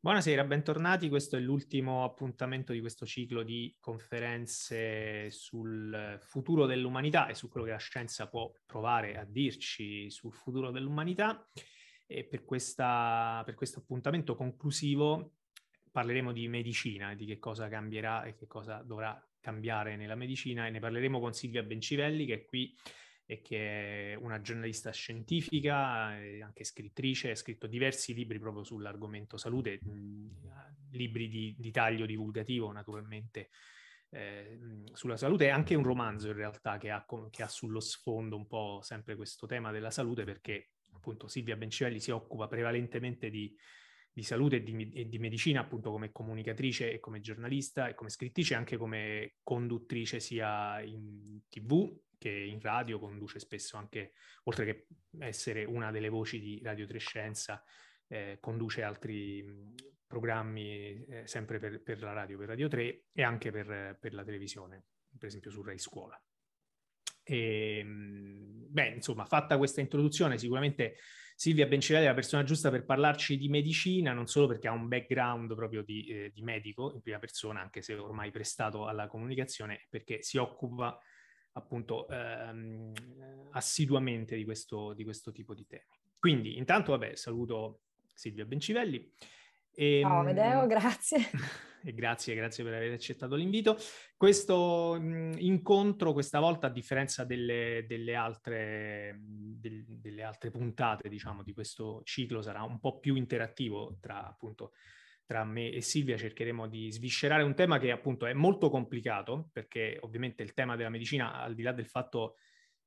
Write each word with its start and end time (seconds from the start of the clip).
Buonasera, 0.00 0.44
bentornati. 0.44 1.08
Questo 1.08 1.36
è 1.36 1.40
l'ultimo 1.40 2.04
appuntamento 2.04 2.72
di 2.72 2.78
questo 2.78 3.04
ciclo 3.04 3.42
di 3.42 3.76
conferenze 3.80 5.28
sul 5.32 6.16
futuro 6.20 6.66
dell'umanità 6.66 7.26
e 7.26 7.34
su 7.34 7.48
quello 7.48 7.66
che 7.66 7.72
la 7.72 7.78
scienza 7.78 8.28
può 8.28 8.48
provare 8.64 9.18
a 9.18 9.24
dirci 9.24 10.08
sul 10.08 10.32
futuro 10.32 10.70
dell'umanità. 10.70 11.44
E 12.06 12.22
per, 12.22 12.44
questa, 12.44 13.42
per 13.44 13.56
questo 13.56 13.80
appuntamento 13.80 14.36
conclusivo 14.36 15.32
parleremo 15.90 16.30
di 16.30 16.46
medicina, 16.46 17.16
di 17.16 17.26
che 17.26 17.40
cosa 17.40 17.66
cambierà 17.66 18.22
e 18.22 18.36
che 18.36 18.46
cosa 18.46 18.80
dovrà 18.84 19.20
cambiare 19.40 19.96
nella 19.96 20.14
medicina 20.14 20.68
e 20.68 20.70
ne 20.70 20.78
parleremo 20.78 21.18
con 21.18 21.32
Silvia 21.32 21.64
Bencivelli 21.64 22.24
che 22.24 22.34
è 22.34 22.44
qui 22.44 22.72
e 23.30 23.42
che 23.42 24.12
è 24.12 24.14
una 24.14 24.40
giornalista 24.40 24.90
scientifica, 24.90 26.18
e 26.18 26.42
anche 26.42 26.64
scrittrice, 26.64 27.30
ha 27.30 27.34
scritto 27.34 27.66
diversi 27.66 28.14
libri 28.14 28.38
proprio 28.38 28.64
sull'argomento 28.64 29.36
salute, 29.36 29.80
mh, 29.82 30.28
libri 30.92 31.28
di, 31.28 31.54
di, 31.58 31.70
taglio 31.70 32.06
divulgativo 32.06 32.72
naturalmente 32.72 33.50
eh, 34.08 34.58
sulla 34.94 35.18
salute 35.18 35.44
e 35.44 35.50
anche 35.50 35.74
un 35.74 35.82
romanzo 35.82 36.28
in 36.28 36.36
realtà 36.36 36.78
che 36.78 36.90
ha, 36.90 37.04
che 37.28 37.42
ha, 37.42 37.48
sullo 37.48 37.80
sfondo 37.80 38.34
un 38.34 38.46
po' 38.46 38.80
sempre 38.82 39.14
questo 39.14 39.46
tema 39.46 39.72
della 39.72 39.90
salute 39.90 40.24
perché 40.24 40.70
appunto 40.92 41.28
Silvia 41.28 41.56
Bencivelli 41.56 42.00
si 42.00 42.10
occupa 42.10 42.48
prevalentemente 42.48 43.28
di, 43.28 43.54
di 44.10 44.22
salute 44.22 44.56
e 44.56 44.62
di, 44.62 44.90
e 44.94 45.06
di, 45.06 45.18
medicina 45.18 45.60
appunto 45.60 45.90
come 45.90 46.12
comunicatrice 46.12 46.94
e 46.94 46.98
come 46.98 47.20
giornalista 47.20 47.88
e 47.88 47.94
come 47.94 48.08
scrittrice 48.08 48.54
anche 48.54 48.78
come 48.78 49.34
conduttrice 49.42 50.18
sia 50.18 50.80
in 50.80 51.40
tv 51.50 51.94
che 52.18 52.30
in 52.30 52.60
radio 52.60 52.98
conduce 52.98 53.38
spesso 53.38 53.76
anche, 53.76 54.12
oltre 54.44 54.64
che 54.64 54.86
essere 55.20 55.64
una 55.64 55.90
delle 55.90 56.08
voci 56.08 56.40
di 56.40 56.60
Radio 56.62 56.86
Trescenza, 56.86 57.62
eh, 58.08 58.38
conduce 58.40 58.82
altri 58.82 59.42
mh, 59.42 59.74
programmi 60.06 61.04
eh, 61.04 61.26
sempre 61.26 61.58
per, 61.58 61.82
per, 61.82 62.02
la 62.02 62.12
radio, 62.12 62.38
per 62.38 62.48
Radio 62.48 62.68
3 62.68 63.04
e 63.12 63.22
anche 63.22 63.50
per, 63.50 63.96
per 64.00 64.14
la 64.14 64.24
televisione, 64.24 64.84
per 65.16 65.28
esempio 65.28 65.50
su 65.50 65.62
Rai 65.62 65.78
Scuola. 65.78 66.20
E, 67.22 67.82
beh, 67.84 68.88
insomma, 68.88 69.26
fatta 69.26 69.58
questa 69.58 69.80
introduzione, 69.80 70.38
sicuramente 70.38 70.96
Silvia 71.36 71.66
Bencivelli 71.66 72.06
è 72.06 72.08
la 72.08 72.14
persona 72.14 72.42
giusta 72.42 72.68
per 72.68 72.84
parlarci 72.84 73.36
di 73.36 73.48
medicina, 73.48 74.12
non 74.12 74.26
solo 74.26 74.48
perché 74.48 74.66
ha 74.66 74.72
un 74.72 74.88
background 74.88 75.54
proprio 75.54 75.82
di, 75.82 76.06
eh, 76.06 76.30
di 76.34 76.42
medico 76.42 76.92
in 76.94 77.00
prima 77.00 77.20
persona, 77.20 77.60
anche 77.60 77.82
se 77.82 77.94
ormai 77.94 78.30
prestato 78.30 78.86
alla 78.86 79.06
comunicazione, 79.06 79.86
perché 79.88 80.22
si 80.22 80.36
occupa 80.36 80.98
appunto 81.58 82.08
ehm, 82.08 82.92
assiduamente 83.50 84.36
di 84.36 84.44
questo, 84.44 84.92
di 84.94 85.04
questo 85.04 85.32
tipo 85.32 85.54
di 85.54 85.66
temi. 85.66 85.84
Quindi 86.18 86.56
intanto, 86.56 86.92
vabbè, 86.92 87.14
saluto 87.14 87.82
Silvia 88.14 88.44
Bencivelli. 88.44 89.12
E, 89.74 90.00
Ciao 90.02 90.22
Medeo, 90.22 90.66
grazie. 90.66 91.18
E 91.84 91.94
grazie, 91.94 92.34
grazie 92.34 92.64
per 92.64 92.74
aver 92.74 92.92
accettato 92.92 93.36
l'invito. 93.36 93.78
Questo 94.16 94.98
mh, 95.00 95.36
incontro, 95.38 96.12
questa 96.12 96.40
volta, 96.40 96.66
a 96.66 96.70
differenza 96.70 97.24
delle, 97.24 97.84
delle, 97.86 98.16
altre, 98.16 99.16
del, 99.20 99.84
delle 99.86 100.24
altre 100.24 100.50
puntate, 100.50 101.08
diciamo, 101.08 101.44
di 101.44 101.52
questo 101.52 102.00
ciclo, 102.02 102.42
sarà 102.42 102.64
un 102.64 102.80
po' 102.80 102.98
più 102.98 103.14
interattivo 103.14 103.96
tra 104.00 104.26
appunto 104.26 104.72
tra 105.28 105.44
me 105.44 105.70
e 105.70 105.82
Silvia 105.82 106.16
cercheremo 106.16 106.66
di 106.68 106.90
sviscerare 106.90 107.42
un 107.42 107.54
tema 107.54 107.78
che 107.78 107.90
appunto 107.90 108.24
è 108.24 108.32
molto 108.32 108.70
complicato, 108.70 109.50
perché 109.52 109.98
ovviamente 110.00 110.42
il 110.42 110.54
tema 110.54 110.74
della 110.74 110.88
medicina, 110.88 111.34
al 111.34 111.54
di 111.54 111.60
là 111.60 111.72
del 111.72 111.84
fatto 111.84 112.36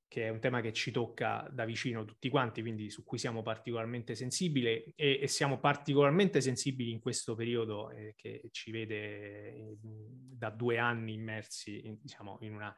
che 0.08 0.26
è 0.26 0.30
un 0.30 0.40
tema 0.40 0.60
che 0.60 0.74
ci 0.74 0.90
tocca 0.90 1.48
da 1.52 1.66
vicino 1.66 2.04
tutti 2.04 2.30
quanti, 2.30 2.62
quindi 2.62 2.90
su 2.90 3.04
cui 3.04 3.20
siamo 3.20 3.44
particolarmente 3.44 4.16
sensibili 4.16 4.92
e, 4.96 5.20
e 5.22 5.28
siamo 5.28 5.60
particolarmente 5.60 6.42
sensibili 6.42 6.90
in 6.90 7.00
questo 7.00 7.36
periodo 7.36 7.92
eh, 7.92 8.16
che 8.18 8.50
ci 8.50 8.72
vede 8.72 9.54
eh, 9.54 9.78
da 9.80 10.50
due 10.50 10.80
anni 10.80 11.14
immersi 11.14 11.86
in, 11.86 12.00
diciamo, 12.02 12.40
in 12.42 12.56
una 12.56 12.76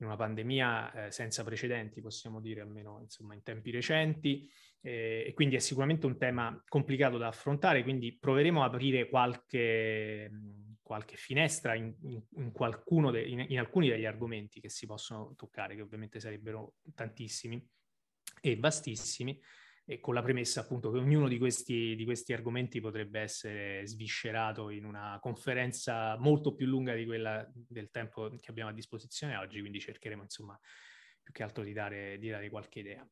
in 0.00 0.06
una 0.06 0.16
pandemia 0.16 0.92
eh, 0.92 1.10
senza 1.10 1.44
precedenti, 1.44 2.00
possiamo 2.00 2.40
dire, 2.40 2.62
almeno 2.62 3.00
insomma, 3.00 3.34
in 3.34 3.42
tempi 3.42 3.70
recenti, 3.70 4.50
eh, 4.82 5.24
e 5.26 5.32
quindi 5.34 5.56
è 5.56 5.58
sicuramente 5.58 6.06
un 6.06 6.16
tema 6.16 6.62
complicato 6.66 7.18
da 7.18 7.28
affrontare, 7.28 7.82
quindi 7.82 8.16
proveremo 8.16 8.62
a 8.62 8.66
aprire 8.66 9.08
qualche, 9.08 10.30
qualche 10.80 11.16
finestra 11.16 11.74
in, 11.74 11.94
in, 12.02 12.22
in, 12.36 12.52
de, 13.10 13.22
in, 13.22 13.58
alcuni 13.58 13.88
degli 13.88 14.06
argomenti 14.06 14.60
che 14.60 14.68
si 14.68 14.86
possono 14.86 15.34
toccare, 15.36 15.74
che 15.74 15.82
ovviamente 15.82 16.20
sarebbero 16.20 16.74
tantissimi 16.94 17.64
e 18.40 18.56
vastissimi, 18.56 19.38
e 19.84 19.98
con 19.98 20.14
la 20.14 20.22
premessa 20.22 20.60
appunto 20.60 20.90
che 20.92 20.98
ognuno 20.98 21.26
di 21.26 21.36
questi, 21.36 21.96
di 21.96 22.04
questi, 22.04 22.32
argomenti 22.32 22.80
potrebbe 22.80 23.20
essere 23.20 23.84
sviscerato 23.86 24.70
in 24.70 24.84
una 24.84 25.18
conferenza 25.20 26.16
molto 26.16 26.54
più 26.54 26.66
lunga 26.66 26.94
di 26.94 27.04
quella 27.04 27.44
del 27.52 27.90
tempo 27.90 28.30
che 28.38 28.50
abbiamo 28.50 28.70
a 28.70 28.72
disposizione 28.72 29.36
oggi, 29.36 29.58
quindi 29.58 29.80
cercheremo 29.80 30.22
insomma 30.22 30.58
più 31.22 31.32
che 31.32 31.42
altro 31.42 31.64
di 31.64 31.72
dare, 31.72 32.18
di 32.18 32.28
dare 32.28 32.48
qualche 32.50 32.78
idea. 32.78 33.06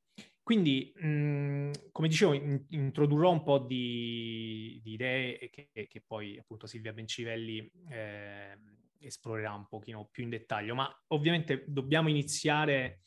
Quindi, 0.49 0.91
mh, 0.97 1.91
come 1.93 2.09
dicevo, 2.09 2.33
in, 2.33 2.65
introdurrò 2.71 3.31
un 3.31 3.43
po' 3.43 3.59
di, 3.59 4.81
di 4.83 4.93
idee 4.93 5.51
che, 5.51 5.69
che, 5.71 6.03
poi 6.07 6.39
appunto 6.39 6.67
Silvia 6.67 6.95
Bencivelli 6.95 7.71
eh, 7.91 8.59
esplorerà 8.99 9.53
un 9.53 9.67
pochino 9.69 10.09
più 10.11 10.23
in 10.23 10.31
dettaglio, 10.31 10.75
ma 10.75 10.91
ovviamente 11.09 11.65
dobbiamo 11.67 12.09
iniziare 12.09 13.01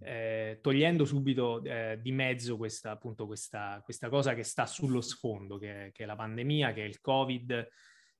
eh, 0.00 0.58
togliendo 0.60 1.04
subito 1.04 1.62
eh, 1.62 2.00
di 2.02 2.10
mezzo 2.10 2.56
questa, 2.56 2.90
appunto, 2.90 3.26
questa, 3.26 3.80
questa, 3.84 4.08
cosa 4.08 4.34
che 4.34 4.42
sta 4.42 4.66
sullo 4.66 5.02
sfondo, 5.02 5.58
che, 5.58 5.90
che, 5.92 6.02
è 6.02 6.06
la 6.06 6.16
pandemia, 6.16 6.72
che 6.72 6.82
è 6.82 6.88
il 6.88 7.00
Covid, 7.00 7.68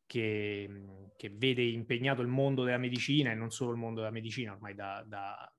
che, 0.06 0.84
che, 1.16 1.30
vede 1.30 1.64
impegnato 1.64 2.22
il 2.22 2.28
mondo 2.28 2.62
della 2.62 2.78
medicina 2.78 3.32
e 3.32 3.34
non 3.34 3.50
solo 3.50 3.72
il 3.72 3.78
mondo 3.78 3.98
della 3.98 4.12
medicina 4.12 4.52
ormai 4.52 4.76
da, 4.76 5.02
da, 5.04 5.52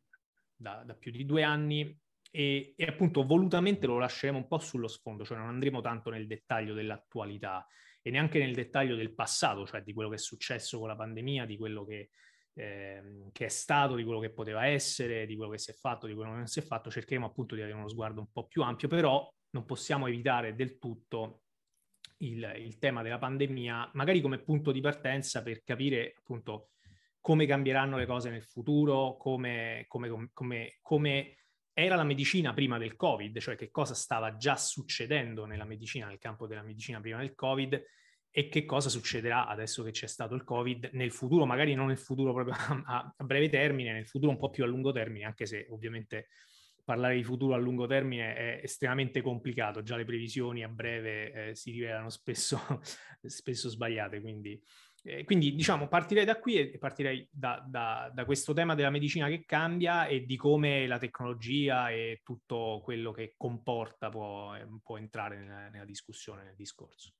da, 0.55 0.83
da 0.85 0.95
più 0.95 1.11
di 1.11 1.25
due 1.25 1.43
anni. 1.43 1.99
E, 2.35 2.73
e, 2.75 2.85
appunto 2.85 3.23
volutamente 3.27 3.85
lo 3.85 3.99
lasceremo 3.99 4.39
un 4.39 4.47
po' 4.47 4.57
sullo 4.57 4.87
sfondo, 4.87 5.23
cioè 5.23 5.37
non 5.37 5.49
andremo 5.49 5.81
tanto 5.81 6.09
nel 6.09 6.25
dettaglio 6.25 6.73
dell'attualità 6.73 7.63
e 8.01 8.09
neanche 8.09 8.39
nel 8.39 8.55
dettaglio 8.55 8.95
del 8.95 9.13
passato, 9.13 9.67
cioè 9.67 9.83
di 9.83 9.93
quello 9.93 10.09
che 10.09 10.15
è 10.15 10.19
successo 10.19 10.79
con 10.79 10.87
la 10.87 10.95
pandemia, 10.95 11.45
di 11.45 11.57
quello 11.57 11.85
che, 11.85 12.09
eh, 12.55 13.29
che 13.31 13.45
è 13.45 13.49
stato, 13.49 13.93
di 13.93 14.03
quello 14.03 14.19
che 14.19 14.31
poteva 14.31 14.65
essere, 14.65 15.27
di 15.27 15.35
quello 15.35 15.51
che 15.51 15.59
si 15.59 15.69
è 15.69 15.75
fatto, 15.75 16.07
di 16.07 16.15
quello 16.15 16.31
che 16.31 16.37
non 16.37 16.47
si 16.47 16.57
è 16.57 16.63
fatto, 16.63 16.89
cercheremo 16.89 17.27
appunto 17.27 17.53
di 17.53 17.61
avere 17.61 17.77
uno 17.77 17.87
sguardo 17.87 18.21
un 18.21 18.31
po' 18.31 18.47
più 18.47 18.63
ampio, 18.63 18.87
però 18.87 19.31
non 19.51 19.65
possiamo 19.65 20.07
evitare 20.07 20.55
del 20.55 20.79
tutto 20.79 21.43
il, 22.17 22.51
il 22.57 22.79
tema 22.79 23.03
della 23.03 23.19
pandemia, 23.19 23.91
magari 23.93 24.21
come 24.21 24.39
punto 24.39 24.71
di 24.71 24.81
partenza 24.81 25.43
per 25.43 25.63
capire 25.63 26.15
appunto 26.17 26.69
come 27.21 27.45
cambieranno 27.45 27.95
le 27.95 28.07
cose 28.07 28.31
nel 28.31 28.43
futuro, 28.43 29.17
come, 29.17 29.85
come, 29.87 30.29
come, 30.33 30.79
come 30.81 31.35
era 31.73 31.95
la 31.95 32.03
medicina 32.03 32.53
prima 32.53 32.77
del 32.77 32.95
Covid, 32.95 33.39
cioè 33.39 33.55
che 33.55 33.71
cosa 33.71 33.95
stava 33.95 34.37
già 34.37 34.55
succedendo 34.55 35.45
nella 35.45 35.65
medicina, 35.65 36.07
nel 36.07 36.19
campo 36.19 36.45
della 36.45 36.61
medicina 36.61 37.01
prima 37.01 37.17
del 37.17 37.33
Covid 37.33 37.83
e 38.35 38.49
che 38.49 38.65
cosa 38.65 38.89
succederà 38.89 39.47
adesso 39.47 39.83
che 39.83 39.91
c'è 39.91 40.07
stato 40.07 40.35
il 40.35 40.43
Covid 40.43 40.89
nel 40.93 41.11
futuro, 41.11 41.45
magari 41.45 41.75
non 41.75 41.87
nel 41.87 41.97
futuro 41.97 42.33
proprio 42.33 42.55
a, 42.85 43.13
a, 43.15 43.23
breve 43.23 43.49
termine, 43.49 43.93
nel 43.93 44.07
futuro 44.07 44.31
un 44.31 44.37
po' 44.37 44.49
più 44.49 44.63
a 44.63 44.67
lungo 44.67 44.91
termine, 44.91 45.25
anche 45.25 45.45
se 45.45 45.67
ovviamente 45.69 46.29
parlare 46.83 47.15
di 47.15 47.23
futuro 47.23 47.53
a 47.53 47.57
lungo 47.57 47.87
termine 47.87 48.35
è 48.35 48.59
estremamente 48.63 49.21
complicato, 49.21 49.83
già 49.83 49.95
le 49.95 50.05
previsioni 50.05 50.63
a 50.63 50.67
breve 50.67 51.49
eh, 51.49 51.55
si 51.55 51.71
rivelano 51.71 52.09
spesso, 52.09 52.59
spesso 53.21 53.69
sbagliate, 53.69 54.19
quindi, 54.19 54.61
eh, 55.05 55.25
quindi, 55.25 55.53
diciamo 55.53 55.89
partirei 55.89 56.23
da 56.23 56.39
qui 56.39 56.55
e 56.55 56.77
partirei 56.77 57.27
da, 57.29 57.61
da, 57.67 58.09
da, 58.13 58.23
questo 58.23 58.53
tema 58.53 58.73
della 58.73 58.89
medicina 58.89 59.27
che 59.27 59.43
cambia 59.45 60.05
e 60.05 60.25
di 60.25 60.37
come 60.37 60.87
la 60.87 60.97
tecnologia 60.97 61.89
e 61.89 62.21
tutto 62.23 62.79
quello 62.83 63.11
che 63.11 63.33
comporta 63.35 64.09
può, 64.09 64.55
eh, 64.55 64.65
può 64.81 64.97
entrare 64.97 65.37
nella, 65.39 65.67
nella 65.67 65.85
discussione, 65.85 66.43
nel 66.43 66.55
discorso. 66.55 67.11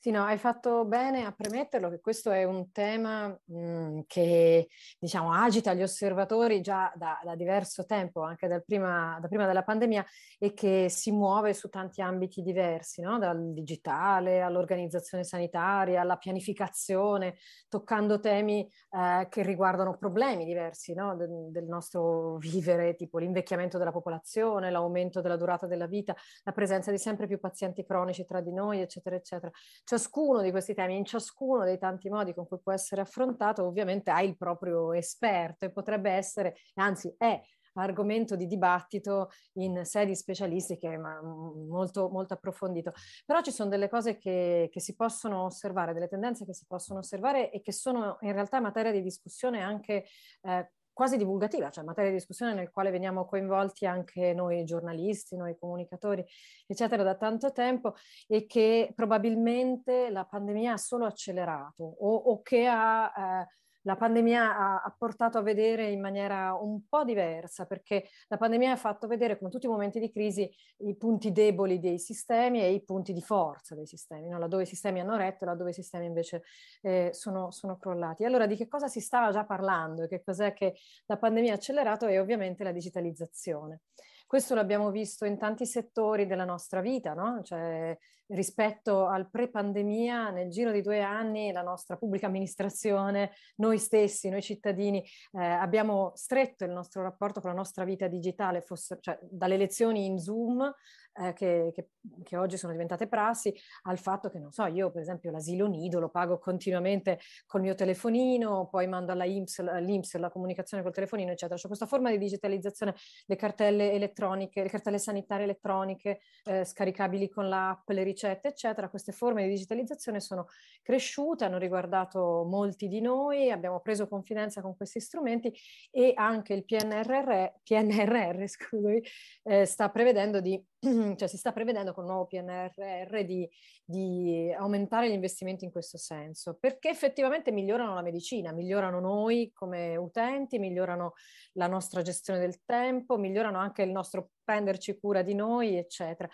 Sì, 0.00 0.12
no, 0.12 0.22
hai 0.22 0.38
fatto 0.38 0.84
bene 0.84 1.24
a 1.24 1.32
premetterlo 1.32 1.90
che 1.90 1.98
questo 2.00 2.30
è 2.30 2.44
un 2.44 2.70
tema 2.70 3.26
mh, 3.26 3.58
mm, 3.58 3.98
che 4.06 4.68
diciamo, 4.96 5.32
agita 5.32 5.74
gli 5.74 5.82
osservatori 5.82 6.60
già 6.60 6.92
da, 6.94 7.18
da 7.24 7.34
diverso 7.34 7.84
tempo, 7.84 8.22
anche 8.22 8.62
prima, 8.64 9.18
da 9.20 9.26
prima 9.26 9.44
della 9.46 9.64
pandemia, 9.64 10.06
e 10.38 10.54
che 10.54 10.88
si 10.88 11.10
muove 11.10 11.52
su 11.52 11.68
tanti 11.68 12.00
ambiti 12.00 12.42
diversi, 12.42 13.00
no? 13.00 13.18
dal 13.18 13.52
digitale 13.52 14.40
all'organizzazione 14.40 15.24
sanitaria, 15.24 16.00
alla 16.02 16.16
pianificazione, 16.16 17.36
toccando 17.68 18.20
temi 18.20 18.70
eh, 18.90 19.26
che 19.28 19.42
riguardano 19.42 19.96
problemi 19.96 20.44
diversi 20.44 20.94
no? 20.94 21.16
del, 21.16 21.48
del 21.50 21.64
nostro 21.64 22.36
vivere, 22.36 22.94
tipo 22.94 23.18
l'invecchiamento 23.18 23.78
della 23.78 23.90
popolazione, 23.90 24.70
l'aumento 24.70 25.20
della 25.20 25.36
durata 25.36 25.66
della 25.66 25.86
vita, 25.88 26.14
la 26.44 26.52
presenza 26.52 26.92
di 26.92 26.98
sempre 26.98 27.26
più 27.26 27.40
pazienti 27.40 27.84
cronici 27.84 28.24
tra 28.24 28.40
di 28.40 28.52
noi, 28.52 28.80
eccetera, 28.80 29.16
eccetera 29.16 29.50
ciascuno 29.88 30.42
di 30.42 30.50
questi 30.50 30.74
temi, 30.74 30.98
in 30.98 31.06
ciascuno 31.06 31.64
dei 31.64 31.78
tanti 31.78 32.10
modi 32.10 32.34
con 32.34 32.46
cui 32.46 32.60
può 32.62 32.72
essere 32.72 33.00
affrontato, 33.00 33.64
ovviamente 33.64 34.10
ha 34.10 34.20
il 34.20 34.36
proprio 34.36 34.92
esperto 34.92 35.64
e 35.64 35.70
potrebbe 35.70 36.10
essere, 36.10 36.56
anzi 36.74 37.14
è 37.16 37.40
argomento 37.72 38.36
di 38.36 38.46
dibattito 38.46 39.30
in 39.54 39.84
sedi 39.86 40.14
specialistiche, 40.14 40.98
ma 40.98 41.22
molto, 41.22 42.10
molto 42.10 42.34
approfondito. 42.34 42.92
Però 43.24 43.40
ci 43.40 43.50
sono 43.50 43.70
delle 43.70 43.88
cose 43.88 44.18
che, 44.18 44.68
che 44.70 44.80
si 44.80 44.94
possono 44.94 45.44
osservare, 45.44 45.94
delle 45.94 46.08
tendenze 46.08 46.44
che 46.44 46.52
si 46.52 46.66
possono 46.66 46.98
osservare 46.98 47.50
e 47.50 47.62
che 47.62 47.72
sono 47.72 48.18
in 48.20 48.32
realtà 48.32 48.60
materia 48.60 48.92
di 48.92 49.00
discussione 49.00 49.62
anche 49.62 50.04
eh, 50.42 50.72
quasi 50.98 51.16
divulgativa, 51.16 51.70
cioè 51.70 51.84
materia 51.84 52.10
di 52.10 52.16
discussione 52.16 52.54
nel 52.54 52.72
quale 52.72 52.90
veniamo 52.90 53.24
coinvolti 53.24 53.86
anche 53.86 54.34
noi 54.34 54.64
giornalisti, 54.64 55.36
noi 55.36 55.56
comunicatori, 55.56 56.24
eccetera, 56.66 57.04
da 57.04 57.14
tanto 57.14 57.52
tempo 57.52 57.94
e 58.26 58.46
che 58.46 58.90
probabilmente 58.96 60.10
la 60.10 60.24
pandemia 60.24 60.72
ha 60.72 60.76
solo 60.76 61.06
accelerato 61.06 61.84
o, 61.84 62.14
o 62.16 62.42
che 62.42 62.66
ha... 62.66 63.12
Eh, 63.16 63.56
la 63.88 63.96
pandemia 63.96 64.54
ha, 64.54 64.82
ha, 64.82 64.94
portato 64.96 65.38
a 65.38 65.40
vedere 65.40 65.88
in 65.88 65.98
maniera 65.98 66.52
un 66.52 66.86
po' 66.86 67.04
diversa, 67.04 67.64
perché 67.64 68.06
la 68.28 68.36
pandemia 68.36 68.72
ha 68.72 68.76
fatto 68.76 69.06
vedere, 69.06 69.38
come 69.38 69.48
tutti 69.48 69.64
i 69.64 69.70
momenti 69.70 69.98
di 69.98 70.10
crisi, 70.10 70.48
i 70.78 70.94
punti 70.94 71.32
deboli 71.32 71.78
dei 71.78 71.98
sistemi 71.98 72.60
e 72.60 72.70
i 72.70 72.84
punti 72.84 73.14
di 73.14 73.22
forza 73.22 73.74
dei 73.74 73.86
sistemi, 73.86 74.28
no? 74.28 74.38
laddove 74.38 74.64
i 74.64 74.66
sistemi 74.66 75.00
hanno 75.00 75.16
retto 75.16 75.44
e 75.44 75.46
laddove 75.46 75.70
i 75.70 75.72
sistemi 75.72 76.04
invece 76.04 76.42
eh, 76.82 77.08
sono, 77.14 77.50
sono, 77.50 77.78
crollati. 77.78 78.26
Allora, 78.26 78.46
di 78.46 78.56
che 78.56 78.68
cosa 78.68 78.88
si 78.88 79.00
stava 79.00 79.32
già 79.32 79.44
parlando 79.44 80.02
e 80.02 80.08
che 80.08 80.22
cos'è 80.22 80.52
che 80.52 80.76
la 81.06 81.16
pandemia 81.16 81.52
ha 81.52 81.56
accelerato? 81.56 82.06
È 82.06 82.20
ovviamente 82.20 82.64
la 82.64 82.72
digitalizzazione. 82.72 83.80
Questo 84.26 84.54
l'abbiamo 84.54 84.90
visto 84.90 85.24
in 85.24 85.38
tanti 85.38 85.64
settori 85.64 86.26
della 86.26 86.44
nostra 86.44 86.82
vita, 86.82 87.14
no? 87.14 87.40
Cioè, 87.42 87.96
rispetto 88.28 89.06
al 89.06 89.28
pre-pandemia, 89.30 90.30
nel 90.30 90.50
giro 90.50 90.70
di 90.70 90.82
due 90.82 91.00
anni 91.00 91.52
la 91.52 91.62
nostra 91.62 91.96
pubblica 91.96 92.26
amministrazione, 92.26 93.32
noi 93.56 93.78
stessi, 93.78 94.28
noi 94.28 94.42
cittadini, 94.42 95.04
eh, 95.32 95.44
abbiamo 95.44 96.12
stretto 96.14 96.64
il 96.64 96.70
nostro 96.70 97.02
rapporto 97.02 97.40
con 97.40 97.50
la 97.50 97.56
nostra 97.56 97.84
vita 97.84 98.06
digitale, 98.06 98.60
fosse, 98.60 98.98
cioè, 99.00 99.18
dalle 99.22 99.56
lezioni 99.56 100.06
in 100.06 100.18
Zoom 100.18 100.74
eh, 101.20 101.32
che, 101.32 101.70
che, 101.74 101.88
che, 102.22 102.36
oggi 102.36 102.56
sono 102.56 102.72
diventate 102.72 103.08
prassi, 103.08 103.54
al 103.82 103.98
fatto 103.98 104.30
che, 104.30 104.38
non 104.38 104.52
so, 104.52 104.66
io 104.66 104.90
per 104.90 105.02
esempio 105.02 105.30
l'asilo 105.30 105.66
nido 105.66 105.98
lo 105.98 106.08
pago 106.08 106.38
continuamente 106.38 107.18
col 107.46 107.60
mio 107.60 107.74
telefonino, 107.74 108.68
poi 108.70 108.86
mando 108.86 109.12
alla 109.12 109.24
IMSS, 109.24 109.58
all'IMSS 109.60 110.16
la 110.16 110.30
comunicazione 110.30 110.82
col 110.82 110.92
telefonino, 110.92 111.32
eccetera. 111.32 111.58
C'è 111.58 111.66
questa 111.66 111.86
forma 111.86 112.10
di 112.10 112.18
digitalizzazione, 112.18 112.94
le 113.26 113.36
cartelle 113.36 113.92
elettroniche, 113.92 114.62
le 114.62 114.68
cartelle 114.68 114.98
sanitarie 114.98 115.44
elettroniche 115.44 116.20
eh, 116.44 116.64
scaricabili 116.64 117.28
con 117.28 117.48
l'app, 117.48 117.88
le 117.90 118.02
ricette, 118.18 118.48
eccetera. 118.48 118.88
Queste 118.88 119.12
forme 119.12 119.44
di 119.44 119.50
digitalizzazione 119.50 120.20
sono 120.20 120.48
cresciute, 120.82 121.44
hanno 121.44 121.58
riguardato 121.58 122.44
molti 122.44 122.88
di 122.88 123.00
noi, 123.00 123.50
abbiamo 123.50 123.80
preso 123.80 124.08
confidenza 124.08 124.60
con 124.60 124.76
questi 124.76 125.00
strumenti 125.00 125.54
e 125.90 126.12
anche 126.16 126.54
il 126.54 126.64
PNRR, 126.64 127.60
PNRR 127.62 128.46
scusami, 128.46 129.02
eh, 129.44 129.64
sta 129.64 129.88
prevedendo 129.90 130.40
di 130.40 130.60
cioè 131.16 131.26
si 131.26 131.36
sta 131.36 131.52
prevedendo 131.52 131.92
con 131.92 132.04
il 132.04 132.10
nuovo 132.10 132.26
PNRR 132.26 133.24
di, 133.24 133.48
di, 133.84 134.52
aumentare 134.56 135.10
gli 135.10 135.14
investimenti 135.14 135.64
in 135.64 135.72
questo 135.72 135.98
senso, 135.98 136.54
perché 136.54 136.88
effettivamente 136.88 137.50
migliorano 137.50 137.94
la 137.94 138.02
medicina, 138.02 138.52
migliorano 138.52 139.00
noi 139.00 139.50
come 139.52 139.96
utenti, 139.96 140.60
migliorano 140.60 141.14
la 141.54 141.66
nostra 141.66 142.02
gestione 142.02 142.38
del 142.38 142.62
tempo, 142.64 143.18
migliorano 143.18 143.58
anche 143.58 143.82
il 143.82 143.90
nostro 143.90 144.30
prenderci 144.44 144.98
cura 145.00 145.22
di 145.22 145.34
noi, 145.34 145.76
eccetera 145.76 146.28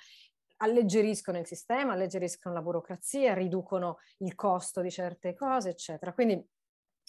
alleggeriscono 0.65 1.39
il 1.39 1.47
sistema, 1.47 1.93
alleggeriscono 1.93 2.55
la 2.55 2.63
burocrazia, 2.63 3.35
riducono 3.35 3.99
il 4.19 4.35
costo 4.35 4.81
di 4.81 4.91
certe 4.91 5.35
cose, 5.35 5.71
eccetera. 5.71 6.13
Quindi 6.13 6.45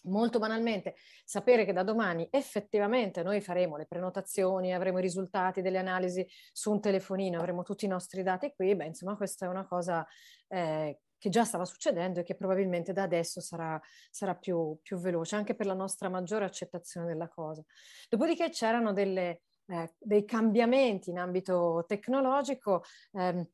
molto 0.05 0.39
banalmente, 0.39 0.95
sapere 1.23 1.65
che 1.65 1.73
da 1.73 1.83
domani 1.83 2.27
effettivamente 2.29 3.23
noi 3.23 3.41
faremo 3.41 3.77
le 3.77 3.85
prenotazioni, 3.85 4.73
avremo 4.73 4.99
i 4.99 5.01
risultati 5.01 5.61
delle 5.61 5.79
analisi 5.79 6.27
su 6.51 6.71
un 6.71 6.81
telefonino, 6.81 7.39
avremo 7.39 7.63
tutti 7.63 7.85
i 7.85 7.89
nostri 7.89 8.21
dati 8.21 8.53
qui, 8.55 8.75
beh, 8.75 8.85
insomma, 8.85 9.15
questa 9.15 9.45
è 9.45 9.49
una 9.49 9.65
cosa 9.65 10.05
eh, 10.47 10.99
che 11.17 11.29
già 11.29 11.43
stava 11.43 11.65
succedendo 11.65 12.19
e 12.19 12.23
che 12.23 12.35
probabilmente 12.35 12.93
da 12.93 13.03
adesso 13.03 13.41
sarà, 13.41 13.81
sarà 14.11 14.35
più, 14.35 14.77
più, 14.81 14.97
veloce, 14.97 15.35
anche 15.35 15.55
per 15.55 15.65
la 15.65 15.73
nostra 15.73 16.09
maggiore 16.09 16.45
accettazione 16.45 17.07
della 17.07 17.29
cosa. 17.29 17.63
Dopodiché 18.09 18.49
c'erano 18.49 18.93
delle, 18.93 19.41
eh, 19.67 19.93
dei 19.97 20.25
cambiamenti 20.25 21.09
in 21.09 21.19
ambito 21.19 21.85
tecnologico. 21.87 22.83
Ehm, 23.13 23.47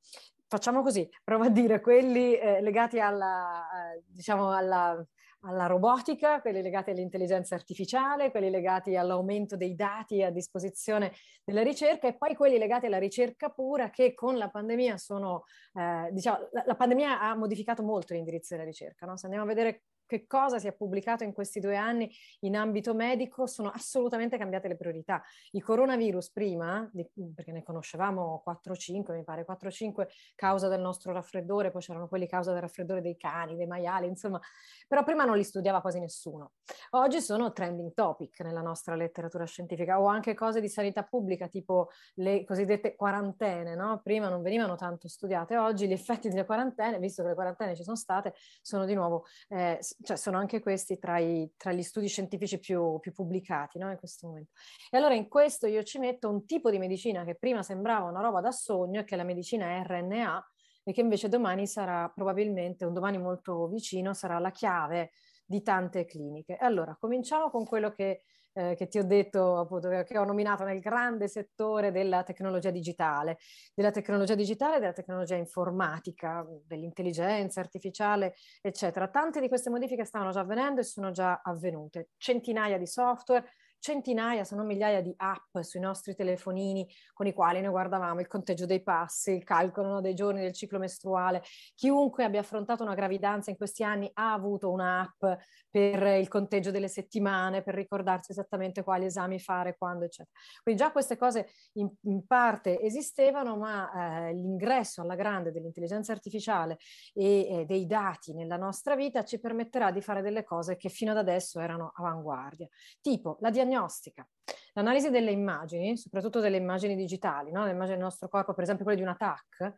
facciamo 0.48 0.82
così, 0.82 1.10
provo 1.24 1.46
a 1.46 1.50
dire 1.50 1.80
quelli 1.82 2.36
eh, 2.36 2.62
legati 2.62 3.00
alla, 3.00 3.94
eh, 3.94 4.04
diciamo 4.08 4.52
alla 4.52 5.06
alla 5.42 5.66
robotica, 5.66 6.42
quelli 6.42 6.62
legati 6.62 6.92
all'intelligenza 6.92 7.56
artificiale, 7.56 8.32
quelli 8.32 8.50
legati 8.50 8.96
all'aumento 8.96 9.56
dei 9.56 9.76
dati 9.76 10.22
a 10.24 10.30
disposizione 10.30 11.14
della 11.44 11.64
ricerca 11.64 12.08
e 12.08 12.16
poi 12.16 12.36
quelli 12.36 12.58
legati 12.58 12.86
alla 12.86 13.00
ricerca 13.00 13.50
pura 13.50 13.90
che 13.90 14.14
con 14.14 14.38
la 14.38 14.50
pandemia 14.50 14.98
sono, 14.98 15.46
eh, 15.74 16.10
diciamo, 16.12 16.50
la, 16.52 16.64
la, 16.66 16.76
pandemia 16.76 17.22
ha 17.22 17.36
modificato 17.36 17.82
molto 17.82 18.14
l'indirizzo 18.14 18.54
della 18.54 18.68
ricerca. 18.68 19.06
No? 19.06 19.18
Se 19.18 19.26
andiamo 19.26 19.46
a 19.46 19.54
vedere 19.54 19.84
che 20.12 20.28
cosa 20.28 20.60
si 20.60 20.68
è 20.68 20.74
pubblicato 20.74 21.24
in 21.24 21.32
questi 21.32 21.62
due 21.62 21.78
anni 21.78 22.14
in 22.42 22.58
ambito 22.58 22.94
medico, 22.94 23.48
sono 23.48 23.70
assolutamente 23.70 24.38
cambiate 24.38 24.68
le 24.68 24.76
priorità. 24.76 25.24
I 25.52 25.62
coronavirus 25.62 26.32
prima, 26.32 26.92
perché 27.34 27.54
ne 27.54 27.64
conoscevamo 27.64 28.44
4-5, 28.46 29.14
mi 29.14 29.24
pare 29.24 29.46
4-5 29.46 30.08
causa 30.36 30.68
del 30.68 30.82
nostro 30.82 31.14
raffreddore, 31.14 31.72
poi 31.72 31.82
c'erano 31.82 32.10
quelli 32.10 32.28
causa 32.28 32.52
del 32.52 32.60
raffreddore 32.60 33.00
dei 33.00 33.16
cani, 33.16 33.56
dei 33.56 33.68
maiali, 33.68 34.08
insomma, 34.08 34.38
però 34.86 35.06
prima 35.06 35.24
non 35.24 35.38
li 35.38 35.46
studiava 35.46 35.80
quasi 35.80 36.02
nessuno. 36.02 36.56
Oggi 36.90 37.22
sono 37.22 37.54
trending 37.54 37.94
topic 37.94 38.42
nella 38.42 38.62
nostra 38.62 38.96
letteratura 38.96 39.46
scientifica 39.46 40.02
o 40.02 40.08
anche 40.08 40.34
cose 40.34 40.60
di 40.60 40.68
sanità 40.68 41.04
pubblica, 41.04 41.48
tipo 41.48 41.88
le 42.16 42.44
cosiddette 42.44 42.98
quarantene, 42.98 43.76
no? 43.76 44.02
Prima 44.04 44.28
non 44.28 44.42
venivano 44.42 44.76
tanto 44.76 45.08
studiate, 45.08 45.56
oggi 45.56 45.88
gli 45.88 45.94
effetti 45.94 46.28
delle 46.28 46.44
quarantene, 46.44 47.00
visto 47.00 47.22
che 47.22 47.30
le 47.30 47.36
quarantene 47.36 47.78
ci 47.78 47.84
sono 47.84 47.96
state, 47.96 48.34
sono 48.62 48.84
di 48.84 48.94
nuovo 48.94 49.24
eh, 49.48 49.80
cioè 50.04 50.18
sono 50.18 50.38
anche 50.38 50.60
questi 50.60 50.98
tra, 50.98 51.18
i, 51.20 51.52
tra 51.58 51.72
gli 51.72 51.84
studi 51.84 52.08
scientifici 52.08 52.60
più, 52.60 53.00
più 53.00 53.12
pubblicati 53.12 53.78
no? 53.80 53.90
in 53.90 53.98
questo 53.98 54.28
momento. 54.28 54.52
E 54.90 54.98
allora 54.98 55.14
in 55.14 55.28
questo 55.28 55.68
io 55.68 55.84
ci 55.84 56.00
metto 56.00 56.30
un 56.30 56.46
tipo 56.46 56.70
di 56.70 56.78
medicina 56.78 57.24
che 57.24 57.36
prima 57.36 57.64
sembrava 57.64 58.10
una 58.10 58.22
roba 58.22 58.42
da 58.42 58.52
sogno, 58.52 59.04
che 59.04 59.16
è 59.16 59.18
la 59.18 59.24
medicina 59.24 59.82
RNA, 59.84 60.46
e 60.84 60.94
che 60.94 61.02
invece 61.02 61.30
domani 61.30 61.68
sarà 61.68 62.10
probabilmente, 62.14 62.86
un 62.86 62.94
domani 62.94 63.18
molto 63.18 63.68
vicino, 63.68 64.14
sarà 64.14 64.40
la 64.40 64.52
chiave 64.52 65.12
di 65.46 65.62
tante 65.62 66.06
cliniche. 66.06 66.56
Allora, 66.56 66.96
cominciamo 67.00 67.50
con 67.50 67.66
quello 67.66 67.92
che 67.92 68.24
eh, 68.54 68.76
che 68.76 68.88
ti 68.88 69.00
ho 69.00 69.04
detto, 69.04 69.58
appunto, 69.58 69.90
che 69.90 70.18
ho 70.18 70.24
nominato 70.24 70.64
nel 70.64 70.80
grande 70.80 71.28
settore 71.28 71.92
della 71.92 72.24
tecnologia 72.24 72.70
digitale, 72.72 73.38
della 73.74 73.92
tecnologia 73.92 74.36
digitale, 74.36 74.80
della 74.80 74.94
tecnologia 74.94 75.36
informatica, 75.36 76.46
dell'intelligenza 76.66 77.60
artificiale, 77.60 78.36
eccetera. 78.62 79.08
Tante 79.10 79.40
di 79.40 79.48
queste 79.48 79.70
modifiche 79.70 80.06
stavano 80.06 80.32
già 80.32 80.42
avvenendo 80.42 80.82
e 80.82 80.84
sono 80.84 81.12
già 81.12 81.42
avvenute. 81.44 82.10
Centinaia 82.18 82.78
di 82.78 82.88
software, 82.88 83.46
centinaia, 83.82 84.44
se 84.44 84.56
non 84.56 84.68
migliaia 84.68 85.02
di 85.02 85.14
app 85.18 85.58
sui 85.62 85.80
nostri 85.80 86.16
telefonini 86.16 86.88
con 87.14 87.26
i 87.26 87.34
quali 87.34 87.60
noi 87.62 87.72
guardavamo 87.72 88.20
il 88.20 88.28
conteggio 88.28 88.68
dei 88.68 88.84
passi, 88.84 89.32
il 89.32 89.44
calcolo 89.44 90.00
dei 90.02 90.14
giorni 90.14 90.42
del 90.42 90.54
ciclo 90.54 90.78
mestruale. 90.78 91.42
Chiunque 91.76 92.24
abbia 92.24 92.42
affrontato 92.42 92.84
una 92.84 92.94
gravidanza 92.94 93.50
in 93.50 93.58
questi 93.58 93.84
anni 93.84 94.10
ha 94.14 94.34
avuto 94.34 94.72
un'app 94.72 95.26
per 95.70 96.20
il 96.20 96.28
conteggio 96.28 96.70
delle 96.70 96.88
settimane, 96.88 97.64
per 97.64 97.74
ricordarsi 97.74 98.32
esattamente 98.32 98.84
quali 98.84 99.06
esami 99.06 99.40
fare, 99.40 99.76
quando, 99.78 100.06
eccetera. 100.06 100.38
Quindi 100.62 100.82
già 100.82 100.92
queste 100.92 101.18
cose 101.18 101.50
in, 101.74 101.90
in 102.02 102.26
parte 102.28 102.80
esistevano, 102.82 103.58
ma 103.58 104.28
eh, 104.28 104.34
l'ingresso 104.34 105.02
alla 105.02 105.16
grande 105.16 105.52
dell'intelligenza 105.52 106.12
artificiale 106.12 106.78
e 107.14 107.48
eh, 107.48 107.66
dei 107.66 107.88
dati 107.88 108.34
nella 108.34 108.58
nostra 108.58 108.96
vita 108.96 109.24
ci 109.24 109.40
permetterà 109.40 109.92
di 109.92 110.02
fare 110.02 110.22
delle 110.22 110.44
cose 110.44 110.78
che 110.78 110.90
fino 110.90 111.12
ad 111.12 111.18
adesso 111.18 111.60
erano 111.60 111.94
avanguardia, 111.96 112.68
tipo 113.02 113.38
la 113.40 113.50
diagnostica 113.50 113.70
diagnostica. 113.72 114.28
L'analisi 114.74 115.10
delle 115.10 115.32
immagini, 115.32 115.98
soprattutto 115.98 116.40
delle 116.40 116.58
immagini 116.58 116.96
digitali, 116.96 117.52
no? 117.52 117.66
le 117.66 117.72
immagini 117.72 117.96
del 117.96 118.06
nostro 118.06 118.28
corpo, 118.28 118.54
per 118.54 118.64
esempio 118.64 118.84
quelle 118.84 119.02
di 119.02 119.08
un 119.08 119.16
TAC, 119.18 119.74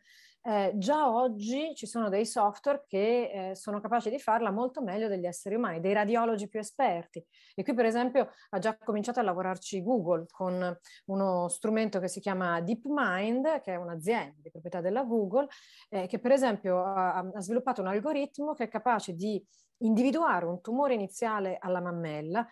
eh, 0.46 0.74
già 0.76 1.10
oggi 1.10 1.74
ci 1.74 1.86
sono 1.86 2.10
dei 2.10 2.26
software 2.26 2.84
che 2.86 3.52
eh, 3.52 3.56
sono 3.56 3.80
capaci 3.80 4.10
di 4.10 4.20
farla 4.20 4.52
molto 4.52 4.82
meglio 4.82 5.08
degli 5.08 5.26
esseri 5.26 5.56
umani, 5.56 5.80
dei 5.80 5.94
radiologi 5.94 6.50
più 6.50 6.60
esperti. 6.60 7.26
E 7.56 7.64
qui 7.64 7.74
per 7.74 7.86
esempio 7.86 8.30
ha 8.50 8.60
già 8.60 8.78
cominciato 8.78 9.22
a 9.22 9.24
lavorarci 9.24 9.82
Google 9.82 10.26
con 10.30 10.78
uno 11.06 11.48
strumento 11.48 12.00
che 12.00 12.10
si 12.10 12.20
chiama 12.20 12.60
DeepMind, 12.60 13.62
che 13.62 13.74
è 13.74 13.76
un'azienda 13.78 14.36
di 14.42 14.52
proprietà 14.52 14.82
della 14.82 15.04
Google, 15.04 15.48
eh, 15.90 16.08
che 16.08 16.20
per 16.20 16.32
esempio 16.32 16.84
ha, 16.84 17.20
ha 17.20 17.42
sviluppato 17.42 17.80
un 17.80 17.88
algoritmo 17.88 18.54
che 18.54 18.66
è 18.66 18.68
capace 18.68 19.14
di 19.14 19.42
individuare 19.78 20.46
un 20.46 20.60
tumore 20.62 20.94
iniziale 20.94 21.58
alla 21.60 21.82
mammella 21.82 22.46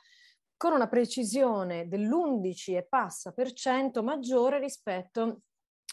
con 0.62 0.74
una 0.74 0.88
precisione 0.88 1.88
dell'11 1.88 2.78
e 2.78 2.86
passa 2.88 3.32
per 3.32 3.52
cento 3.52 4.04
maggiore 4.04 4.60
rispetto 4.60 5.42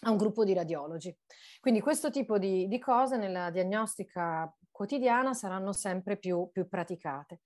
a 0.02 0.10
un 0.10 0.18
gruppo 0.18 0.44
di 0.44 0.52
radiologi. 0.52 1.16
Quindi 1.58 1.80
questo 1.80 2.10
tipo 2.10 2.36
di, 2.36 2.68
di 2.68 2.78
cose 2.78 3.16
nella 3.16 3.48
diagnostica 3.48 4.54
quotidiana 4.70 5.32
saranno 5.32 5.72
sempre 5.72 6.18
più, 6.18 6.50
più 6.52 6.68
praticate. 6.68 7.40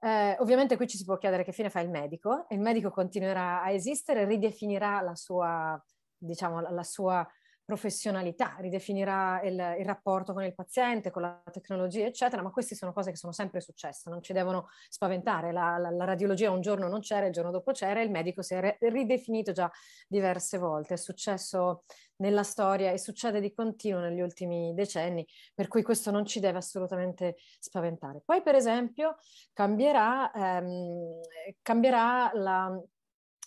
Eh, 0.00 0.36
ovviamente 0.38 0.76
qui 0.76 0.86
ci 0.86 0.96
si 0.96 1.04
può 1.04 1.18
chiedere 1.18 1.44
che 1.44 1.52
fine 1.52 1.68
fa 1.68 1.80
il 1.80 1.90
medico 1.90 2.48
e 2.48 2.54
il 2.54 2.62
medico 2.62 2.90
continuerà 2.90 3.60
a 3.60 3.70
esistere, 3.70 4.24
ridefinirà 4.24 5.02
la 5.02 5.14
sua, 5.14 5.78
diciamo, 6.16 6.62
la 6.62 6.82
sua 6.82 7.28
professionalità, 7.64 8.56
ridefinirà 8.58 9.40
il, 9.42 9.76
il, 9.78 9.84
rapporto 9.84 10.32
con 10.32 10.44
il 10.44 10.54
paziente, 10.54 11.10
con 11.10 11.22
la 11.22 11.42
tecnologia, 11.50 12.04
eccetera, 12.06 12.42
ma 12.42 12.50
queste 12.50 12.74
sono 12.74 12.92
cose 12.92 13.10
che 13.10 13.16
sono 13.16 13.32
sempre 13.32 13.60
successe, 13.60 14.10
non 14.10 14.22
ci 14.22 14.32
devono 14.32 14.68
spaventare. 14.88 15.52
La, 15.52 15.78
la, 15.78 15.90
la 15.90 16.04
radiologia 16.04 16.50
un 16.50 16.60
giorno 16.60 16.88
non 16.88 17.00
c'era, 17.00 17.26
il 17.26 17.32
giorno 17.32 17.50
dopo 17.50 17.72
c'era, 17.72 18.02
il 18.02 18.10
medico 18.10 18.42
si 18.42 18.54
è 18.54 18.76
ridefinito 18.80 19.52
già 19.52 19.70
diverse 20.06 20.58
volte, 20.58 20.94
è 20.94 20.96
successo 20.98 21.84
nella 22.16 22.42
storia 22.42 22.90
e 22.90 22.98
succede 22.98 23.40
di 23.40 23.52
continuo 23.52 24.00
negli 24.00 24.20
ultimi 24.20 24.72
decenni, 24.74 25.26
per 25.54 25.68
cui 25.68 25.82
questo 25.82 26.10
non 26.10 26.26
ci 26.26 26.40
deve 26.40 26.58
assolutamente 26.58 27.36
spaventare. 27.58 28.22
Poi, 28.24 28.42
per 28.42 28.54
esempio, 28.54 29.16
cambierà, 29.52 30.30
ehm, 30.32 31.20
cambierà 31.62 32.30
la, 32.34 32.80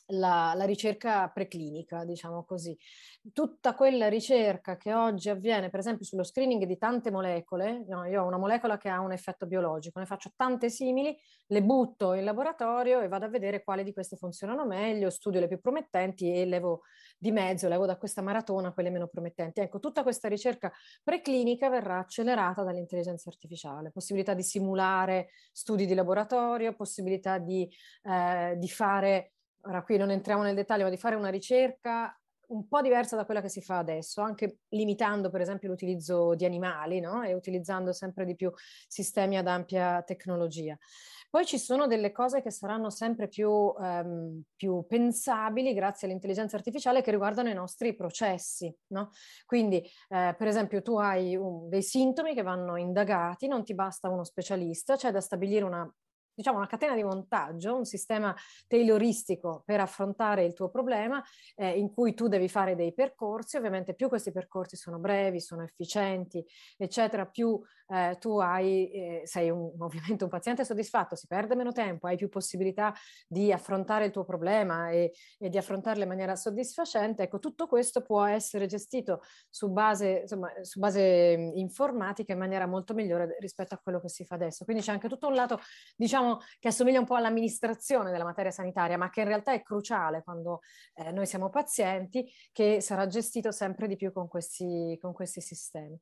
la, 0.07 0.53
la, 0.55 0.65
ricerca 0.65 1.29
preclinica, 1.29 2.05
diciamo 2.05 2.43
così. 2.45 2.77
Tutta 3.33 3.73
quella 3.73 4.07
ricerca 4.07 4.77
che 4.77 4.93
oggi 4.93 5.29
avviene, 5.29 5.69
per 5.69 5.79
esempio, 5.79 6.05
sullo 6.05 6.23
screening 6.23 6.63
di 6.63 6.77
tante 6.77 7.11
molecole, 7.11 7.83
no, 7.87 8.05
io 8.05 8.23
ho 8.23 8.27
una 8.27 8.37
molecola 8.37 8.77
che 8.77 8.89
ha 8.89 8.99
un 8.99 9.11
effetto 9.11 9.45
biologico, 9.45 9.99
ne 9.99 10.05
faccio 10.05 10.31
tante 10.35 10.69
simili, 10.69 11.17
le 11.47 11.63
butto 11.63 12.13
in 12.13 12.23
laboratorio 12.23 13.01
e 13.01 13.07
vado 13.07 13.25
a 13.25 13.29
vedere 13.29 13.63
quali 13.63 13.83
di 13.83 13.93
queste 13.93 14.15
funzionano 14.15 14.65
meglio, 14.65 15.09
studio 15.09 15.39
le 15.39 15.47
più 15.47 15.59
promettenti 15.59 16.31
e 16.31 16.45
levo 16.45 16.81
di 17.17 17.31
mezzo, 17.31 17.67
levo 17.67 17.85
da 17.85 17.97
questa 17.97 18.21
maratona 18.21 18.73
quelle 18.73 18.89
meno 18.89 19.07
promettenti. 19.07 19.59
Ecco, 19.61 19.79
tutta 19.79 20.03
questa 20.03 20.27
ricerca 20.27 20.71
preclinica 21.03 21.69
verrà 21.69 21.99
accelerata 21.99 22.63
dall'intelligenza 22.63 23.29
artificiale, 23.29 23.91
possibilità 23.91 24.33
di 24.33 24.43
simulare 24.43 25.29
studi 25.51 25.85
di 25.85 25.93
laboratorio, 25.93 26.75
possibilità 26.75 27.37
di, 27.39 27.69
eh, 28.03 28.55
di 28.57 28.69
fare 28.69 29.31
ora 29.67 29.83
qui 29.83 29.97
non 29.97 30.11
entriamo 30.11 30.43
nel 30.43 30.55
dettaglio, 30.55 30.83
ma 30.83 30.89
di 30.89 30.97
fare 30.97 31.15
una 31.15 31.29
ricerca 31.29 32.17
un 32.47 32.67
po' 32.67 32.81
diversa 32.81 33.15
da 33.15 33.25
quella 33.25 33.41
che 33.41 33.49
si 33.49 33.61
fa 33.61 33.77
adesso, 33.77 34.21
anche 34.21 34.59
limitando 34.69 35.29
per 35.29 35.41
esempio 35.41 35.69
l'utilizzo 35.69 36.33
di 36.35 36.45
animali 36.45 36.99
no? 36.99 37.23
e 37.23 37.33
utilizzando 37.33 37.91
sempre 37.91 38.25
di 38.25 38.35
più 38.35 38.51
sistemi 38.87 39.37
ad 39.37 39.47
ampia 39.47 40.01
tecnologia. 40.03 40.77
Poi 41.29 41.45
ci 41.45 41.57
sono 41.57 41.87
delle 41.87 42.13
cose 42.13 42.41
che 42.41 42.51
saranno 42.51 42.89
sempre 42.89 43.27
più, 43.27 43.49
um, 43.49 44.41
più 44.55 44.85
pensabili 44.87 45.73
grazie 45.73 46.07
all'intelligenza 46.07 46.55
artificiale 46.55 47.01
che 47.01 47.11
riguardano 47.11 47.49
i 47.49 47.53
nostri 47.53 47.93
processi. 47.95 48.73
No? 48.87 49.09
Quindi, 49.45 49.79
eh, 50.07 50.33
per 50.37 50.47
esempio, 50.47 50.81
tu 50.81 50.97
hai 50.97 51.35
un, 51.35 51.67
dei 51.67 51.83
sintomi 51.83 52.33
che 52.33 52.43
vanno 52.43 52.77
indagati, 52.77 53.47
non 53.47 53.65
ti 53.65 53.73
basta 53.73 54.07
uno 54.07 54.23
specialista, 54.23 54.95
c'è 54.95 55.11
da 55.11 55.19
stabilire 55.19 55.65
una 55.65 55.93
diciamo, 56.37 56.57
una 56.57 56.67
catena 56.67 56.93
di 56.93 57.03
montaggio, 57.03 57.75
un 57.75 57.85
sistema 57.85 58.35
tailoristico 58.67 59.63
per 59.65 59.79
affrontare 59.79 60.45
il 60.45 60.53
tuo 60.53 60.69
problema, 60.69 61.21
eh, 61.55 61.79
in 61.79 61.91
cui 61.91 62.13
tu 62.13 62.27
devi 62.27 62.47
fare 62.47 62.75
dei 62.75 62.93
percorsi. 62.93 63.57
Ovviamente 63.57 63.95
più 63.95 64.07
questi 64.07 64.31
percorsi 64.31 64.75
sono 64.75 64.99
brevi, 64.99 65.41
sono 65.41 65.63
efficienti, 65.63 66.45
eccetera, 66.77 67.25
più 67.25 67.59
eh, 67.87 68.17
tu 68.19 68.37
hai, 68.37 68.91
eh, 68.91 69.21
sei 69.25 69.49
un, 69.49 69.71
ovviamente 69.79 70.23
un 70.23 70.29
paziente 70.29 70.63
soddisfatto, 70.63 71.15
si 71.15 71.25
perde 71.25 71.55
meno 71.55 71.71
tempo, 71.71 72.05
hai 72.05 72.17
più 72.17 72.29
possibilità 72.29 72.93
di 73.27 73.51
affrontare 73.51 74.05
il 74.05 74.11
tuo 74.11 74.23
problema 74.23 74.89
e, 74.91 75.13
e 75.39 75.49
di 75.49 75.57
affrontarlo 75.57 76.03
in 76.03 76.09
maniera 76.09 76.35
soddisfacente. 76.35 77.23
Ecco, 77.23 77.39
tutto 77.39 77.65
questo 77.67 78.01
può 78.01 78.23
essere 78.25 78.67
gestito 78.67 79.21
su 79.49 79.71
base, 79.71 80.19
insomma, 80.21 80.51
su 80.61 80.79
base 80.79 81.51
informatica 81.55 82.33
in 82.33 82.39
maniera 82.39 82.67
molto 82.67 82.93
migliore 82.93 83.37
rispetto 83.39 83.73
a 83.73 83.79
quello 83.81 83.99
che 83.99 84.09
si 84.09 84.23
fa 84.23 84.35
adesso. 84.35 84.65
Quindi 84.65 84.83
c'è 84.83 84.91
anche 84.91 85.09
tutto 85.09 85.27
un 85.27 85.33
lato, 85.33 85.59
diciamo, 85.95 86.26
diciamo 86.27 86.39
che 86.59 86.67
assomiglia 86.67 86.99
un 86.99 87.05
po' 87.05 87.15
all'amministrazione 87.15 88.11
della 88.11 88.23
materia 88.23 88.51
sanitaria, 88.51 88.97
ma 88.97 89.09
che 89.09 89.21
in 89.21 89.27
realtà 89.27 89.53
è 89.53 89.61
cruciale 89.61 90.23
quando 90.23 90.61
eh, 90.95 91.11
noi 91.11 91.25
siamo 91.25 91.49
pazienti, 91.49 92.29
che 92.51 92.81
sarà 92.81 93.07
gestito 93.07 93.51
sempre 93.51 93.87
di 93.87 93.95
più 93.95 94.11
con 94.11 94.27
questi, 94.27 94.97
con 94.99 95.13
questi 95.13 95.41
sistemi. 95.41 95.99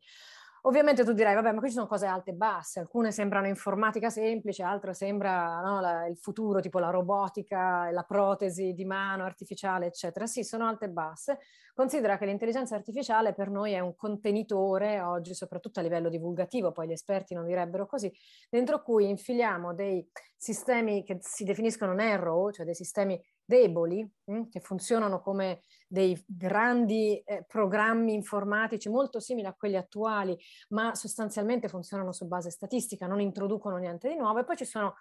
Ovviamente 0.68 1.04
tu 1.04 1.14
dirai, 1.14 1.36
vabbè, 1.36 1.52
ma 1.52 1.60
qui 1.60 1.68
ci 1.68 1.76
sono 1.76 1.86
cose 1.86 2.08
alte 2.08 2.32
e 2.32 2.34
basse, 2.34 2.80
alcune 2.80 3.12
sembrano 3.12 3.46
informatica 3.46 4.10
semplice, 4.10 4.64
altre 4.64 4.96
sembra 4.96 5.62
no, 5.62 5.80
la, 5.80 6.08
il 6.08 6.18
futuro, 6.18 6.60
tipo 6.60 6.80
la 6.80 6.90
robotica, 6.90 7.92
la 7.92 8.02
protesi 8.02 8.74
di 8.74 8.84
mano 8.84 9.26
artificiale, 9.26 9.86
eccetera. 9.86 10.26
Sì, 10.26 10.44
sono 10.44 10.68
alte 10.68 10.86
e 10.86 10.90
basse. 10.90 11.38
Considera 11.76 12.18
che 12.18 12.26
l'intelligenza 12.26 12.74
artificiale 12.74 13.36
per 13.36 13.52
noi 13.52 13.74
è 13.74 13.80
un 13.80 13.96
contenitore, 13.96 15.02
oggi 15.02 15.36
soprattutto 15.36 15.82
a 15.82 15.84
livello 15.84 16.10
divulgativo, 16.10 16.72
poi 16.72 16.88
gli 16.88 16.94
esperti 16.94 17.36
non 17.36 17.46
direbbero 17.46 17.86
così, 17.86 18.12
dentro 18.50 18.82
cui 18.82 19.08
infiliamo 19.08 19.76
dei 19.76 20.10
sistemi 20.36 21.04
che 21.04 21.20
si 21.22 21.44
definiscono 21.44 21.94
narrow, 21.94 22.50
cioè 22.50 22.66
dei 22.66 22.74
sistemi 22.74 23.22
deboli, 23.46 24.04
mh, 24.04 24.34
hm, 24.34 24.50
che 24.50 24.60
funzionano 24.60 25.22
come 25.22 25.62
dei 25.88 26.22
grandi 26.28 27.20
eh, 27.20 27.46
programmi 27.48 28.14
informatici 28.14 28.90
molto 28.90 29.20
simili 29.20 29.48
a 29.48 29.54
quelli 29.54 29.78
attuali, 29.78 30.38
ma 30.70 30.96
sostanzialmente 30.96 31.70
funzionano 31.70 32.12
su 32.12 32.28
base 32.28 32.50
statistica, 32.50 33.08
non 33.08 33.22
introducono 33.22 33.78
niente 33.78 34.10
di 34.10 34.16
nuovo. 34.16 34.40
E 34.40 34.44
poi 34.44 34.58
ci 34.58 34.66
sono 34.66 34.96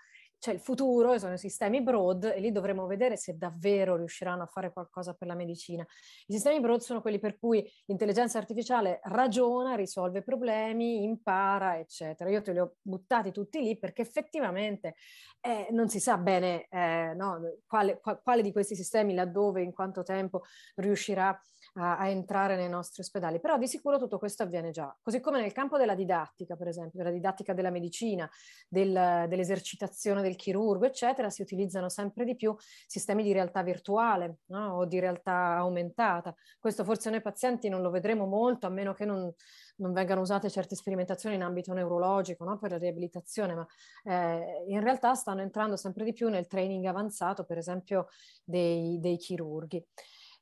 c'è 0.45 0.53
il 0.53 0.61
futuro, 0.61 1.19
sono 1.19 1.33
i 1.33 1.39
sistemi 1.39 1.81
broad 1.81 2.25
e 2.25 2.39
lì 2.39 2.53
dovremo 2.53 2.85
vedere 2.87 3.17
se 3.17 3.39
davvero 3.39 3.97
riusciranno 3.97 4.43
a 4.43 4.47
fare 4.47 4.75
qualcosa 4.75 5.15
per 5.15 5.27
la 5.27 5.35
medicina. 5.35 5.83
I 6.27 6.33
sistemi 6.35 6.61
broad 6.61 6.81
sono 6.81 7.01
quelli 7.01 7.19
per 7.19 7.39
cui 7.39 7.67
l'intelligenza 7.87 8.37
artificiale 8.37 9.01
ragiona, 9.05 9.75
risolve 9.75 10.21
problemi, 10.21 11.03
impara, 11.03 11.79
eccetera. 11.79 12.29
Io 12.29 12.43
te 12.43 12.53
li 12.53 12.59
ho 12.59 12.75
buttati 12.83 13.33
tutti 13.33 13.59
lì 13.63 13.79
perché 13.79 14.03
effettivamente 14.03 14.97
eh, 15.41 15.69
non 15.71 15.89
si 15.89 15.99
sa 15.99 16.19
bene 16.19 16.67
eh, 16.69 17.15
no, 17.17 17.41
quale, 17.67 17.99
quale, 18.23 18.43
di 18.43 18.53
questi 18.53 18.77
sistemi, 18.77 19.15
laddove, 19.15 19.63
in 19.63 19.73
quanto 19.73 20.03
tempo 20.03 20.43
riuscirà 20.75 21.41
a 21.75 21.95
a, 21.99 22.09
entrare 22.09 22.57
nei 22.57 22.69
nostri 22.69 23.02
ospedali, 23.02 23.40
però 23.40 23.59
di 23.59 23.66
sicuro 23.66 23.99
tutto 23.99 24.19
questo 24.19 24.43
avviene 24.43 24.71
già, 24.71 24.95
così 25.02 25.21
come 25.21 25.40
nel 25.40 25.52
campo 25.52 25.76
della 25.78 25.95
didattica, 25.95 26.57
per 26.57 26.69
esempio, 26.69 26.99
della 26.99 27.11
didattica 27.11 27.52
della 27.52 27.71
medicina, 27.71 28.28
del, 28.69 29.26
dell'esercitazione 29.28 30.23
del 30.23 30.37
chirurgo, 30.37 30.85
eccetera, 30.85 31.31
si 31.31 31.43
utilizzano 31.43 31.88
sempre 31.88 32.25
di 32.25 32.37
più 32.37 32.54
sistemi 32.87 33.23
di 33.23 33.33
realtà 33.33 33.62
virtuale 33.62 34.38
no? 34.47 34.76
o 34.76 34.85
di 34.85 35.00
realtà 35.00 35.57
aumentata. 35.57 36.35
Questo 36.59 36.85
forse 36.85 37.11
noi 37.11 37.21
pazienti 37.21 37.69
non 37.69 37.83
lo 37.83 37.90
vedremo 37.90 38.26
molto, 38.26 38.66
a 38.66 38.71
meno 38.71 38.93
che 38.93 39.04
non, 39.04 39.33
non 39.76 39.93
vengano 39.93 40.21
usate 40.21 40.50
certe 40.50 40.76
sperimentazioni 40.76 41.35
in 41.35 41.43
ambito 41.43 41.73
neurologico 41.73 42.45
no? 42.45 42.59
per 42.59 42.73
la 42.73 42.78
riabilitazione, 42.78 43.54
ma 43.54 43.66
eh, 44.04 44.64
in 44.69 44.81
realtà 44.81 45.14
stanno 45.14 45.40
entrando 45.40 45.76
sempre 45.76 46.04
di 46.04 46.12
più 46.12 46.28
nel 46.28 46.47
training 46.47 46.85
avanzato, 46.87 47.45
per 47.45 47.59
esempio, 47.59 48.09
dei, 48.45 48.99
dei 49.00 49.16
chirurghi. 49.16 49.85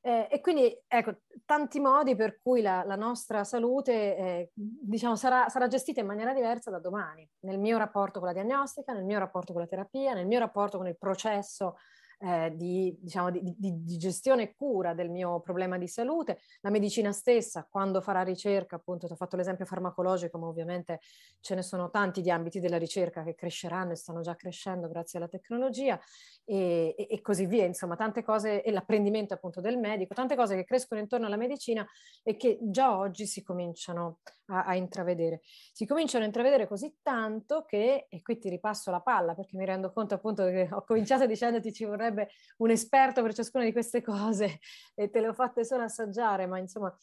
Eh, 0.05 0.27
e 0.33 0.41
quindi, 0.41 0.77
ecco, 0.89 1.19
tanti 1.45 1.79
modi 1.79 2.17
per 2.17 2.41
cui 2.43 2.61
la, 2.61 2.83
la 2.85 2.97
nostra 2.97 3.45
salute, 3.45 4.17
eh, 4.17 4.51
diciamo, 4.55 5.15
sarà, 5.15 5.49
sarà, 5.49 5.69
gestita 5.69 6.01
in 6.01 6.07
maniera 6.07 6.35
diversa 6.35 6.73
da 6.73 6.81
domani, 6.81 7.29
nel 7.43 7.61
mio 7.61 7.79
rapporto 7.79 8.19
con 8.19 8.27
la 8.27 8.35
diagnostica, 8.35 8.93
nel 8.93 9.05
mio 9.05 9.21
rapporto 9.21 9.53
con 9.53 9.63
la 9.63 9.69
terapia, 9.69 10.13
nel 10.13 10.27
mio 10.27 10.41
rapporto 10.41 10.77
con 10.77 10.89
il 10.89 10.99
processo 10.99 11.77
eh, 12.23 12.53
di, 12.55 12.97
diciamo, 13.01 13.31
di, 13.31 13.41
di, 13.43 13.83
di, 13.83 13.97
gestione 13.97 14.43
e 14.43 14.55
cura 14.55 14.95
del 14.95 15.11
mio 15.11 15.41
problema 15.41 15.77
di 15.77 15.89
salute. 15.89 16.39
La 16.61 16.71
medicina 16.71 17.11
stessa, 17.11 17.67
quando 17.69 18.01
farà 18.01 18.23
ricerca, 18.23 18.77
appunto, 18.77 19.07
ti 19.07 19.13
ho 19.13 19.17
fatto 19.17 19.37
l'esempio 19.37 19.65
farmacologico, 19.65 20.39
ma 20.39 20.47
ovviamente 20.47 21.01
ce 21.41 21.57
ne 21.57 21.63
sono 21.63 21.91
tanti 21.91 22.21
di 22.21 22.31
ambiti 22.31 22.61
della 22.61 22.79
ricerca 22.79 23.25
che 23.25 23.35
cresceranno 23.35 23.93
e 23.93 23.97
stanno 23.97 24.21
già 24.21 24.37
crescendo 24.37 24.89
grazie 24.89 25.19
alla 25.19 25.29
tecnologia 25.29 25.99
e, 26.45 26.95
e, 26.97 27.07
e 27.11 27.21
così 27.21 27.47
via. 27.47 27.65
Insomma, 27.65 27.97
tante 27.97 28.23
cose, 28.23 28.63
e 28.63 28.71
l'apprendimento 28.71 29.35
appunto 29.35 29.61
del 29.61 29.79
medico, 29.79 30.15
tante 30.15 30.37
cose 30.37 30.55
che 30.55 30.65
crescono 30.65 31.01
intorno 31.01 31.27
alla 31.27 31.37
medicina 31.37 31.85
e 32.23 32.37
che 32.37 32.59
già 32.63 32.97
oggi 32.97 33.27
si 33.27 33.43
cominciano 33.43 34.21
a, 34.47 34.65
a 34.65 34.75
intravedere. 34.77 35.41
Si 35.73 35.87
cominciano 35.87 36.23
a 36.25 36.27
intravedere 36.27 36.69
così 36.69 36.99
tanto 37.03 37.65
che, 37.65 38.07
e 38.09 38.23
qui 38.23 38.39
ti 38.39 38.49
ripasso 38.49 38.91
la 38.91 39.01
palla 39.01 39.35
perché 39.35 39.57
mi 39.57 39.65
rendo 39.65 39.93
conto 39.93 40.15
appunto 40.15 40.45
che 40.45 40.69
ho 40.71 40.85
cominciato 40.85 41.27
dicendoti 41.27 41.73
ci 41.73 41.85
vorrebbe 41.85 42.12
sarebbe 42.13 42.31
un 42.59 42.71
esperto 42.71 43.23
per 43.23 43.35
ciascuna 43.35 43.65
di 43.65 43.73
queste 43.73 44.03
cose 44.03 44.61
e 44.95 45.11
te 45.11 45.21
le 45.21 45.29
ho 45.29 45.35
fatte 45.35 45.65
solo 45.65 45.83
assaggiare, 45.83 46.47
ma 46.47 46.59
insomma, 46.59 46.95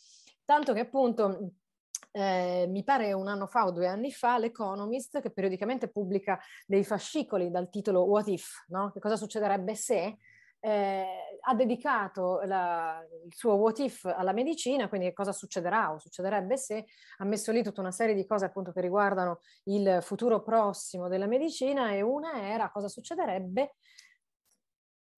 tanto 0.45 0.73
che 0.73 0.81
appunto 0.81 1.53
eh, 2.11 2.65
mi 2.67 2.83
pare 2.83 3.13
un 3.13 3.27
anno 3.27 3.47
fa 3.47 3.65
o 3.65 3.71
due 3.71 3.87
anni 3.87 4.11
fa, 4.11 4.37
l'Economist, 4.37 5.21
che 5.21 5.31
periodicamente 5.31 5.89
pubblica 5.89 6.39
dei 6.65 6.83
fascicoli 6.83 7.51
dal 7.51 7.69
titolo 7.69 8.03
What 8.03 8.27
If, 8.27 8.65
no? 8.67 8.91
Che 8.91 8.99
cosa 8.99 9.15
succederebbe 9.15 9.75
se? 9.75 10.17
Eh, 10.61 11.05
ha 11.39 11.55
dedicato 11.55 12.41
la, 12.43 13.01
il 13.25 13.33
suo 13.33 13.53
what 13.53 13.79
if 13.79 14.03
alla 14.03 14.33
medicina, 14.33 14.89
quindi 14.89 15.07
che 15.07 15.13
cosa 15.13 15.31
succederà 15.31 15.93
o 15.93 15.99
succederebbe 15.99 16.57
se 16.57 16.85
ha 17.19 17.23
messo 17.23 17.53
lì 17.53 17.63
tutta 17.63 17.79
una 17.79 17.91
serie 17.91 18.13
di 18.13 18.25
cose 18.25 18.43
appunto 18.43 18.73
che 18.73 18.81
riguardano 18.81 19.39
il 19.65 19.99
futuro 20.01 20.41
prossimo 20.41 21.07
della 21.07 21.27
medicina 21.27 21.91
e 21.91 22.01
una 22.01 22.45
era 22.45 22.69
cosa 22.71 22.89
succederebbe 22.89 23.75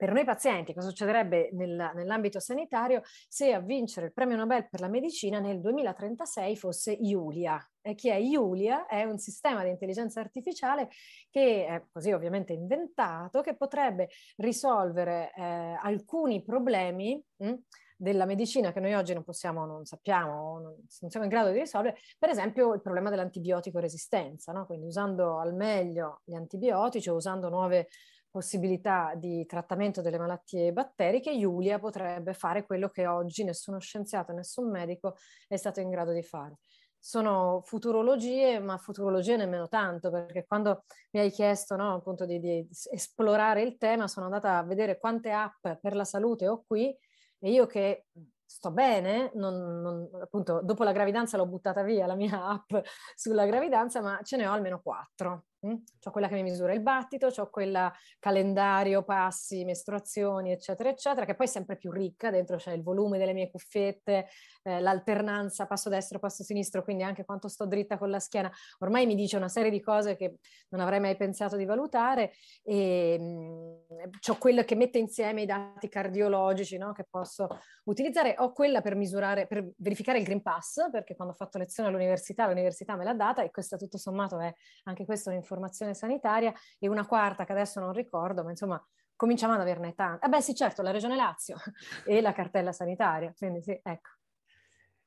per 0.01 0.13
noi 0.13 0.25
pazienti, 0.25 0.73
cosa 0.73 0.87
succederebbe 0.87 1.51
nel, 1.53 1.91
nell'ambito 1.93 2.39
sanitario 2.39 3.03
se 3.27 3.53
a 3.53 3.59
vincere 3.59 4.07
il 4.07 4.13
premio 4.13 4.35
Nobel 4.35 4.67
per 4.67 4.79
la 4.79 4.87
medicina 4.87 5.39
nel 5.39 5.61
2036 5.61 6.57
fosse 6.57 6.91
Iulia. 6.91 7.63
E 7.81 7.93
chi 7.93 8.09
è 8.09 8.15
Iulia? 8.15 8.87
È 8.87 9.03
un 9.03 9.19
sistema 9.19 9.63
di 9.63 9.69
intelligenza 9.69 10.19
artificiale 10.19 10.89
che 11.29 11.67
è 11.67 11.85
così 11.91 12.11
ovviamente 12.13 12.51
inventato, 12.51 13.41
che 13.41 13.55
potrebbe 13.55 14.09
risolvere 14.37 15.33
eh, 15.35 15.77
alcuni 15.79 16.41
problemi 16.41 17.23
mh, 17.37 17.47
hm, 17.47 17.55
della 17.95 18.25
medicina 18.25 18.71
che 18.71 18.79
noi 18.79 18.95
oggi 18.95 19.13
non 19.13 19.23
possiamo, 19.23 19.67
non 19.67 19.85
sappiamo, 19.85 20.59
non, 20.59 20.75
siamo 20.87 21.27
in 21.27 21.31
grado 21.31 21.51
di 21.51 21.59
risolvere, 21.59 21.99
per 22.17 22.29
esempio 22.29 22.73
il 22.73 22.81
problema 22.81 23.11
dell'antibiotico 23.11 23.77
resistenza, 23.77 24.51
no? 24.51 24.65
quindi 24.65 24.87
usando 24.87 25.37
al 25.37 25.53
meglio 25.53 26.21
gli 26.23 26.33
antibiotici 26.33 27.11
o 27.11 27.13
usando 27.13 27.49
nuove 27.49 27.89
possibilità 28.31 29.13
di 29.15 29.45
trattamento 29.45 30.01
delle 30.01 30.17
malattie 30.17 30.71
batteriche, 30.71 31.37
Giulia 31.37 31.77
potrebbe 31.77 32.33
fare 32.33 32.65
quello 32.65 32.89
che 32.89 33.05
oggi 33.05 33.43
nessuno 33.43 33.79
scienziato, 33.79 34.31
nessun 34.31 34.71
medico 34.71 35.15
è 35.47 35.57
stato 35.57 35.81
in 35.81 35.89
grado 35.89 36.13
di 36.13 36.23
fare. 36.23 36.57
Sono 36.97 37.61
futurologie, 37.63 38.59
ma 38.59 38.77
futurologie 38.77 39.35
nemmeno 39.35 39.67
tanto, 39.67 40.09
perché 40.11 40.45
quando 40.45 40.85
mi 41.11 41.19
hai 41.19 41.31
chiesto 41.31 41.75
no, 41.75 41.95
appunto 41.95 42.25
di, 42.25 42.39
di 42.39 42.67
esplorare 42.91 43.61
il 43.63 43.77
tema, 43.77 44.07
sono 44.07 44.27
andata 44.27 44.57
a 44.57 44.63
vedere 44.63 44.99
quante 44.99 45.31
app 45.31 45.67
per 45.81 45.95
la 45.95 46.05
salute 46.05 46.47
ho 46.47 46.63
qui 46.65 46.95
e 47.39 47.51
io 47.51 47.65
che 47.65 48.05
sto 48.45 48.69
bene, 48.71 49.31
non, 49.35 49.81
non, 49.81 50.09
appunto 50.21 50.61
dopo 50.61 50.83
la 50.83 50.91
gravidanza 50.91 51.37
l'ho 51.37 51.47
buttata 51.47 51.83
via 51.83 52.05
la 52.05 52.15
mia 52.15 52.45
app 52.47 52.85
sulla 53.15 53.45
gravidanza, 53.45 54.01
ma 54.01 54.19
ce 54.23 54.37
ne 54.37 54.47
ho 54.47 54.51
almeno 54.51 54.81
quattro. 54.81 55.45
Mm? 55.65 55.75
Ho 56.05 56.11
quella 56.11 56.27
che 56.27 56.33
mi 56.33 56.41
misura 56.41 56.73
il 56.73 56.81
battito, 56.81 57.27
ho 57.27 57.49
quella 57.51 57.93
calendario, 58.17 59.03
passi, 59.03 59.63
mestruazioni, 59.63 60.51
eccetera, 60.51 60.89
eccetera, 60.89 61.23
che 61.23 61.35
poi 61.35 61.45
è 61.45 61.49
sempre 61.49 61.77
più 61.77 61.91
ricca, 61.91 62.31
dentro 62.31 62.57
c'è 62.57 62.71
il 62.71 62.81
volume 62.81 63.19
delle 63.19 63.33
mie 63.33 63.51
cuffiette, 63.51 64.27
eh, 64.63 64.79
l'alternanza 64.79 65.67
passo 65.67 65.89
destro, 65.89 66.17
passo 66.17 66.43
sinistro, 66.43 66.83
quindi 66.83 67.03
anche 67.03 67.25
quanto 67.25 67.47
sto 67.47 67.67
dritta 67.67 67.99
con 67.99 68.09
la 68.09 68.19
schiena. 68.19 68.51
Ormai 68.79 69.05
mi 69.05 69.13
dice 69.13 69.37
una 69.37 69.49
serie 69.49 69.69
di 69.69 69.79
cose 69.81 70.15
che 70.15 70.37
non 70.69 70.81
avrei 70.81 70.99
mai 70.99 71.15
pensato 71.15 71.55
di 71.57 71.65
valutare 71.65 72.31
e 72.63 73.17
mh, 73.19 73.23
mm, 73.23 74.09
ho 74.29 74.37
quella 74.39 74.63
che 74.63 74.73
mette 74.73 74.97
insieme 74.97 75.43
i 75.43 75.45
dati 75.45 75.89
cardiologici 75.89 76.77
no? 76.77 76.91
che 76.91 77.05
posso 77.07 77.47
utilizzare. 77.83 78.33
Ho 78.39 78.51
quella 78.51 78.81
per 78.81 78.95
misurare, 78.95 79.45
per 79.45 79.69
verificare 79.77 80.17
il 80.17 80.23
Green 80.23 80.41
Pass, 80.41 80.89
perché 80.89 81.15
quando 81.15 81.35
ho 81.35 81.37
fatto 81.37 81.59
lezione 81.59 81.89
all'università, 81.89 82.47
l'università 82.47 82.95
me 82.95 83.03
l'ha 83.03 83.13
data 83.13 83.43
e 83.43 83.51
questa 83.51 83.77
tutto 83.77 83.99
sommato 83.99 84.39
è 84.39 84.51
anche 84.85 85.05
questa 85.05 85.29
un'informazione 85.29 85.49
formazione 85.51 85.93
sanitaria 85.93 86.53
e 86.79 86.87
una 86.87 87.05
quarta 87.05 87.43
che 87.43 87.51
adesso 87.51 87.81
non 87.81 87.91
ricordo, 87.91 88.43
ma 88.43 88.51
insomma 88.51 88.81
cominciamo 89.17 89.53
ad 89.53 89.59
averne 89.59 89.93
tante. 89.93 90.25
Ah 90.25 90.29
beh 90.29 90.41
sì, 90.41 90.55
certo, 90.55 90.81
la 90.81 90.91
Regione 90.91 91.15
Lazio 91.15 91.57
e 92.05 92.21
la 92.21 92.31
cartella 92.31 92.71
sanitaria, 92.71 93.33
quindi 93.37 93.61
sì, 93.61 93.77
ecco. 93.83 94.09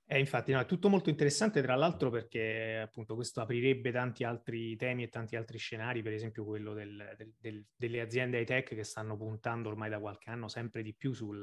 Eh, 0.06 0.18
infatti, 0.18 0.52
no, 0.52 0.60
è 0.60 0.66
tutto 0.66 0.90
molto 0.90 1.08
interessante, 1.08 1.62
tra 1.62 1.74
l'altro, 1.76 2.10
perché 2.10 2.78
appunto 2.78 3.14
questo 3.14 3.40
aprirebbe 3.40 3.90
tanti 3.90 4.22
altri 4.22 4.76
temi 4.76 5.04
e 5.04 5.08
tanti 5.08 5.34
altri 5.34 5.56
scenari, 5.56 6.02
per 6.02 6.12
esempio 6.12 6.44
quello 6.44 6.74
del, 6.74 7.14
del, 7.16 7.32
del, 7.40 7.66
delle 7.74 8.00
aziende 8.02 8.38
high 8.38 8.46
tech 8.46 8.74
che 8.74 8.84
stanno 8.84 9.16
puntando 9.16 9.70
ormai 9.70 9.88
da 9.88 9.98
qualche 9.98 10.28
anno 10.28 10.46
sempre 10.48 10.82
di 10.82 10.94
più 10.94 11.14
sul, 11.14 11.42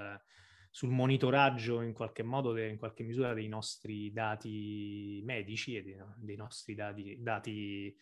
sul 0.69 0.89
monitoraggio 0.89 1.81
in 1.81 1.91
qualche 1.91 2.21
modo, 2.21 2.53
de, 2.53 2.69
in 2.69 2.77
qualche 2.77 3.03
misura 3.03 3.33
dei 3.33 3.47
nostri 3.47 4.11
dati 4.13 5.21
medici 5.25 5.75
e 5.75 5.81
dei, 5.81 5.97
dei 6.17 6.35
nostri 6.37 6.75
dati, 6.75 7.17
dati 7.19 7.93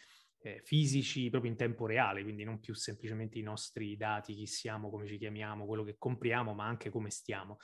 eh, 0.41 0.61
fisici 0.63 1.29
proprio 1.29 1.51
in 1.51 1.57
tempo 1.57 1.85
reale, 1.85 2.23
quindi 2.23 2.43
non 2.43 2.59
più 2.59 2.73
semplicemente 2.73 3.37
i 3.37 3.41
nostri 3.41 3.97
dati, 3.97 4.33
chi 4.33 4.45
siamo, 4.45 4.89
come 4.89 5.05
ci 5.05 5.17
chiamiamo, 5.17 5.65
quello 5.65 5.83
che 5.83 5.95
compriamo, 5.97 6.53
ma 6.53 6.65
anche 6.65 6.89
come 6.89 7.09
stiamo. 7.09 7.57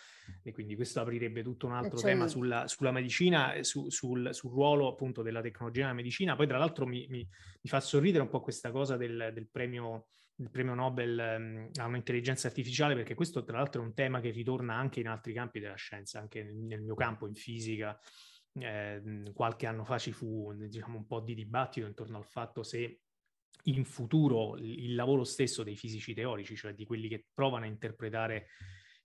E 0.44 0.52
quindi 0.52 0.76
questo 0.76 1.00
aprirebbe 1.00 1.42
tutto 1.44 1.68
un 1.68 1.74
altro 1.74 1.98
cioè... 1.98 2.12
tema 2.12 2.28
sulla, 2.28 2.68
sulla 2.68 2.92
medicina, 2.92 3.54
e 3.54 3.64
su, 3.64 3.90
sul, 3.90 4.34
sul, 4.34 4.52
ruolo 4.52 4.88
appunto 4.88 5.22
della 5.22 5.42
tecnologia 5.42 5.84
nella 5.84 5.94
medicina. 5.94 6.36
Poi 6.36 6.48
tra 6.48 6.58
l'altro 6.58 6.86
mi, 6.86 7.06
mi, 7.10 7.20
mi 7.20 7.70
fa 7.70 7.80
sorridere 7.80 8.24
un 8.24 8.30
po' 8.30 8.42
questa 8.42 8.72
cosa 8.72 8.98
del, 8.98 9.32
del 9.34 9.48
premio 9.50 10.08
il 10.40 10.50
premio 10.50 10.74
Nobel 10.74 11.38
um, 11.38 11.70
a 11.82 11.86
un'intelligenza 11.86 12.48
artificiale, 12.48 12.94
perché 12.94 13.14
questo 13.14 13.46
tra 13.46 13.58
l'altro 13.58 13.82
è 13.82 13.86
un 13.86 13.94
tema 13.94 14.20
che 14.20 14.32
ritorna 14.32 14.76
anche 14.76 15.00
in 15.00 15.08
altri 15.08 15.32
campi 15.32 15.62
della 15.62 15.76
scienza, 15.76 16.20
anche 16.20 16.44
nel, 16.44 16.56
nel 16.56 16.82
mio 16.82 16.96
campo, 16.96 17.26
in 17.26 17.36
fisica, 17.36 17.98
eh, 18.60 19.32
qualche 19.34 19.68
anno 19.68 19.84
fa 19.84 19.98
ci 19.98 20.12
fu 20.12 20.54
diciamo, 20.54 20.98
un 20.98 21.06
po' 21.06 21.20
di 21.20 21.36
dibattito 21.36 21.86
intorno 21.86 22.18
al 22.18 22.26
fatto 22.26 22.64
se 22.64 23.02
in 23.64 23.84
futuro 23.84 24.58
il 24.58 24.94
lavoro 24.96 25.24
stesso 25.24 25.64
dei 25.64 25.76
fisici 25.76 26.14
teorici, 26.14 26.56
cioè 26.56 26.74
di 26.74 26.86
quelli 26.86 27.08
che 27.08 27.26
provano 27.34 27.66
a 27.66 27.68
interpretare 27.68 28.48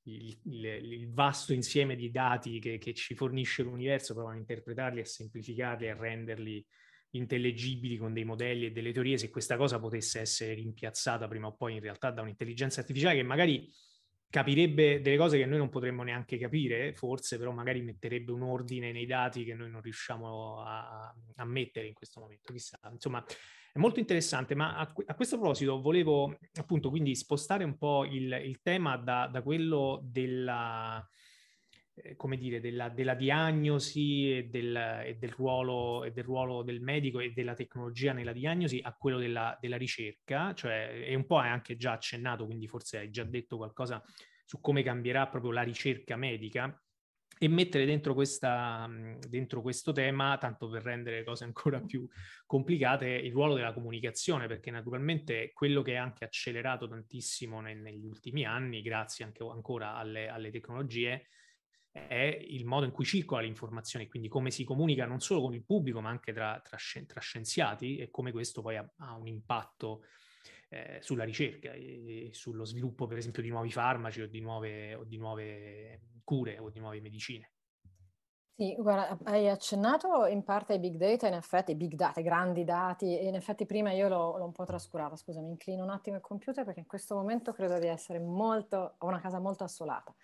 il, 0.04 0.38
il, 0.44 0.64
il 0.64 1.12
vasto 1.12 1.52
insieme 1.52 1.96
di 1.96 2.10
dati 2.10 2.58
che, 2.58 2.78
che, 2.78 2.92
ci 2.94 3.14
fornisce 3.14 3.62
l'universo, 3.62 4.14
provano 4.14 4.36
a 4.36 4.38
interpretarli, 4.38 5.00
a 5.00 5.04
semplificarli, 5.04 5.88
a 5.88 5.96
renderli 5.96 6.64
intellegibili 7.12 7.96
con 7.96 8.12
dei 8.12 8.24
modelli 8.24 8.66
e 8.66 8.70
delle 8.70 8.92
teorie, 8.92 9.18
se 9.18 9.30
questa 9.30 9.56
cosa 9.56 9.80
potesse 9.80 10.20
essere 10.20 10.54
rimpiazzata 10.54 11.26
prima 11.26 11.48
o 11.48 11.56
poi 11.56 11.74
in 11.74 11.80
realtà 11.80 12.10
da 12.10 12.22
un'intelligenza 12.22 12.80
artificiale 12.80 13.16
che 13.16 13.22
magari 13.22 13.68
capirebbe 14.30 15.00
delle 15.00 15.16
cose 15.16 15.36
che 15.36 15.44
noi 15.44 15.58
non 15.58 15.68
potremmo 15.68 16.04
neanche 16.04 16.38
capire, 16.38 16.94
forse, 16.94 17.36
però 17.36 17.50
magari 17.50 17.82
metterebbe 17.82 18.30
un 18.30 18.42
ordine 18.42 18.92
nei 18.92 19.04
dati 19.04 19.44
che 19.44 19.54
noi 19.54 19.70
non 19.70 19.82
riusciamo 19.82 20.62
a, 20.62 21.12
a 21.34 21.44
mettere 21.44 21.88
in 21.88 21.94
questo 21.94 22.20
momento, 22.20 22.52
chissà. 22.52 22.78
Insomma, 22.92 23.22
è 23.72 23.78
molto 23.78 23.98
interessante, 23.98 24.54
ma 24.54 24.76
a, 24.76 24.92
a, 25.06 25.14
questo 25.14 25.36
proposito 25.36 25.80
volevo 25.80 26.38
appunto 26.54 26.90
quindi 26.90 27.14
spostare 27.16 27.64
un 27.64 27.76
po' 27.76 28.04
il, 28.04 28.32
il 28.44 28.60
tema 28.62 28.96
da, 28.96 29.26
da, 29.26 29.42
quello 29.42 30.00
della, 30.04 31.04
come 32.16 32.36
dire, 32.36 32.60
della, 32.60 32.88
della 32.88 33.14
diagnosi 33.14 34.36
e 34.36 34.44
del, 34.44 34.76
e, 34.76 35.16
del 35.18 35.30
ruolo, 35.30 36.04
e 36.04 36.12
del 36.12 36.24
ruolo 36.24 36.62
del 36.62 36.80
medico 36.80 37.20
e 37.20 37.32
della 37.32 37.54
tecnologia 37.54 38.12
nella 38.12 38.32
diagnosi 38.32 38.80
a 38.82 38.94
quello 38.94 39.18
della, 39.18 39.56
della 39.60 39.76
ricerca, 39.76 40.54
cioè 40.54 41.04
è 41.04 41.14
un 41.14 41.26
po' 41.26 41.36
anche 41.36 41.76
già 41.76 41.92
accennato, 41.92 42.46
quindi 42.46 42.66
forse 42.66 42.98
hai 42.98 43.10
già 43.10 43.24
detto 43.24 43.56
qualcosa 43.56 44.02
su 44.44 44.60
come 44.60 44.82
cambierà 44.82 45.28
proprio 45.28 45.52
la 45.52 45.62
ricerca 45.62 46.16
medica 46.16 46.76
e 47.42 47.48
mettere 47.48 47.86
dentro, 47.86 48.12
questa, 48.12 48.86
dentro 49.26 49.62
questo 49.62 49.92
tema, 49.92 50.36
tanto 50.36 50.68
per 50.68 50.82
rendere 50.82 51.18
le 51.18 51.24
cose 51.24 51.44
ancora 51.44 51.80
più 51.80 52.06
complicate, 52.44 53.06
il 53.06 53.32
ruolo 53.32 53.54
della 53.54 53.72
comunicazione, 53.72 54.46
perché 54.46 54.70
naturalmente 54.70 55.50
quello 55.54 55.80
che 55.80 55.92
è 55.92 55.96
anche 55.96 56.24
accelerato 56.24 56.86
tantissimo 56.86 57.62
nel, 57.62 57.78
negli 57.78 58.04
ultimi 58.04 58.44
anni, 58.44 58.82
grazie 58.82 59.24
anche 59.24 59.42
ancora 59.42 59.94
alle, 59.94 60.28
alle 60.28 60.50
tecnologie, 60.50 61.28
è 61.92 62.38
il 62.48 62.64
modo 62.64 62.84
in 62.84 62.92
cui 62.92 63.04
circola 63.04 63.42
l'informazione, 63.42 64.08
quindi 64.08 64.28
come 64.28 64.50
si 64.50 64.64
comunica 64.64 65.06
non 65.06 65.20
solo 65.20 65.40
con 65.40 65.54
il 65.54 65.64
pubblico, 65.64 66.00
ma 66.00 66.08
anche 66.08 66.32
tra, 66.32 66.60
tra, 66.62 66.78
tra 67.06 67.20
scienziati 67.20 67.96
e 67.96 68.10
come 68.10 68.32
questo 68.32 68.62
poi 68.62 68.76
ha, 68.76 68.88
ha 68.98 69.16
un 69.16 69.26
impatto 69.26 70.02
eh, 70.68 70.98
sulla 71.00 71.24
ricerca 71.24 71.72
e, 71.72 72.28
e, 72.28 72.34
sullo 72.34 72.64
sviluppo, 72.64 73.06
per 73.06 73.18
esempio, 73.18 73.42
di 73.42 73.48
nuovi 73.48 73.70
farmaci 73.70 74.22
o 74.22 74.28
di 74.28 74.40
nuove, 74.40 74.94
o 74.94 75.04
di 75.04 75.16
nuove 75.16 76.00
cure 76.22 76.58
o 76.58 76.70
di 76.70 76.78
nuove 76.78 77.00
medicine. 77.00 77.50
Sì, 78.60 78.74
guarda, 78.74 79.18
hai 79.24 79.48
accennato 79.48 80.26
in 80.26 80.42
parte 80.44 80.74
ai 80.74 80.80
big 80.80 80.96
data, 80.96 81.26
in 81.26 81.32
effetti, 81.32 81.74
big 81.74 81.94
data, 81.94 82.20
grandi 82.20 82.62
dati, 82.62 83.18
e 83.18 83.26
in 83.26 83.34
effetti 83.34 83.64
prima 83.64 83.90
io 83.90 84.06
l'ho, 84.06 84.36
l'ho 84.36 84.44
un 84.44 84.52
po' 84.52 84.66
trascurata, 84.66 85.16
scusa, 85.16 85.40
mi 85.40 85.48
inclino 85.48 85.82
un 85.82 85.88
attimo 85.88 86.16
il 86.16 86.22
computer 86.22 86.62
perché 86.62 86.80
in 86.80 86.86
questo 86.86 87.14
momento 87.14 87.54
credo 87.54 87.78
di 87.78 87.86
essere 87.86 88.20
molto, 88.20 88.96
ho 88.98 89.06
una 89.06 89.18
casa 89.18 89.40
molto 89.40 89.64
assolata. 89.64 90.14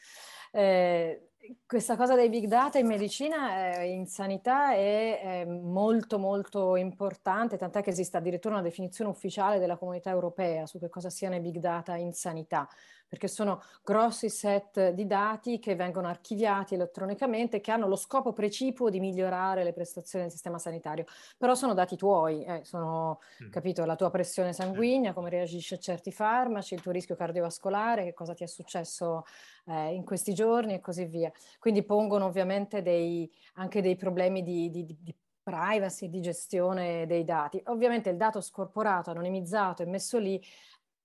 Eh, 0.52 1.30
questa 1.66 1.96
cosa 1.96 2.14
dei 2.14 2.28
big 2.28 2.46
data 2.46 2.78
in 2.78 2.86
medicina, 2.86 3.78
eh, 3.78 3.92
in 3.92 4.06
sanità, 4.06 4.72
è, 4.72 5.20
è, 5.20 5.44
molto 5.44 6.18
molto 6.18 6.76
importante, 6.76 7.56
tant'è 7.56 7.82
che 7.82 7.90
esiste 7.90 8.16
addirittura 8.16 8.54
una 8.54 8.62
definizione 8.62 9.10
ufficiale 9.10 9.58
della 9.58 9.76
comunità 9.76 10.10
europea 10.10 10.66
su 10.66 10.78
che 10.78 10.88
cosa 10.88 11.10
siano 11.10 11.34
i 11.36 11.40
big 11.40 11.58
data 11.58 11.96
in 11.96 12.12
sanità 12.12 12.68
perché 13.08 13.28
sono 13.28 13.62
grossi 13.82 14.28
set 14.28 14.90
di 14.90 15.06
dati 15.06 15.58
che 15.58 15.74
vengono 15.74 16.08
archiviati 16.08 16.74
elettronicamente, 16.74 17.60
che 17.60 17.70
hanno 17.70 17.86
lo 17.86 17.96
scopo 17.96 18.32
precipuo 18.32 18.90
di 18.90 19.00
migliorare 19.00 19.64
le 19.64 19.72
prestazioni 19.72 20.24
del 20.24 20.32
sistema 20.32 20.58
sanitario. 20.58 21.04
Però 21.36 21.54
sono 21.54 21.74
dati 21.74 21.96
tuoi, 21.96 22.44
eh, 22.44 22.64
sono, 22.64 23.20
mm. 23.42 23.50
capito, 23.50 23.84
la 23.84 23.96
tua 23.96 24.10
pressione 24.10 24.52
sanguigna, 24.52 25.12
come 25.12 25.30
reagisci 25.30 25.74
a 25.74 25.78
certi 25.78 26.10
farmaci, 26.10 26.74
il 26.74 26.82
tuo 26.82 26.92
rischio 26.92 27.14
cardiovascolare, 27.14 28.04
che 28.04 28.14
cosa 28.14 28.34
ti 28.34 28.42
è 28.42 28.48
successo 28.48 29.24
eh, 29.66 29.94
in 29.94 30.04
questi 30.04 30.34
giorni 30.34 30.74
e 30.74 30.80
così 30.80 31.04
via. 31.04 31.30
Quindi 31.58 31.84
pongono 31.84 32.26
ovviamente 32.26 32.82
dei, 32.82 33.30
anche 33.54 33.80
dei 33.82 33.96
problemi 33.96 34.42
di, 34.42 34.70
di, 34.70 34.84
di 34.84 35.14
privacy, 35.46 36.08
di 36.08 36.20
gestione 36.20 37.06
dei 37.06 37.22
dati. 37.22 37.62
Ovviamente 37.66 38.10
il 38.10 38.16
dato 38.16 38.40
scorporato, 38.40 39.10
anonimizzato 39.10 39.82
e 39.82 39.86
messo 39.86 40.18
lì 40.18 40.42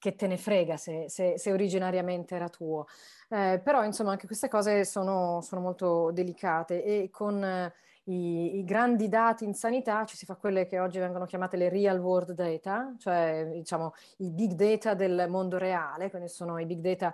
che 0.01 0.15
te 0.15 0.25
ne 0.25 0.37
frega 0.37 0.77
se, 0.77 1.05
se, 1.09 1.37
se 1.37 1.51
originariamente 1.51 2.33
era 2.33 2.49
tuo. 2.49 2.87
Eh, 3.29 3.61
però 3.63 3.85
insomma 3.85 4.09
anche 4.09 4.25
queste 4.25 4.47
cose 4.47 4.83
sono, 4.83 5.41
sono 5.41 5.61
molto 5.61 6.09
delicate 6.11 6.83
e 6.83 7.09
con 7.11 7.43
eh, 7.43 7.71
i, 8.05 8.57
i, 8.57 8.63
grandi 8.63 9.07
dati 9.07 9.45
in 9.45 9.53
sanità, 9.53 10.03
ci 10.05 10.17
si 10.17 10.25
fa 10.25 10.35
quelle 10.35 10.65
che 10.65 10.79
oggi 10.79 10.97
vengono 10.97 11.25
chiamate 11.25 11.55
le 11.55 11.69
real 11.69 11.99
world 11.99 12.31
data, 12.31 12.95
cioè 12.97 13.47
diciamo 13.51 13.93
i 14.17 14.31
big 14.31 14.53
data 14.53 14.95
del 14.95 15.27
mondo 15.29 15.59
reale, 15.59 16.09
quindi 16.09 16.29
sono 16.29 16.57
i 16.57 16.65
big 16.65 16.79
data 16.79 17.13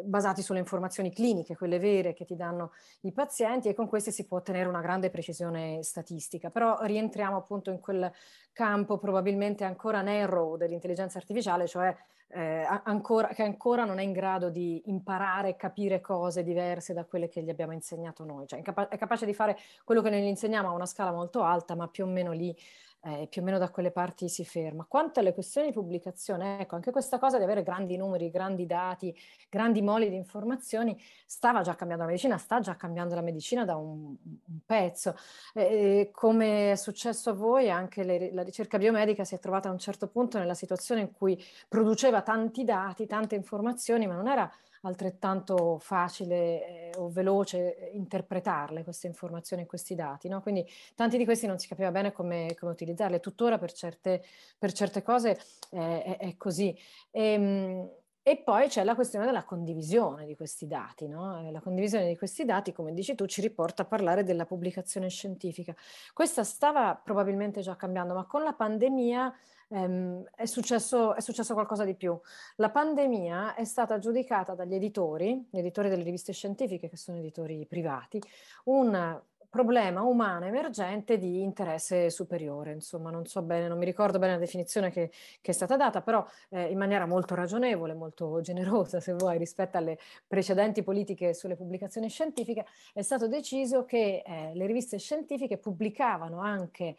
basati 0.00 0.40
sulle 0.40 0.60
informazioni 0.60 1.12
cliniche, 1.12 1.56
quelle 1.56 1.80
vere 1.80 2.12
che 2.12 2.24
ti 2.24 2.36
danno 2.36 2.70
i 3.00 3.12
pazienti 3.12 3.68
e 3.68 3.74
con 3.74 3.88
queste 3.88 4.12
si 4.12 4.28
può 4.28 4.38
ottenere 4.38 4.68
una 4.68 4.80
grande 4.80 5.10
precisione 5.10 5.82
statistica, 5.82 6.50
però 6.50 6.78
rientriamo 6.82 7.36
appunto 7.36 7.72
in 7.72 7.80
quel 7.80 8.08
campo 8.52 8.98
probabilmente 8.98 9.64
ancora 9.64 10.02
narrow 10.02 10.56
dell'intelligenza 10.56 11.18
artificiale, 11.18 11.66
cioè 11.66 11.92
eh, 12.30 12.66
ancora, 12.84 13.28
che 13.28 13.42
ancora 13.42 13.84
non 13.84 13.98
è 13.98 14.02
in 14.02 14.12
grado 14.12 14.50
di 14.50 14.82
imparare 14.86 15.50
e 15.50 15.56
capire 15.56 16.00
cose 16.00 16.42
diverse 16.42 16.92
da 16.92 17.04
quelle 17.04 17.28
che 17.28 17.42
gli 17.42 17.50
abbiamo 17.50 17.72
insegnato 17.72 18.24
noi, 18.24 18.46
cioè 18.46 18.60
è, 18.60 18.62
capa- 18.62 18.88
è 18.88 18.98
capace 18.98 19.24
di 19.24 19.34
fare 19.34 19.56
quello 19.84 20.02
che 20.02 20.10
noi 20.10 20.22
gli 20.22 20.26
insegniamo 20.26 20.68
a 20.68 20.72
una 20.72 20.86
scala 20.86 21.12
molto 21.12 21.42
alta, 21.42 21.74
ma 21.74 21.88
più 21.88 22.04
o 22.04 22.06
meno 22.06 22.32
lì 22.32 22.54
eh, 23.02 23.26
più 23.30 23.42
o 23.42 23.44
meno 23.44 23.58
da 23.58 23.70
quelle 23.70 23.90
parti 23.90 24.28
si 24.28 24.44
ferma. 24.44 24.84
Quanto 24.88 25.20
alle 25.20 25.32
questioni 25.32 25.68
di 25.68 25.72
pubblicazione, 25.72 26.60
ecco, 26.60 26.74
anche 26.74 26.90
questa 26.90 27.18
cosa 27.18 27.38
di 27.38 27.44
avere 27.44 27.62
grandi 27.62 27.96
numeri, 27.96 28.30
grandi 28.30 28.66
dati, 28.66 29.16
grandi 29.48 29.82
moli 29.82 30.08
di 30.08 30.16
informazioni, 30.16 31.00
stava 31.26 31.62
già 31.62 31.74
cambiando 31.74 32.04
la 32.04 32.10
medicina, 32.10 32.38
sta 32.38 32.60
già 32.60 32.76
cambiando 32.76 33.14
la 33.14 33.22
medicina 33.22 33.64
da 33.64 33.76
un, 33.76 34.14
un 34.22 34.58
pezzo. 34.66 35.14
Eh, 35.54 36.10
come 36.12 36.72
è 36.72 36.76
successo 36.76 37.30
a 37.30 37.34
voi, 37.34 37.70
anche 37.70 38.02
le, 38.02 38.32
la 38.32 38.42
ricerca 38.42 38.78
biomedica 38.78 39.24
si 39.24 39.34
è 39.34 39.38
trovata 39.38 39.68
a 39.68 39.72
un 39.72 39.78
certo 39.78 40.08
punto 40.08 40.38
nella 40.38 40.54
situazione 40.54 41.00
in 41.02 41.12
cui 41.12 41.42
produceva 41.68 42.22
tanti 42.22 42.64
dati, 42.64 43.06
tante 43.06 43.34
informazioni, 43.34 44.06
ma 44.06 44.14
non 44.14 44.28
era 44.28 44.50
altrettanto 44.82 45.78
facile 45.78 46.90
eh, 46.90 46.90
o 46.96 47.08
veloce 47.08 47.76
eh, 47.76 47.90
interpretarle 47.96 48.84
queste 48.84 49.06
informazioni 49.06 49.62
e 49.62 49.66
questi 49.66 49.94
dati. 49.94 50.28
No? 50.28 50.40
Quindi 50.40 50.66
tanti 50.94 51.16
di 51.18 51.24
questi 51.24 51.46
non 51.46 51.58
si 51.58 51.68
capiva 51.68 51.90
bene 51.90 52.12
come, 52.12 52.54
come 52.58 52.72
utilizzarle. 52.72 53.20
Tuttora 53.20 53.58
per 53.58 53.72
certe, 53.72 54.22
per 54.58 54.72
certe 54.72 55.02
cose 55.02 55.38
eh, 55.70 56.02
è, 56.02 56.16
è, 56.18 56.36
così. 56.36 56.76
E, 57.10 57.22
ehm, 57.32 57.90
e 58.28 58.36
poi 58.36 58.68
c'è 58.68 58.84
la 58.84 58.94
questione 58.94 59.24
della 59.24 59.42
condivisione 59.42 60.26
di 60.26 60.36
questi 60.36 60.66
dati. 60.66 61.08
No? 61.08 61.50
La 61.50 61.60
condivisione 61.60 62.06
di 62.06 62.14
questi 62.14 62.44
dati, 62.44 62.72
come 62.72 62.92
dici 62.92 63.14
tu, 63.14 63.24
ci 63.24 63.40
riporta 63.40 63.84
a 63.84 63.84
parlare 63.86 64.22
della 64.22 64.44
pubblicazione 64.44 65.08
scientifica. 65.08 65.74
Questa 66.12 66.44
stava 66.44 66.94
probabilmente 67.02 67.62
già 67.62 67.74
cambiando, 67.74 68.12
ma 68.12 68.26
con 68.26 68.42
la 68.42 68.52
pandemia 68.52 69.34
ehm, 69.70 70.24
è, 70.34 70.44
successo, 70.44 71.14
è 71.14 71.22
successo 71.22 71.54
qualcosa 71.54 71.84
di 71.84 71.94
più. 71.94 72.20
La 72.56 72.68
pandemia 72.68 73.54
è 73.54 73.64
stata 73.64 73.98
giudicata 73.98 74.54
dagli 74.54 74.74
editori, 74.74 75.48
gli 75.50 75.58
editori 75.58 75.88
delle 75.88 76.02
riviste 76.02 76.34
scientifiche, 76.34 76.90
che 76.90 76.98
sono 76.98 77.16
editori 77.16 77.64
privati, 77.64 78.20
un 78.64 79.22
problema 79.48 80.02
umano 80.02 80.46
emergente 80.46 81.18
di 81.18 81.42
interesse 81.42 82.10
superiore. 82.10 82.72
Insomma, 82.72 83.10
non 83.10 83.26
so 83.26 83.42
bene, 83.42 83.68
non 83.68 83.78
mi 83.78 83.84
ricordo 83.84 84.18
bene 84.18 84.32
la 84.34 84.38
definizione 84.38 84.90
che, 84.90 85.10
che 85.40 85.50
è 85.50 85.54
stata 85.54 85.76
data, 85.76 86.02
però 86.02 86.26
eh, 86.50 86.70
in 86.70 86.78
maniera 86.78 87.06
molto 87.06 87.34
ragionevole, 87.34 87.94
molto 87.94 88.40
generosa, 88.42 89.00
se 89.00 89.12
vuoi, 89.14 89.38
rispetto 89.38 89.78
alle 89.78 89.98
precedenti 90.26 90.82
politiche 90.82 91.34
sulle 91.34 91.56
pubblicazioni 91.56 92.08
scientifiche, 92.08 92.66
è 92.92 93.02
stato 93.02 93.28
deciso 93.28 93.84
che 93.84 94.22
eh, 94.24 94.52
le 94.54 94.66
riviste 94.66 94.98
scientifiche 94.98 95.58
pubblicavano 95.58 96.40
anche 96.40 96.96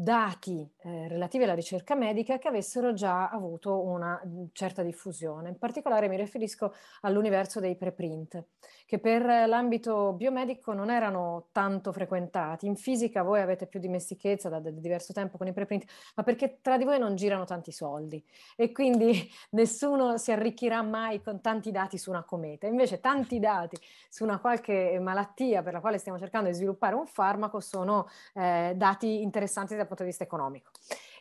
dati 0.00 0.64
eh, 0.82 1.08
relativi 1.08 1.42
alla 1.42 1.56
ricerca 1.56 1.96
medica 1.96 2.38
che 2.38 2.46
avessero 2.46 2.92
già 2.92 3.30
avuto 3.30 3.82
una 3.82 4.22
mh, 4.24 4.50
certa 4.52 4.84
diffusione. 4.84 5.48
In 5.48 5.58
particolare 5.58 6.06
mi 6.06 6.16
riferisco 6.16 6.72
all'universo 7.00 7.58
dei 7.58 7.74
preprint, 7.74 8.44
che 8.86 9.00
per 9.00 9.24
l'ambito 9.24 10.12
biomedico 10.12 10.72
non 10.72 10.90
erano 10.90 11.48
tanto 11.50 11.90
frequentati. 11.90 12.66
In 12.66 12.76
fisica 12.76 13.24
voi 13.24 13.40
avete 13.40 13.66
più 13.66 13.80
dimestichezza 13.80 14.48
da, 14.48 14.60
da 14.60 14.70
diverso 14.70 15.12
tempo 15.12 15.36
con 15.36 15.48
i 15.48 15.52
preprint, 15.52 15.84
ma 16.14 16.22
perché 16.22 16.60
tra 16.62 16.76
di 16.76 16.84
voi 16.84 17.00
non 17.00 17.16
girano 17.16 17.44
tanti 17.44 17.72
soldi 17.72 18.24
e 18.54 18.70
quindi 18.70 19.28
nessuno 19.50 20.16
si 20.16 20.30
arricchirà 20.30 20.80
mai 20.80 21.20
con 21.20 21.40
tanti 21.40 21.72
dati 21.72 21.98
su 21.98 22.10
una 22.10 22.22
cometa. 22.22 22.68
Invece 22.68 23.00
tanti 23.00 23.40
dati 23.40 23.76
su 24.08 24.22
una 24.22 24.38
qualche 24.38 24.96
malattia 25.00 25.60
per 25.64 25.72
la 25.72 25.80
quale 25.80 25.98
stiamo 25.98 26.20
cercando 26.20 26.48
di 26.48 26.54
sviluppare 26.54 26.94
un 26.94 27.06
farmaco 27.06 27.58
sono 27.58 28.06
eh, 28.34 28.74
dati 28.76 29.22
interessanti 29.22 29.74
da 29.74 29.86
punto 29.88 30.02
di 30.02 30.10
vista 30.10 30.24
economico. 30.24 30.70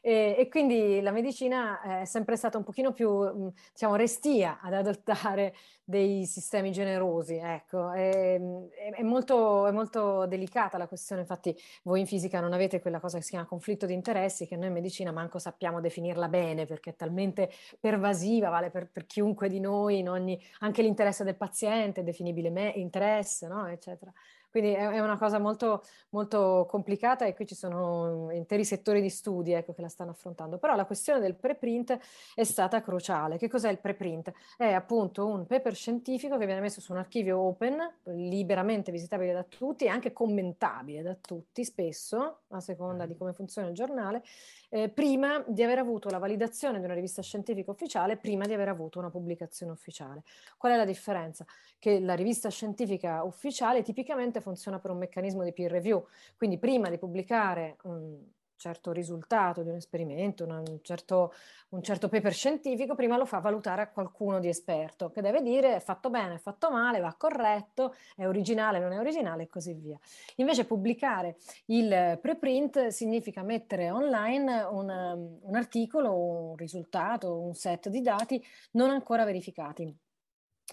E, 0.01 0.35
e, 0.37 0.47
quindi 0.47 1.01
la 1.01 1.11
medicina 1.11 2.01
è 2.01 2.05
sempre 2.05 2.35
stata 2.35 2.57
un 2.57 2.63
pochino 2.63 2.93
più, 2.93 3.51
diciamo, 3.71 3.95
restia 3.95 4.59
ad 4.61 4.73
adottare 4.73 5.55
dei 5.83 6.25
sistemi 6.25 6.71
generosi, 6.71 7.35
ecco. 7.35 7.91
È, 7.91 8.39
è, 8.39 8.91
è, 8.93 9.03
molto, 9.03 9.67
è 9.67 9.71
molto 9.71 10.25
delicata 10.25 10.77
la 10.77 10.87
questione, 10.87 11.21
infatti 11.21 11.55
voi 11.83 12.01
in 12.01 12.07
fisica 12.07 12.39
non 12.39 12.53
avete 12.53 12.81
quella 12.81 12.99
cosa 12.99 13.17
che 13.17 13.23
si 13.23 13.31
chiama 13.31 13.45
conflitto 13.45 13.85
di 13.85 13.93
interessi, 13.93 14.47
che 14.47 14.55
noi 14.55 14.67
in 14.67 14.73
medicina 14.73 15.11
manco 15.11 15.39
sappiamo 15.39 15.81
definirla 15.81 16.27
bene, 16.27 16.65
perché 16.65 16.91
è 16.91 16.95
talmente 16.95 17.49
pervasiva, 17.79 18.49
vale 18.49 18.69
per, 18.69 18.89
per 18.89 19.05
chiunque 19.05 19.49
di 19.49 19.59
noi, 19.59 20.05
ogni, 20.07 20.39
anche 20.59 20.81
l'interesse 20.81 21.23
del 21.23 21.35
paziente 21.35 22.01
è 22.01 22.03
definibile 22.03 22.49
me, 22.49 22.71
interesse, 22.75 23.47
no? 23.47 23.67
eccetera. 23.67 24.11
Quindi 24.49 24.71
è, 24.71 24.87
è 24.87 24.99
una 24.99 25.17
cosa 25.17 25.39
molto, 25.39 25.83
molto 26.09 26.65
complicata 26.69 27.25
e 27.25 27.33
qui 27.33 27.45
ci 27.45 27.55
sono 27.55 28.31
interi 28.31 28.65
settori 28.65 29.01
di 29.01 29.09
studi 29.09 29.51
ecco, 29.53 29.73
che 29.73 29.81
la 29.81 29.89
stanno 29.89 30.11
affrontando. 30.11 30.57
Però 30.57 30.75
la 30.75 30.85
questione 30.85 31.19
del 31.19 31.35
preprint 31.35 31.97
è 32.33 32.43
stata 32.43 32.81
cruciale. 32.81 33.37
Che 33.37 33.47
cos'è 33.47 33.69
il 33.69 33.79
preprint? 33.79 34.31
È 34.57 34.71
appunto 34.71 35.27
un 35.27 35.45
paper 35.45 35.75
scientifico 35.75 36.37
che 36.37 36.45
viene 36.45 36.61
messo 36.61 36.81
su 36.81 36.91
un 36.91 36.99
archivio 36.99 37.39
open, 37.39 37.77
liberamente 38.05 38.91
visitabile 38.91 39.33
da 39.33 39.43
tutti 39.43 39.85
e 39.85 39.89
anche 39.89 40.13
commentabile 40.13 41.01
da 41.01 41.15
tutti 41.15 41.63
spesso, 41.63 42.41
a 42.49 42.59
seconda 42.59 43.05
di 43.05 43.15
come 43.15 43.33
funziona 43.33 43.67
il 43.67 43.73
giornale, 43.73 44.23
eh, 44.69 44.89
prima 44.89 45.43
di 45.47 45.63
aver 45.63 45.79
avuto 45.79 46.09
la 46.09 46.17
validazione 46.17 46.79
di 46.79 46.85
una 46.85 46.93
rivista 46.93 47.21
scientifica 47.21 47.71
ufficiale, 47.71 48.17
prima 48.17 48.45
di 48.45 48.53
aver 48.53 48.69
avuto 48.69 48.99
una 48.99 49.09
pubblicazione 49.09 49.71
ufficiale. 49.71 50.23
Qual 50.57 50.71
è 50.71 50.75
la 50.75 50.85
differenza? 50.85 51.45
Che 51.79 51.99
la 51.99 52.15
rivista 52.15 52.49
scientifica 52.49 53.23
ufficiale 53.23 53.81
tipicamente 53.81 54.36
funziona 54.41 54.79
per 54.79 54.91
un 54.91 54.97
meccanismo 54.97 55.43
di 55.43 55.53
peer 55.53 55.71
review, 55.71 56.05
quindi 56.35 56.57
prima 56.57 56.89
di 56.89 56.97
pubblicare 56.97 57.77
un, 57.83 58.17
certo 58.57 58.91
risultato 58.91 59.61
di 59.61 59.69
un 59.69 59.75
esperimento, 59.75 60.43
un, 60.43 60.79
certo, 60.81 61.33
un, 61.69 61.81
certo, 61.81 62.09
paper 62.09 62.33
scientifico, 62.33 62.95
prima 62.95 63.15
lo 63.15 63.25
fa 63.25 63.39
valutare 63.39 63.83
a 63.83 63.89
qualcuno 63.89 64.39
di 64.39 64.49
esperto, 64.49 65.11
che 65.11 65.21
deve 65.21 65.41
dire 65.41 65.75
è 65.75 65.79
fatto 65.79 66.09
bene, 66.09 66.35
è 66.35 66.39
fatto 66.39 66.69
male, 66.69 66.99
va 66.99 67.15
corretto, 67.17 67.95
è 68.15 68.25
originale, 68.27 68.79
non 68.79 68.91
è 68.91 68.99
originale 68.99 69.43
e 69.43 69.47
così 69.47 69.73
via. 69.73 69.97
Invece 70.35 70.65
pubblicare 70.65 71.37
il 71.65 72.17
preprint 72.19 72.87
significa 72.87 73.43
mettere 73.43 73.91
online 73.91 74.63
un, 74.63 75.39
un 75.41 75.55
articolo, 75.55 76.13
un 76.13 76.55
risultato, 76.55 77.39
un 77.39 77.53
set 77.53 77.89
di 77.89 78.01
dati 78.01 78.43
non 78.71 78.89
ancora 78.89 79.23
verificati. 79.23 79.95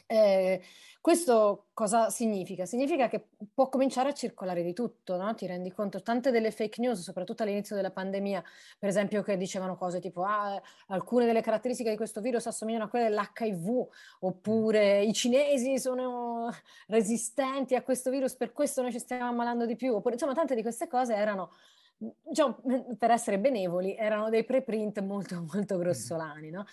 Eh, 0.07 0.61
questo 1.01 1.67
cosa 1.73 2.09
significa? 2.11 2.67
Significa 2.67 3.09
che 3.09 3.29
può 3.53 3.69
cominciare 3.69 4.09
a 4.09 4.13
circolare 4.13 4.63
di 4.63 4.73
tutto, 4.73 5.17
no? 5.17 5.35
Ti 5.35 5.47
rendi 5.47 5.71
conto? 5.71 6.03
Tante 6.03 6.31
delle 6.31 6.51
fake 6.51 6.81
news, 6.81 7.01
soprattutto 7.01 7.43
all'inizio 7.43 7.77
della 7.77 7.91
pandemia, 7.91 8.43
per 8.79 8.89
esempio, 8.89 9.23
che 9.23 9.37
dicevano 9.37 9.77
cose 9.77 10.01
tipo 10.01 10.25
ah, 10.25 10.61
alcune 10.89 11.27
delle 11.27 11.43
caratteristiche 11.43 11.91
di 11.91 11.97
questo 11.97 12.21
virus 12.21 12.47
assomigliano 12.47 12.85
a 12.85 12.89
quelle 12.89 13.09
dell'HIV, 13.09 13.87
oppure 14.21 15.03
i 15.03 15.13
cinesi 15.13 15.79
sono 15.79 16.51
resistenti 16.87 17.75
a 17.75 17.83
questo 17.83 18.11
virus, 18.11 18.35
per 18.35 18.53
questo 18.53 18.83
noi 18.83 18.93
ci 18.93 18.99
stiamo 18.99 19.29
ammalando 19.29 19.67
di 19.67 19.77
più, 19.77 19.95
oppure 19.95 20.15
insomma 20.15 20.35
tante 20.35 20.55
di 20.55 20.63
queste 20.63 20.89
cose 20.89 21.15
erano 21.15 21.51
diciamo, 21.97 22.61
per 22.99 23.11
essere 23.11 23.39
benevoli, 23.39 23.95
erano 23.97 24.29
dei 24.29 24.45
preprint 24.45 25.01
molto, 25.01 25.45
molto 25.53 25.77
grossolani, 25.79 26.51
no? 26.51 26.65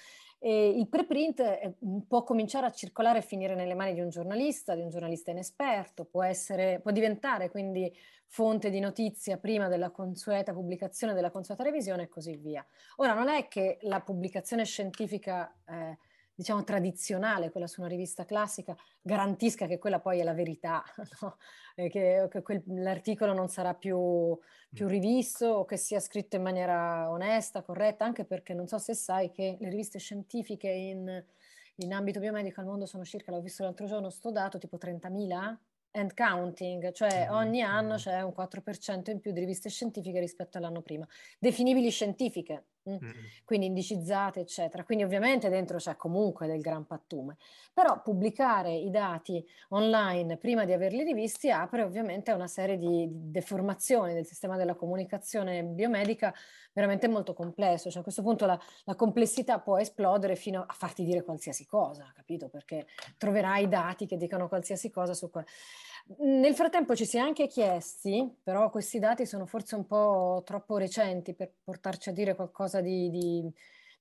E 0.44 0.70
il 0.70 0.88
preprint 0.88 1.40
eh, 1.40 1.76
può 2.08 2.24
cominciare 2.24 2.66
a 2.66 2.72
circolare 2.72 3.20
e 3.20 3.22
finire 3.22 3.54
nelle 3.54 3.76
mani 3.76 3.94
di 3.94 4.00
un 4.00 4.10
giornalista, 4.10 4.74
di 4.74 4.82
un 4.82 4.90
giornalista 4.90 5.30
inesperto, 5.30 6.06
può, 6.06 6.24
essere, 6.24 6.80
può 6.82 6.90
diventare 6.90 7.52
quindi 7.52 7.96
fonte 8.26 8.72
di 8.72 8.80
notizia 8.80 9.38
prima 9.38 9.68
della 9.68 9.92
consueta 9.92 10.52
pubblicazione, 10.52 11.14
della 11.14 11.30
consueta 11.30 11.62
revisione 11.62 12.04
e 12.04 12.10
così 12.10 12.38
via. 12.38 12.66
Ora, 12.96 13.14
non 13.14 13.30
è 13.30 13.48
che 13.48 13.78
la 13.82 14.02
pubblicazione 14.02 14.66
scientifica... 14.66 15.54
Eh, 15.68 15.98
diciamo 16.42 16.64
tradizionale, 16.64 17.52
quella 17.52 17.68
su 17.68 17.82
una 17.82 17.90
rivista 17.90 18.26
classica, 18.26 18.76
garantisca 19.00 19.68
che 19.68 19.78
quella 19.78 20.00
poi 20.00 20.20
è 20.20 20.24
la 20.24 20.34
verità, 20.34 20.84
no? 21.22 21.38
che, 21.76 22.28
che 22.30 22.42
quel, 22.42 22.64
l'articolo 22.66 23.34
non 23.34 23.48
sarà 23.48 23.76
più, 23.76 24.36
più, 24.74 24.86
mm. 24.86 24.90
rivisto 24.90 25.46
o 25.46 25.66
che 25.66 25.78
sia 25.78 26.00
scritto 26.00 26.38
in 26.38 26.42
maniera 26.42 27.12
onesta, 27.12 27.62
corretta, 27.62 28.06
anche 28.06 28.26
perché 28.26 28.56
non 28.56 28.68
so 28.68 28.80
se 28.80 28.96
sai 28.96 29.30
che 29.30 29.58
le 29.60 29.70
riviste 29.70 30.00
scientifiche 30.00 30.68
in, 30.68 31.24
in 31.76 31.94
ambito 31.94 32.20
biomedico 32.20 32.60
al 32.60 32.66
mondo 32.66 32.88
sono 32.88 33.06
circa, 33.06 33.32
l'ho 33.32 33.42
visto 33.42 33.64
l'altro 33.64 33.86
giorno, 33.86 34.10
sto 34.10 34.32
dato 34.32 34.58
tipo 34.58 34.78
30.000 34.78 35.58
and 35.92 36.14
counting, 36.16 36.92
cioè 36.92 37.26
mm-hmm. 37.26 37.34
ogni 37.34 37.62
anno 37.62 37.98
c'è 37.98 38.22
un 38.22 38.34
4% 38.36 39.12
in 39.12 39.20
più 39.20 39.32
di 39.32 39.42
riviste 39.42 39.70
scientifiche 39.70 40.20
rispetto 40.20 40.58
all'anno 40.58 40.82
prima, 40.82 41.08
definibili 41.38 41.92
scientifiche, 41.92 42.66
Mm. 42.90 42.98
quindi 43.46 43.68
indicizzate, 43.68 44.40
eccetera. 44.40 44.84
Quindi 44.84 45.04
ovviamente 45.04 45.50
dentro 45.50 45.78
c'è 45.78 45.96
comunque 45.96 46.48
del 46.48 46.62
gran 46.62 46.88
pattume, 46.88 47.38
però 47.72 48.02
pubblicare 48.02 48.74
i 48.74 48.90
dati 48.90 49.46
online 49.70 50.38
prima 50.38 50.66
di 50.66 50.74
averli 50.74 51.04
rivisti 51.04 51.52
apre 51.52 51.84
ovviamente 51.84 52.32
a 52.32 52.36
una 52.36 52.48
serie 52.48 52.78
di, 52.80 53.08
di 53.08 53.32
deformazioni 53.32 54.14
del 54.14 54.26
sistema 54.26 54.58
della 54.58 54.74
comunicazione 54.74 55.64
biomedica 55.64 56.34
veramente 56.74 57.08
molto 57.08 57.34
complesso. 57.34 57.92
Cioè 57.92 58.00
a 58.00 58.04
questo 58.04 58.24
punto 58.24 58.48
la, 58.48 58.60
la 58.86 58.96
complessità 58.96 59.60
può 59.60 59.78
esplodere 59.78 60.36
fino 60.36 60.64
a 60.66 60.74
farti 60.74 61.04
dire 61.04 61.24
qualsiasi 61.24 61.68
cosa, 61.68 62.12
capito? 62.16 62.50
Perché 62.50 62.88
troverai 63.18 63.68
dati 63.68 64.08
che 64.08 64.18
dicano 64.18 64.48
qualsiasi 64.48 64.90
cosa 64.90 65.14
su 65.14 65.30
quello. 65.30 65.48
Nel 66.20 66.56
frattempo 66.56 66.96
ci 66.96 67.06
si 67.06 67.18
è 67.18 67.20
anche 67.20 67.48
chiesti, 67.48 68.30
però 68.44 68.70
questi 68.70 69.00
dati 69.00 69.26
sono 69.26 69.46
forse 69.46 69.76
un 69.76 69.86
po' 69.86 70.42
troppo 70.46 70.78
recenti 70.78 71.34
per 71.34 71.54
portarci 71.64 72.10
a 72.10 72.14
dire 72.14 72.36
qualcosa 72.36 72.82
di, 72.82 73.10
di, 73.10 73.50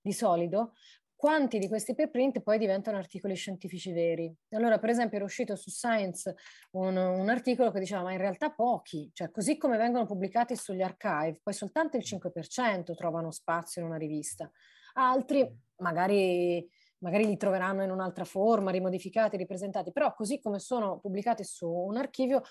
di 0.00 0.12
solido, 0.12 0.72
quanti 1.20 1.58
di 1.58 1.68
questi 1.68 1.94
preprint 1.94 2.40
poi 2.40 2.56
diventano 2.56 2.96
articoli 2.96 3.34
scientifici 3.34 3.92
veri. 3.92 4.34
Allora, 4.52 4.78
per 4.78 4.88
esempio, 4.88 5.18
era 5.18 5.26
uscito 5.26 5.54
su 5.54 5.68
Science 5.68 6.34
un, 6.70 6.96
un, 6.96 7.28
articolo 7.28 7.70
che 7.70 7.78
diceva, 7.78 8.02
ma 8.02 8.12
in 8.12 8.18
realtà 8.18 8.50
pochi, 8.50 9.10
cioè 9.12 9.30
così 9.30 9.58
come 9.58 9.76
vengono 9.76 10.06
pubblicati 10.06 10.56
sugli 10.56 10.80
archive, 10.80 11.40
poi 11.42 11.52
soltanto 11.52 11.98
il 11.98 12.04
5% 12.04 12.94
trovano 12.94 13.30
spazio 13.30 13.82
in 13.82 13.88
una 13.88 13.98
rivista. 13.98 14.50
Altri 14.94 15.46
magari 15.76 16.66
magari 17.00 17.26
li 17.26 17.36
troveranno 17.36 17.82
in 17.82 17.90
un'altra 17.90 18.24
forma, 18.24 18.70
rimodificati, 18.70 19.36
ripresentati, 19.36 19.92
però 19.92 20.14
così 20.14 20.40
come 20.40 20.58
sono 20.58 20.98
pubblicati 20.98 21.44
su 21.44 21.68
un 21.68 21.96
archivio 21.96 22.42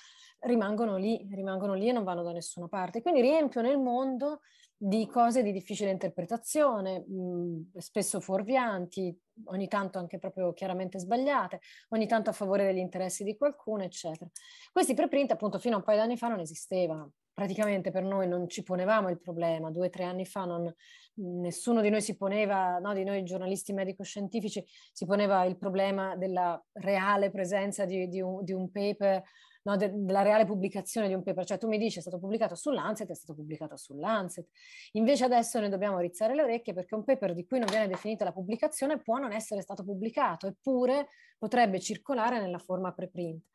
rimangono 0.42 0.98
lì, 0.98 1.28
rimangono 1.32 1.74
lì 1.74 1.90
e 1.90 1.92
non 1.92 2.04
vanno 2.04 2.24
da 2.24 2.32
nessuna 2.32 2.68
parte. 2.68 3.02
Quindi 3.02 3.22
riempiono 3.22 3.70
il 3.70 3.80
mondo 3.80 4.42
di 4.82 5.08
cose 5.08 5.44
di 5.44 5.52
difficile 5.52 5.92
interpretazione, 5.92 7.00
mh, 7.02 7.78
spesso 7.78 8.20
fuorvianti, 8.22 9.18
ogni 9.46 9.68
tanto 9.68 10.00
anche 10.00 10.20
proprio 10.20 10.54
chiaramente 10.54 11.00
sbagliate, 11.00 11.60
ogni 11.90 12.08
tanto 12.08 12.30
a 12.30 12.34
favore 12.34 12.66
degli 12.66 12.78
interessi 12.78 13.24
di 13.24 13.36
qualcuno, 13.36 13.84
eccetera. 13.84 14.30
Questi 14.72 14.94
preprint 14.94 15.32
appunto 15.32 15.60
fino 15.60 15.76
a 15.76 15.78
un 15.80 15.84
paio 15.84 15.98
di 15.98 16.04
anni 16.04 16.18
fa 16.18 16.30
non 16.30 16.40
esistevano 16.40 17.12
praticamente 17.40 17.90
per 17.90 18.04
noi 18.04 18.28
non 18.28 18.50
ci 18.50 18.64
ponevamo 18.64 19.08
il 19.08 19.18
problema. 19.18 19.72
Due 19.72 19.88
o 19.88 19.90
tre 19.90 20.04
anni 20.04 20.26
fa 20.26 20.44
non, 20.44 20.70
nessuno 21.14 21.80
di 21.80 21.90
noi 21.90 22.02
si 22.02 22.18
poneva, 22.18 22.80
no, 22.80 22.94
di 22.94 23.06
noi 23.06 23.24
giornalisti 23.24 23.72
medico-scientifici, 23.72 24.62
si 24.92 25.06
poneva 25.06 25.46
il 25.46 25.58
problema 25.58 26.18
della 26.18 26.62
reale 26.74 27.32
presenza 27.32 27.86
di, 27.86 28.10
di, 28.10 28.20
un, 28.20 28.44
di 28.44 28.52
un, 28.52 28.70
paper, 28.70 29.24
no, 29.62 29.78
de, 29.78 29.90
della 29.94 30.22
reale 30.22 30.44
pubblicazione 30.44 31.08
di 31.08 31.14
un 31.14 31.24
paper. 31.24 31.46
Cioè 31.46 31.58
tu 31.58 31.70
mi 31.70 31.78
dici 31.78 32.00
è 32.00 32.02
stato 32.02 32.20
pubblicato 32.20 32.56
sull'Ancet, 32.56 33.10
è 33.10 33.16
stato 33.16 33.34
pubblicato 33.34 33.78
sull'Ancet. 33.78 34.50
Invece 34.92 35.24
adesso 35.24 35.62
noi 35.62 35.70
dobbiamo 35.70 36.00
rizzare 36.00 36.36
le 36.36 36.44
orecchie 36.44 36.74
perché 36.74 36.94
un 36.94 37.06
paper 37.06 37.34
di 37.34 37.46
cui 37.46 37.60
non 37.60 37.70
viene 37.70 37.88
definita 37.88 38.26
la 38.26 38.34
pubblicazione 38.34 39.00
può 39.00 39.18
non 39.18 39.32
essere 39.32 39.62
stato 39.62 39.86
pubblicato, 39.86 40.46
eppure 40.46 41.08
potrebbe 41.38 41.80
circolare 41.80 42.42
nella 42.42 42.60
forma 42.60 42.92
preprint. 42.92 43.46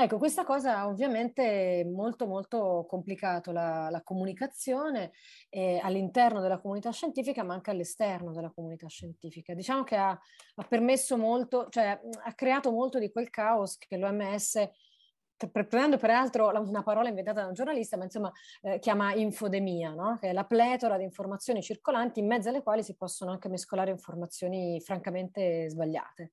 Ecco, 0.00 0.18
questa 0.18 0.44
cosa 0.44 0.86
ovviamente 0.86 1.80
è 1.80 1.84
molto 1.84 2.28
molto 2.28 2.86
complicato 2.88 3.50
la, 3.50 3.88
la 3.90 4.00
comunicazione 4.04 5.10
eh, 5.48 5.80
all'interno 5.82 6.40
della 6.40 6.60
comunità 6.60 6.92
scientifica 6.92 7.42
ma 7.42 7.54
anche 7.54 7.72
all'esterno 7.72 8.32
della 8.32 8.52
comunità 8.54 8.86
scientifica. 8.86 9.54
Diciamo 9.54 9.82
che 9.82 9.96
ha, 9.96 10.10
ha 10.10 10.64
permesso 10.68 11.16
molto, 11.16 11.66
cioè 11.68 12.00
ha 12.22 12.34
creato 12.34 12.70
molto 12.70 13.00
di 13.00 13.10
quel 13.10 13.28
caos 13.28 13.76
che 13.76 13.96
l'OMS 13.96 14.70
prendendo 15.50 15.96
peraltro 15.96 16.48
una 16.48 16.82
parola 16.84 17.08
inventata 17.08 17.40
da 17.40 17.48
un 17.48 17.54
giornalista, 17.54 17.96
ma 17.96 18.04
insomma 18.04 18.30
eh, 18.62 18.78
chiama 18.78 19.14
infodemia, 19.14 19.94
no? 19.94 20.16
che 20.20 20.28
è 20.28 20.32
la 20.32 20.44
pletora 20.44 20.96
di 20.96 21.02
informazioni 21.02 21.60
circolanti 21.60 22.20
in 22.20 22.26
mezzo 22.28 22.50
alle 22.50 22.62
quali 22.62 22.84
si 22.84 22.94
possono 22.94 23.32
anche 23.32 23.48
mescolare 23.48 23.90
informazioni 23.90 24.80
francamente 24.80 25.68
sbagliate. 25.68 26.30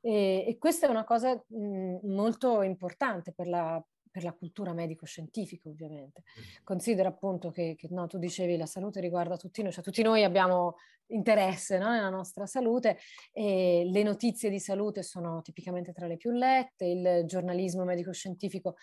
E, 0.00 0.44
e 0.46 0.58
questa 0.58 0.86
è 0.86 0.90
una 0.90 1.04
cosa 1.04 1.34
mh, 1.34 1.98
molto 2.02 2.62
importante 2.62 3.32
per 3.32 3.48
la, 3.48 3.82
per 4.10 4.24
la 4.24 4.32
cultura 4.32 4.72
medico-scientifica 4.72 5.68
ovviamente. 5.68 6.22
Considera 6.64 7.08
appunto 7.08 7.50
che, 7.50 7.74
che 7.76 7.88
no, 7.90 8.06
tu 8.06 8.18
dicevi 8.18 8.56
la 8.56 8.66
salute 8.66 9.00
riguarda 9.00 9.36
tutti 9.36 9.62
noi, 9.62 9.72
cioè 9.72 9.84
tutti 9.84 10.02
noi 10.02 10.24
abbiamo 10.24 10.76
interesse 11.10 11.78
no, 11.78 11.90
nella 11.90 12.10
nostra 12.10 12.46
salute 12.46 12.98
e 13.32 13.88
le 13.90 14.02
notizie 14.02 14.50
di 14.50 14.60
salute 14.60 15.02
sono 15.02 15.40
tipicamente 15.42 15.92
tra 15.92 16.06
le 16.06 16.16
più 16.16 16.30
lette, 16.32 16.84
il 16.84 17.22
giornalismo 17.26 17.84
medico-scientifico 17.84 18.76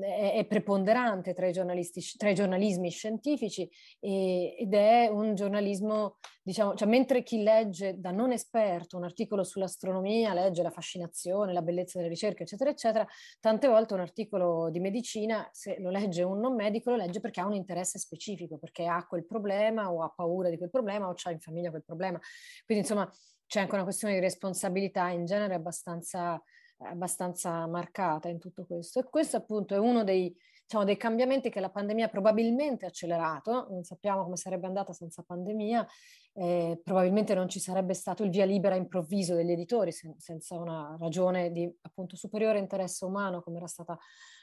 è, 0.00 0.34
è 0.36 0.46
preponderante 0.46 1.34
tra 1.34 1.46
i, 1.46 1.52
tra 1.52 2.30
i, 2.30 2.34
giornalismi 2.34 2.90
scientifici 2.90 3.68
e, 4.00 4.56
ed 4.58 4.74
è 4.74 5.08
un 5.08 5.34
giornalismo, 5.34 6.16
diciamo, 6.42 6.74
cioè 6.74 6.88
mentre 6.88 7.22
chi 7.22 7.42
legge 7.42 7.98
da 7.98 8.10
non 8.10 8.32
esperto 8.32 8.96
un 8.96 9.04
articolo 9.04 9.44
sull'astronomia, 9.44 10.34
legge 10.34 10.62
la 10.62 10.70
fascinazione, 10.70 11.52
la 11.52 11.62
bellezza 11.62 11.98
delle 11.98 12.10
ricerche, 12.10 12.42
eccetera, 12.42 12.70
eccetera, 12.70 13.06
tante 13.40 13.68
volte 13.68 13.94
un 13.94 14.00
articolo 14.00 14.70
di 14.70 14.80
medicina, 14.80 15.48
se 15.52 15.78
lo 15.78 15.90
legge 15.90 16.22
un 16.22 16.40
non 16.40 16.54
medico, 16.54 16.90
lo 16.90 16.96
legge 16.96 17.20
perché 17.20 17.40
ha 17.40 17.46
un 17.46 17.54
interesse 17.54 17.98
specifico, 17.98 18.58
perché 18.58 18.86
ha 18.86 19.06
quel 19.06 19.24
problema 19.26 19.92
o 19.92 20.02
ha 20.02 20.12
paura 20.14 20.50
di 20.50 20.56
quel 20.56 20.70
problema 20.70 21.08
o 21.08 21.14
ha 21.22 21.30
in 21.30 21.40
famiglia 21.40 21.70
quel 21.70 21.84
problema. 21.84 22.18
Quindi 22.64 22.84
insomma 22.84 23.10
c'è 23.46 23.60
anche 23.60 23.74
una 23.74 23.84
questione 23.84 24.14
di 24.14 24.20
responsabilità 24.20 25.08
in 25.08 25.24
genere 25.24 25.54
abbastanza 25.54 26.40
abbastanza 26.78 27.66
marcata 27.66 28.28
in 28.28 28.38
tutto 28.38 28.64
questo. 28.66 29.00
E 29.00 29.04
questo 29.04 29.36
appunto 29.36 29.74
è 29.74 29.78
uno 29.78 30.04
dei, 30.04 30.34
diciamo, 30.62 30.84
dei 30.84 30.96
cambiamenti 30.96 31.50
che 31.50 31.60
la 31.60 31.70
pandemia 31.70 32.08
probabilmente 32.08 32.84
ha 32.84 32.88
accelerato, 32.88 33.66
non 33.70 33.82
sappiamo 33.84 34.22
come 34.22 34.36
sarebbe 34.36 34.66
andata 34.66 34.92
senza 34.92 35.22
pandemia, 35.22 35.86
eh, 36.34 36.80
probabilmente 36.84 37.34
non 37.34 37.48
ci 37.48 37.58
sarebbe 37.58 37.94
stato 37.94 38.22
il 38.22 38.30
via 38.30 38.44
libera 38.44 38.76
improvviso 38.76 39.34
degli 39.34 39.50
editori 39.50 39.90
sen- 39.90 40.18
senza 40.18 40.56
una 40.56 40.96
ragione 41.00 41.50
di 41.50 41.68
appunto 41.82 42.16
superiore 42.16 42.58
interesse 42.58 43.04
umano 43.04 43.42
come 43.42 43.56
era 43.56 43.66
stata 43.66 43.98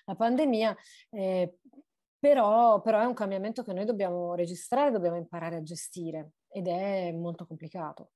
la 0.06 0.16
pandemia, 0.16 0.76
eh, 1.12 1.58
però, 2.20 2.82
però 2.82 3.00
è 3.00 3.06
un 3.06 3.14
cambiamento 3.14 3.64
che 3.64 3.74
noi 3.74 3.86
dobbiamo 3.86 4.34
registrare, 4.34 4.92
dobbiamo 4.92 5.18
imparare 5.18 5.58
a 5.58 5.64
gestire 5.64 6.32
ed 6.48 6.68
è 6.68 7.12
molto 7.12 7.46
complicato. 7.46 8.12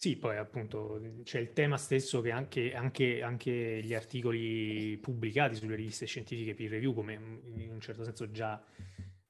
Sì, 0.00 0.14
poi 0.14 0.36
appunto 0.36 1.00
c'è 1.24 1.40
il 1.40 1.52
tema 1.52 1.76
stesso 1.76 2.20
che 2.20 2.30
anche, 2.30 2.72
anche, 2.72 3.20
anche, 3.20 3.80
gli 3.82 3.94
articoli 3.94 4.96
pubblicati 4.96 5.56
sulle 5.56 5.74
riviste 5.74 6.06
scientifiche 6.06 6.54
peer 6.54 6.70
review, 6.70 6.94
come 6.94 7.14
in 7.14 7.72
un 7.72 7.80
certo 7.80 8.04
senso 8.04 8.30
già 8.30 8.62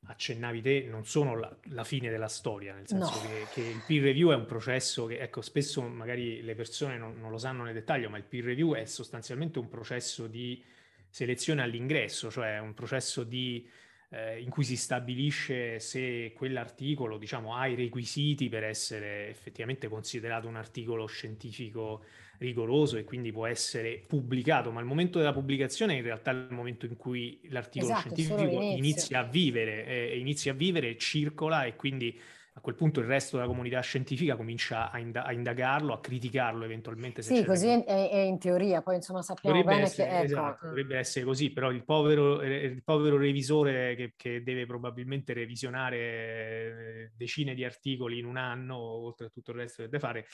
accennavi 0.03 0.61
te, 0.61 0.87
non 0.87 1.07
sono 1.07 1.39
la, 1.39 1.57
la 1.71 1.85
fine 1.85 2.11
della 2.11 2.29
storia, 2.29 2.75
nel 2.75 2.87
senso 2.87 3.19
no. 3.19 3.29
che, 3.29 3.47
che, 3.55 3.67
il 3.67 3.83
peer 3.87 4.03
review 4.03 4.31
è 4.31 4.35
un 4.35 4.45
processo 4.45 5.07
che, 5.07 5.19
ecco, 5.21 5.41
spesso 5.41 5.81
magari 5.81 6.43
le 6.43 6.55
persone 6.55 6.99
non, 6.99 7.19
non 7.19 7.31
lo 7.31 7.39
sanno 7.39 7.63
nel 7.63 7.73
dettaglio, 7.73 8.11
ma 8.11 8.19
il 8.19 8.25
peer 8.25 8.45
review 8.45 8.75
è 8.75 8.85
sostanzialmente 8.85 9.59
un 9.59 9.71
processo 9.71 10.27
di 10.27 10.63
selezione 11.09 11.63
all'ingresso, 11.63 12.31
cioè 12.31 12.59
un 12.59 12.75
processo 12.75 13.25
di 13.25 13.67
eh, 14.11 14.41
in 14.41 14.49
cui 14.49 14.65
si 14.65 14.77
stabilisce 14.77 15.79
se 15.81 16.33
quell'articolo 16.35 17.19
diciamo, 17.19 17.55
ha 17.55 17.67
i 17.67 17.75
requisiti 17.75 18.49
per 18.49 18.65
essere 18.65 19.29
effettivamente 19.29 19.89
considerato 19.89 20.49
un 20.49 20.57
articolo 20.57 21.07
scientifico 21.07 22.05
rigoroso 22.39 22.97
e 22.97 23.05
quindi 23.05 23.33
può 23.33 23.47
essere 23.47 24.03
pubblicato, 24.07 24.71
ma 24.71 24.81
il 24.81 24.87
momento 24.87 25.19
della 25.19 25.33
pubblicazione 25.33 25.95
in 25.95 26.03
realtà 26.03 26.31
è 26.31 26.35
il 26.35 26.49
momento 26.51 26.87
in 26.87 26.97
cui 26.97 27.41
l'articolo 27.51 27.93
esatto, 27.93 28.15
scientifico 28.15 28.61
inizia 28.63 29.21
a 29.21 29.25
vivere, 29.25 29.85
eh, 29.85 30.19
inizia 30.19 30.53
a 30.53 30.55
vivere, 30.55 30.97
circola 30.97 31.65
e 31.65 31.75
quindi 31.75 32.19
a 32.59 32.61
quel 32.61 32.75
punto 32.75 32.99
il 33.01 33.07
resto 33.07 33.37
della 33.37 33.49
comunità 33.49 33.81
scientifica 33.81 34.35
comincia 34.35 34.91
a, 34.91 34.99
ind- 34.99 35.17
a 35.17 35.33
indagarlo, 35.33 35.95
a 35.95 36.01
criticarlo 36.01 36.65
eventualmente. 36.65 37.23
sì, 37.23 37.45
così 37.45 37.69
è, 37.69 37.85
è, 37.85 38.19
in 38.19 38.39
teoria, 38.39 38.83
poi 38.83 38.97
insomma 38.97 39.23
sappiamo 39.23 39.57
dovrebbe 39.57 39.77
bene 39.77 39.87
essere, 39.87 40.09
che... 40.09 40.15
Ecco. 40.17 40.25
Esatto, 40.25 40.67
dovrebbe 40.67 40.99
essere 40.99 41.25
così, 41.25 41.51
però 41.51 41.71
il 41.71 41.85
povero, 41.85 42.41
eh, 42.41 42.65
il 42.65 42.83
povero 42.83 43.17
revisore 43.17 43.95
che, 43.95 44.15
che, 44.17 44.43
deve 44.43 44.67
probabilmente 44.67 45.33
revisionare 45.33 45.97
eh, 45.99 47.11
decine 47.17 47.55
di 47.55 47.65
articoli 47.65 48.19
in 48.19 48.27
un 48.27 48.37
anno, 48.37 48.77
oltre 48.77 49.27
a 49.27 49.31
tutto 49.31 49.53
il 49.53 49.59
resto 49.59 49.83
che 49.83 49.89
deve 49.89 50.01
fare, 50.01 50.27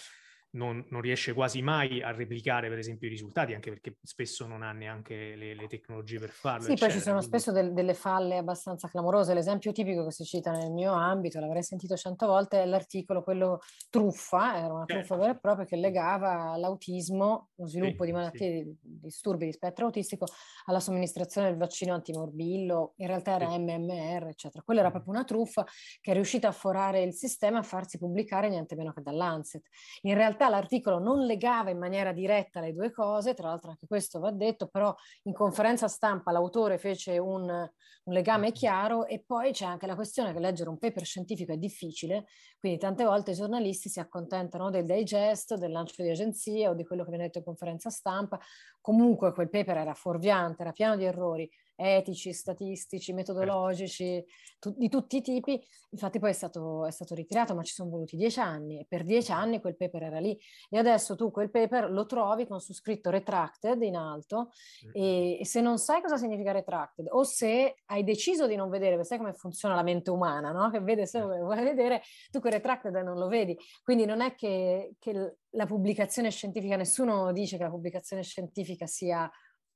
non, 0.54 0.84
non, 0.88 1.00
riesce 1.00 1.32
quasi 1.32 1.62
mai 1.62 2.02
a 2.02 2.10
replicare, 2.10 2.68
per 2.68 2.78
esempio, 2.78 3.06
i 3.08 3.10
risultati, 3.10 3.54
anche 3.54 3.70
perché 3.70 3.96
spesso 4.02 4.46
non 4.46 4.62
ha 4.62 4.72
neanche 4.72 5.34
le, 5.36 5.54
le 5.54 5.66
tecnologie 5.66 6.18
per 6.18 6.30
farlo. 6.30 6.64
Sì, 6.64 6.72
eccetera. 6.72 6.92
poi 6.92 7.00
ci 7.00 7.04
sono 7.04 7.20
spesso 7.20 7.52
del, 7.52 7.72
delle 7.72 7.94
falle 7.94 8.38
abbastanza 8.38 8.88
clamorose. 8.88 9.34
L'esempio 9.34 9.72
tipico 9.72 10.04
che 10.04 10.12
si 10.12 10.24
cita 10.24 10.50
nel 10.52 10.70
mio 10.70 10.92
ambito, 10.92 11.40
l'avrei 11.40 11.62
sentito 11.62 11.96
cento 11.96 12.26
volte, 12.26 12.62
è 12.62 12.66
l'articolo, 12.66 13.22
quello 13.22 13.60
truffa, 13.90 14.56
era 14.58 14.72
una 14.72 14.84
truffa 14.84 15.00
certo. 15.02 15.16
vera 15.16 15.32
e 15.32 15.38
propria 15.38 15.66
che 15.66 15.76
legava 15.76 16.56
l'autismo, 16.56 17.50
lo 17.56 17.66
sviluppo 17.66 18.04
sì, 18.04 18.10
di 18.10 18.16
malattie, 18.16 18.48
sì. 18.48 18.64
di 18.64 19.00
disturbi 19.00 19.46
di 19.46 19.52
spettro 19.52 19.86
autistico, 19.86 20.26
alla 20.66 20.80
somministrazione 20.80 21.48
del 21.48 21.58
vaccino 21.58 21.94
antimorbillo. 21.94 22.94
In 22.96 23.06
realtà 23.06 23.34
era 23.34 23.50
sì. 23.50 23.58
MMR, 23.58 24.28
eccetera. 24.28 24.62
Quella 24.64 24.80
era 24.80 24.90
proprio 24.90 25.12
una 25.12 25.24
truffa 25.24 25.64
che 26.00 26.12
è 26.12 26.14
riuscita 26.14 26.48
a 26.48 26.52
forare 26.52 27.02
il 27.02 27.12
sistema 27.12 27.58
a 27.58 27.62
farsi 27.62 27.98
pubblicare 27.98 28.48
niente 28.48 28.76
meno 28.76 28.92
che 28.92 29.02
dall'Ancet. 29.02 29.66
In 30.02 30.14
realtà 30.14 30.43
realtà 30.44 30.48
l'articolo 30.48 30.98
non 30.98 31.24
legava 31.24 31.70
in 31.70 31.78
maniera 31.78 32.12
diretta 32.12 32.60
le 32.60 32.72
due 32.72 32.90
cose, 32.90 33.34
tra 33.34 33.48
l'altro 33.48 33.70
anche 33.70 33.86
questo 33.86 34.20
va 34.20 34.30
detto, 34.30 34.68
però 34.68 34.94
in 35.24 35.32
conferenza 35.32 35.88
stampa 35.88 36.32
l'autore 36.32 36.78
fece 36.78 37.18
un, 37.18 37.48
un 37.48 38.12
legame 38.12 38.52
chiaro 38.52 39.06
e 39.06 39.22
poi 39.24 39.52
c'è 39.52 39.64
anche 39.64 39.86
la 39.86 39.94
questione 39.94 40.32
che 40.32 40.40
leggere 40.40 40.68
un 40.68 40.78
paper 40.78 41.04
scientifico 41.04 41.52
è 41.52 41.56
difficile, 41.56 42.26
quindi 42.58 42.78
tante 42.78 43.04
volte 43.04 43.32
i 43.32 43.34
giornalisti 43.34 43.88
si 43.88 44.00
accontentano 44.00 44.70
del 44.70 44.84
digest, 44.84 45.54
del 45.56 45.72
lancio 45.72 46.02
di 46.02 46.10
agenzie 46.10 46.68
o 46.68 46.74
di 46.74 46.84
quello 46.84 47.04
che 47.04 47.10
viene 47.10 47.24
detto 47.24 47.38
in 47.38 47.44
conferenza 47.44 47.90
stampa. 47.90 48.38
Comunque 48.80 49.32
quel 49.32 49.48
paper 49.48 49.78
era 49.78 49.94
fuorviante, 49.94 50.62
era 50.62 50.72
pieno 50.72 50.96
di 50.96 51.04
errori 51.04 51.50
etici, 51.76 52.32
statistici, 52.32 53.12
metodologici, 53.12 54.24
tu, 54.58 54.74
di 54.76 54.88
tutti 54.88 55.16
i 55.16 55.20
tipi. 55.22 55.60
Infatti 55.90 56.18
poi 56.18 56.30
è 56.30 56.32
stato, 56.32 56.86
è 56.86 56.90
stato, 56.90 57.14
ritirato, 57.14 57.54
ma 57.54 57.62
ci 57.62 57.72
sono 57.72 57.90
voluti 57.90 58.16
dieci 58.16 58.40
anni 58.40 58.80
e 58.80 58.86
per 58.88 59.04
dieci 59.04 59.30
anni 59.32 59.60
quel 59.60 59.76
paper 59.76 60.02
era 60.02 60.18
lì. 60.18 60.38
E 60.70 60.78
adesso 60.78 61.14
tu 61.16 61.30
quel 61.30 61.50
paper 61.50 61.90
lo 61.90 62.06
trovi 62.06 62.46
con 62.46 62.60
su 62.60 62.72
scritto 62.72 63.10
retracted 63.10 63.82
in 63.82 63.96
alto 63.96 64.50
e, 64.92 65.38
e, 65.40 65.46
se 65.46 65.60
non 65.60 65.78
sai 65.78 66.00
cosa 66.00 66.16
significa 66.16 66.52
retracted 66.52 67.06
o 67.10 67.22
se 67.22 67.76
hai 67.86 68.04
deciso 68.04 68.46
di 68.46 68.56
non 68.56 68.70
vedere, 68.70 68.92
perché 68.92 69.04
sai 69.04 69.18
come 69.18 69.34
funziona 69.34 69.74
la 69.74 69.82
mente 69.82 70.10
umana, 70.10 70.50
no? 70.50 70.70
che 70.70 70.80
vede 70.80 71.06
solo 71.06 71.26
quello 71.26 71.40
che 71.40 71.54
vuole 71.54 71.62
vedere, 71.62 72.02
tu 72.30 72.40
quel 72.40 72.54
retracted 72.54 72.94
non 72.94 73.18
lo 73.18 73.28
vedi. 73.28 73.56
Quindi 73.82 74.04
non 74.04 74.20
è 74.20 74.34
che, 74.34 74.94
che 74.98 75.36
la 75.50 75.66
pubblicazione 75.66 76.30
scientifica, 76.30 76.76
nessuno 76.76 77.32
dice 77.32 77.56
che 77.56 77.62
la 77.62 77.70
pubblicazione 77.70 78.22
scientifica 78.22 78.86
sia 78.86 79.30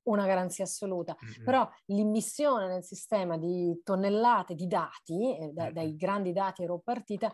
una 0.09 0.27
garanzia 0.27 0.65
assoluta, 0.65 1.17
mm-hmm. 1.25 1.45
però 1.45 1.69
l'immissione 1.87 2.67
nel 2.67 2.83
sistema 2.83 3.37
di 3.37 3.81
tonnellate 3.83 4.55
di 4.55 4.67
dati, 4.67 5.37
eh, 5.39 5.51
da, 5.53 5.71
dai 5.71 5.97
grandi 5.97 6.33
dati 6.33 6.63
ero 6.63 6.79
partita, 6.79 7.31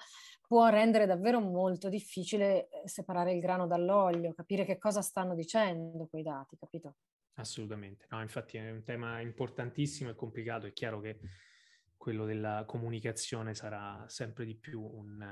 può 0.46 0.68
rendere 0.68 1.06
davvero 1.06 1.40
molto 1.40 1.88
difficile 1.88 2.68
eh, 2.68 2.88
separare 2.88 3.32
il 3.32 3.40
grano 3.40 3.66
dall'olio, 3.66 4.34
capire 4.34 4.64
che 4.64 4.78
cosa 4.78 5.02
stanno 5.02 5.34
dicendo 5.34 6.06
quei 6.06 6.22
dati, 6.22 6.56
capito? 6.56 6.96
Assolutamente, 7.36 8.06
no, 8.10 8.20
infatti 8.20 8.58
è 8.58 8.70
un 8.70 8.84
tema 8.84 9.20
importantissimo 9.20 10.10
e 10.10 10.14
complicato, 10.14 10.66
è 10.66 10.72
chiaro 10.72 11.00
che 11.00 11.18
quello 12.04 12.26
della 12.26 12.64
comunicazione 12.66 13.54
sarà 13.54 14.04
sempre 14.08 14.44
di 14.44 14.54
più 14.54 14.78
un, 14.78 15.22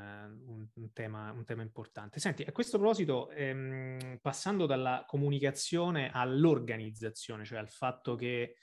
un, 0.46 0.66
un, 0.72 0.92
tema, 0.94 1.30
un 1.30 1.44
tema, 1.44 1.60
importante. 1.60 2.18
Senti, 2.18 2.44
a 2.44 2.50
questo 2.50 2.78
proposito, 2.78 3.28
ehm, 3.28 4.16
passando 4.22 4.64
dalla 4.64 5.04
comunicazione 5.06 6.08
all'organizzazione, 6.10 7.44
cioè 7.44 7.58
al 7.58 7.68
fatto 7.68 8.14
che, 8.14 8.54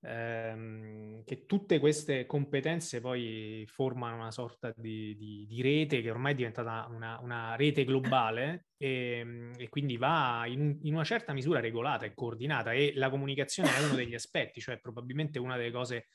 ehm, 0.00 1.24
che, 1.24 1.44
tutte 1.44 1.80
queste 1.80 2.24
competenze 2.24 3.00
poi 3.00 3.64
formano 3.66 4.14
una 4.14 4.30
sorta 4.30 4.72
di, 4.76 5.16
di, 5.16 5.44
di 5.48 5.60
rete 5.60 6.02
che 6.02 6.10
ormai 6.10 6.34
è 6.34 6.36
diventata 6.36 6.86
una, 6.88 7.18
una 7.20 7.56
rete 7.56 7.84
globale 7.84 8.66
e, 8.76 9.50
e 9.56 9.68
quindi 9.68 9.96
va 9.96 10.44
in, 10.46 10.78
in 10.82 10.94
una 10.94 11.02
certa 11.02 11.32
misura 11.32 11.58
regolata 11.58 12.06
e 12.06 12.14
coordinata 12.14 12.70
e 12.70 12.92
la 12.94 13.10
comunicazione 13.10 13.74
è 13.74 13.84
uno 13.84 13.96
degli 13.96 14.14
aspetti, 14.14 14.60
cioè 14.60 14.78
probabilmente 14.78 15.40
una 15.40 15.56
delle 15.56 15.72
cose 15.72 16.06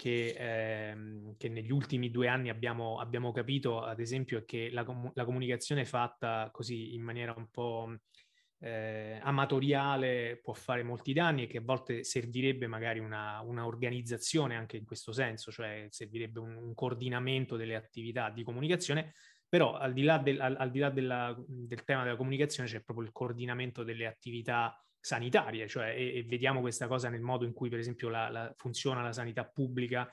che, 0.00 0.34
ehm, 0.34 1.36
che, 1.36 1.50
negli 1.50 1.70
ultimi 1.70 2.10
due 2.10 2.26
anni 2.26 2.48
abbiamo, 2.48 2.98
abbiamo, 3.00 3.32
capito, 3.32 3.82
ad 3.82 4.00
esempio, 4.00 4.38
è 4.38 4.44
che 4.46 4.70
la, 4.72 4.82
com- 4.82 5.10
la, 5.12 5.26
comunicazione 5.26 5.84
fatta 5.84 6.48
così 6.50 6.94
in 6.94 7.02
maniera 7.02 7.34
un 7.36 7.50
po' 7.50 7.94
eh, 8.60 9.18
amatoriale 9.22 10.40
può 10.42 10.54
fare 10.54 10.82
molti 10.82 11.12
danni 11.12 11.42
e 11.42 11.46
che 11.48 11.58
a 11.58 11.62
volte 11.62 12.02
servirebbe 12.02 12.66
magari 12.66 12.98
una, 12.98 13.42
una 13.42 13.66
organizzazione 13.66 14.56
anche 14.56 14.78
in 14.78 14.86
questo 14.86 15.12
senso, 15.12 15.52
cioè 15.52 15.86
servirebbe 15.90 16.40
un, 16.40 16.56
un, 16.56 16.72
coordinamento 16.72 17.56
delle 17.56 17.76
attività 17.76 18.30
di 18.30 18.42
comunicazione. 18.42 19.12
Però 19.50 19.74
al 19.74 19.92
di 19.92 20.02
là, 20.02 20.16
del, 20.16 20.40
al, 20.40 20.56
al 20.58 20.70
di 20.70 20.78
là 20.78 20.88
della, 20.88 21.36
del 21.46 21.84
tema 21.84 22.04
della 22.04 22.16
comunicazione 22.16 22.70
c'è 22.70 22.80
proprio 22.80 23.04
il 23.04 23.12
coordinamento 23.12 23.82
delle 23.84 24.06
attività 24.06 24.74
sanitarie, 25.00 25.66
cioè, 25.66 25.94
e, 25.96 26.18
e, 26.18 26.24
vediamo 26.24 26.60
questa 26.60 26.86
cosa 26.86 27.08
nel 27.08 27.22
modo 27.22 27.44
in 27.44 27.52
cui, 27.52 27.68
per 27.68 27.78
esempio, 27.78 28.08
la, 28.08 28.28
la, 28.28 28.54
funziona 28.56 29.02
la 29.02 29.12
sanità 29.12 29.44
pubblica 29.44 30.12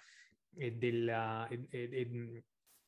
e, 0.55 0.71
della, 0.71 1.47
e, 1.47 1.67
e, 1.69 2.43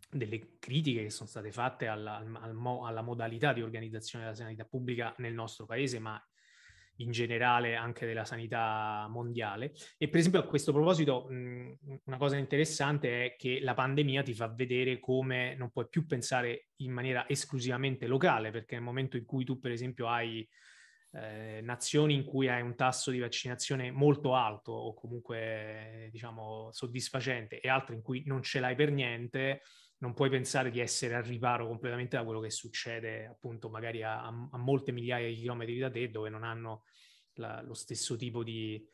delle 0.10 0.58
critiche 0.60 1.04
che 1.04 1.10
sono 1.10 1.30
state 1.30 1.52
fatte 1.52 1.88
alla, 1.88 2.18
al, 2.18 2.56
alla 2.56 3.02
modalità 3.02 3.54
di 3.54 3.62
organizzazione 3.62 4.24
della 4.24 4.36
sanità 4.36 4.64
pubblica 4.64 5.14
nel 5.18 5.34
nostro 5.34 5.66
paese, 5.66 6.00
ma 6.00 6.22
in 7.00 7.12
generale 7.12 7.76
anche 7.76 8.06
della 8.06 8.26
sanità 8.26 9.08
mondiale. 9.10 9.74
E 9.98 10.10
per 10.10 10.20
esempio 10.20 10.42
a 10.42 10.46
questo 10.46 10.72
proposito 10.72 11.28
mh, 11.30 12.02
una 12.06 12.18
cosa 12.18 12.38
interessante 12.38 13.26
è 13.26 13.36
che 13.38 13.60
la 13.62 13.74
pandemia 13.74 14.24
ti 14.24 14.34
fa 14.34 14.48
vedere 14.48 15.00
come 15.00 15.56
non 15.56 15.70
puoi 15.72 15.88
più 15.88 16.06
pensare 16.06 16.70
in 16.78 16.92
maniera 16.92 17.28
esclusivamente 17.28 18.08
locale, 18.08 18.52
perché 18.52 18.76
nel 18.76 18.84
momento 18.84 19.18
in 19.18 19.26
cui 19.26 19.44
tu 19.44 19.60
per 19.60 19.72
esempio 19.72 20.08
hai 20.08 20.48
eh, 21.12 21.62
nazioni 21.64 22.14
in 22.14 22.24
cui 22.24 22.48
hai 22.48 22.62
un 22.62 22.76
tasso 22.76 23.12
di 23.12 23.20
vaccinazione 23.20 23.92
molto 23.92 24.36
alto 24.36 24.72
o 24.72 24.94
comunque 24.94 26.10
diciamo 26.12 26.70
soddisfacente 26.72 27.60
e 27.60 27.70
altre 27.70 27.96
in 27.96 28.02
cui 28.02 28.24
non 28.26 28.44
ce 28.44 28.60
l'hai 28.60 28.76
per 28.76 28.92
niente, 28.92 29.62
non 29.98 30.14
puoi 30.14 30.30
pensare 30.30 30.70
di 30.70 30.80
essere 30.80 31.16
al 31.16 31.24
riparo 31.24 31.68
completamente 31.68 32.16
da 32.16 32.24
quello 32.24 32.40
che 32.40 32.52
succede 32.52 33.26
appunto 33.26 33.70
magari 33.70 34.04
a, 34.04 34.26
a 34.26 34.58
molte 34.58 34.92
migliaia 34.92 35.28
di 35.28 35.36
chilometri 35.36 35.78
da 35.78 35.90
te 35.90 36.10
dove 36.10 36.30
non 36.30 36.44
hanno 36.44 36.84
la, 37.34 37.62
lo 37.62 37.74
stesso 37.74 38.16
tipo 38.16 38.44
di, 38.44 38.86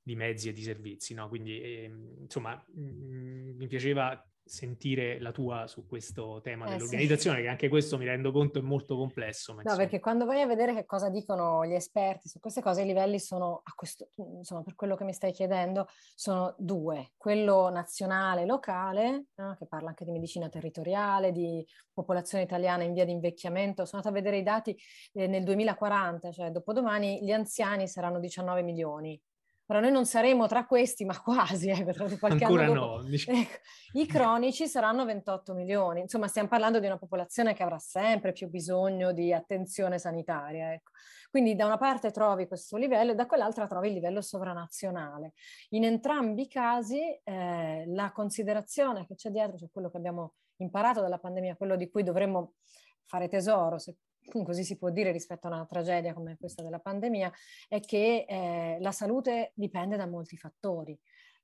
di, 0.00 0.14
mezzi 0.14 0.48
e 0.48 0.52
di 0.52 0.62
servizi. 0.62 1.14
No? 1.14 1.28
Quindi 1.28 1.60
eh, 1.60 1.92
insomma 2.20 2.54
mh, 2.54 2.80
mm, 2.80 3.56
mi 3.56 3.66
piaceva 3.66 4.24
sentire 4.44 5.18
la 5.20 5.32
tua 5.32 5.66
su 5.66 5.86
questo 5.86 6.40
tema 6.42 6.66
eh, 6.66 6.70
dell'organizzazione, 6.70 7.38
sì. 7.38 7.42
che 7.44 7.48
anche 7.48 7.68
questo 7.68 7.96
mi 7.96 8.04
rendo 8.04 8.30
conto 8.30 8.58
è 8.58 8.62
molto 8.62 8.96
complesso. 8.96 9.52
no, 9.52 9.60
insomma. 9.60 9.78
perché 9.78 10.00
quando 10.00 10.26
vai 10.26 10.42
a 10.42 10.46
vedere 10.46 10.74
che 10.74 10.84
cosa 10.84 11.08
dicono 11.08 11.64
gli 11.64 11.72
esperti 11.72 12.28
su 12.28 12.40
queste 12.40 12.60
cose, 12.60 12.82
i 12.82 12.86
livelli 12.86 13.18
sono, 13.18 13.62
a 13.64 13.72
questo, 13.74 14.08
insomma, 14.16 14.62
per 14.62 14.74
quello 14.74 14.96
che 14.96 15.04
mi 15.04 15.14
stai 15.14 15.32
chiedendo, 15.32 15.86
sono 16.14 16.54
due. 16.58 17.12
Quello 17.16 17.70
nazionale, 17.70 18.44
locale, 18.44 19.26
no? 19.36 19.56
che 19.58 19.66
parla 19.66 19.88
anche 19.88 20.04
di 20.04 20.12
medicina 20.12 20.48
territoriale, 20.48 21.32
di 21.32 21.66
popolazione 21.92 22.44
italiana 22.44 22.82
in 22.82 22.92
via 22.92 23.04
di 23.04 23.12
invecchiamento. 23.12 23.86
Sono 23.86 24.02
andata 24.02 24.08
a 24.08 24.22
vedere 24.22 24.38
i 24.38 24.44
dati 24.44 24.76
eh, 25.12 25.26
nel 25.26 25.42
2040, 25.42 26.32
cioè 26.32 26.50
dopodomani 26.50 27.24
gli 27.24 27.32
anziani 27.32 27.88
saranno 27.88 28.20
19 28.20 28.62
milioni 28.62 29.18
Ora 29.66 29.80
noi 29.80 29.92
non 29.92 30.04
saremo 30.04 30.46
tra 30.46 30.66
questi, 30.66 31.06
ma 31.06 31.18
quasi, 31.20 31.70
eh, 31.70 31.84
tra 31.92 32.06
qualche 32.18 32.44
Ancora 32.44 32.64
anno 32.64 32.74
dopo. 32.74 33.02
no. 33.02 33.08
Ecco, 33.08 33.58
I 33.92 34.06
cronici 34.06 34.68
saranno 34.68 35.06
28 35.06 35.54
milioni, 35.54 36.00
insomma 36.00 36.28
stiamo 36.28 36.48
parlando 36.48 36.80
di 36.80 36.86
una 36.86 36.98
popolazione 36.98 37.54
che 37.54 37.62
avrà 37.62 37.78
sempre 37.78 38.32
più 38.32 38.48
bisogno 38.48 39.12
di 39.12 39.32
attenzione 39.32 39.98
sanitaria. 39.98 40.74
Ecco. 40.74 40.90
Quindi 41.30 41.54
da 41.56 41.64
una 41.64 41.78
parte 41.78 42.10
trovi 42.10 42.46
questo 42.46 42.76
livello 42.76 43.12
e 43.12 43.14
da 43.14 43.26
quell'altra 43.26 43.66
trovi 43.66 43.88
il 43.88 43.94
livello 43.94 44.20
sovranazionale. 44.20 45.32
In 45.70 45.84
entrambi 45.84 46.42
i 46.42 46.48
casi 46.48 47.00
eh, 47.24 47.84
la 47.86 48.12
considerazione 48.12 49.06
che 49.06 49.14
c'è 49.14 49.30
dietro, 49.30 49.56
cioè 49.56 49.68
quello 49.72 49.90
che 49.90 49.96
abbiamo 49.96 50.34
imparato 50.58 51.00
dalla 51.00 51.18
pandemia, 51.18 51.56
quello 51.56 51.76
di 51.76 51.90
cui 51.90 52.02
dovremmo 52.02 52.52
fare 53.06 53.28
tesoro, 53.28 53.78
se 53.78 53.96
così 54.44 54.64
si 54.64 54.76
può 54.76 54.90
dire 54.90 55.12
rispetto 55.12 55.46
a 55.46 55.50
una 55.50 55.66
tragedia 55.66 56.14
come 56.14 56.36
questa 56.38 56.62
della 56.62 56.80
pandemia, 56.80 57.32
è 57.68 57.80
che 57.80 58.24
eh, 58.28 58.78
la 58.80 58.92
salute 58.92 59.52
dipende 59.54 59.96
da 59.96 60.06
molti 60.06 60.36
fattori. 60.36 60.98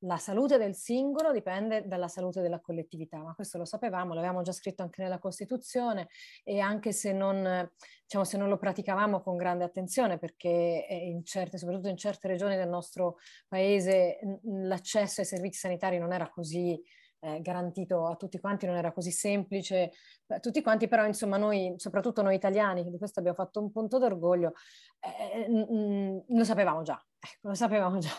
La 0.04 0.16
salute 0.16 0.56
del 0.56 0.74
singolo 0.74 1.30
dipende 1.30 1.86
dalla 1.86 2.08
salute 2.08 2.40
della 2.40 2.58
collettività, 2.58 3.18
ma 3.18 3.34
questo 3.34 3.58
lo 3.58 3.66
sapevamo, 3.66 4.14
l'avevamo 4.14 4.40
già 4.40 4.52
scritto 4.52 4.82
anche 4.82 5.02
nella 5.02 5.18
Costituzione 5.18 6.08
e 6.42 6.58
anche 6.58 6.92
se 6.92 7.12
non, 7.12 7.70
diciamo, 8.04 8.24
se 8.24 8.38
non 8.38 8.48
lo 8.48 8.56
praticavamo 8.56 9.20
con 9.20 9.36
grande 9.36 9.64
attenzione, 9.64 10.16
perché 10.16 10.86
in 10.88 11.22
certe, 11.22 11.58
soprattutto 11.58 11.88
in 11.88 11.98
certe 11.98 12.28
regioni 12.28 12.56
del 12.56 12.70
nostro 12.70 13.18
paese 13.46 14.18
l'accesso 14.44 15.20
ai 15.20 15.26
servizi 15.26 15.58
sanitari 15.58 15.98
non 15.98 16.14
era 16.14 16.30
così 16.30 16.82
eh, 17.20 17.40
garantito 17.40 18.06
a 18.06 18.16
tutti 18.16 18.38
quanti, 18.38 18.66
non 18.66 18.76
era 18.76 18.92
così 18.92 19.10
semplice 19.10 19.92
tutti 20.40 20.62
quanti, 20.62 20.88
però 20.88 21.06
insomma 21.06 21.36
noi, 21.36 21.74
soprattutto 21.76 22.22
noi 22.22 22.34
italiani, 22.34 22.88
di 22.88 22.98
questo 22.98 23.20
abbiamo 23.20 23.36
fatto 23.36 23.60
un 23.60 23.70
punto 23.70 23.98
d'orgoglio, 23.98 24.52
eh, 25.00 25.46
n- 25.48 26.24
lo 26.26 26.44
sapevamo 26.44 26.82
già, 26.82 27.02
ecco, 27.18 27.48
lo 27.48 27.54
sapevamo 27.54 27.98
già, 27.98 28.10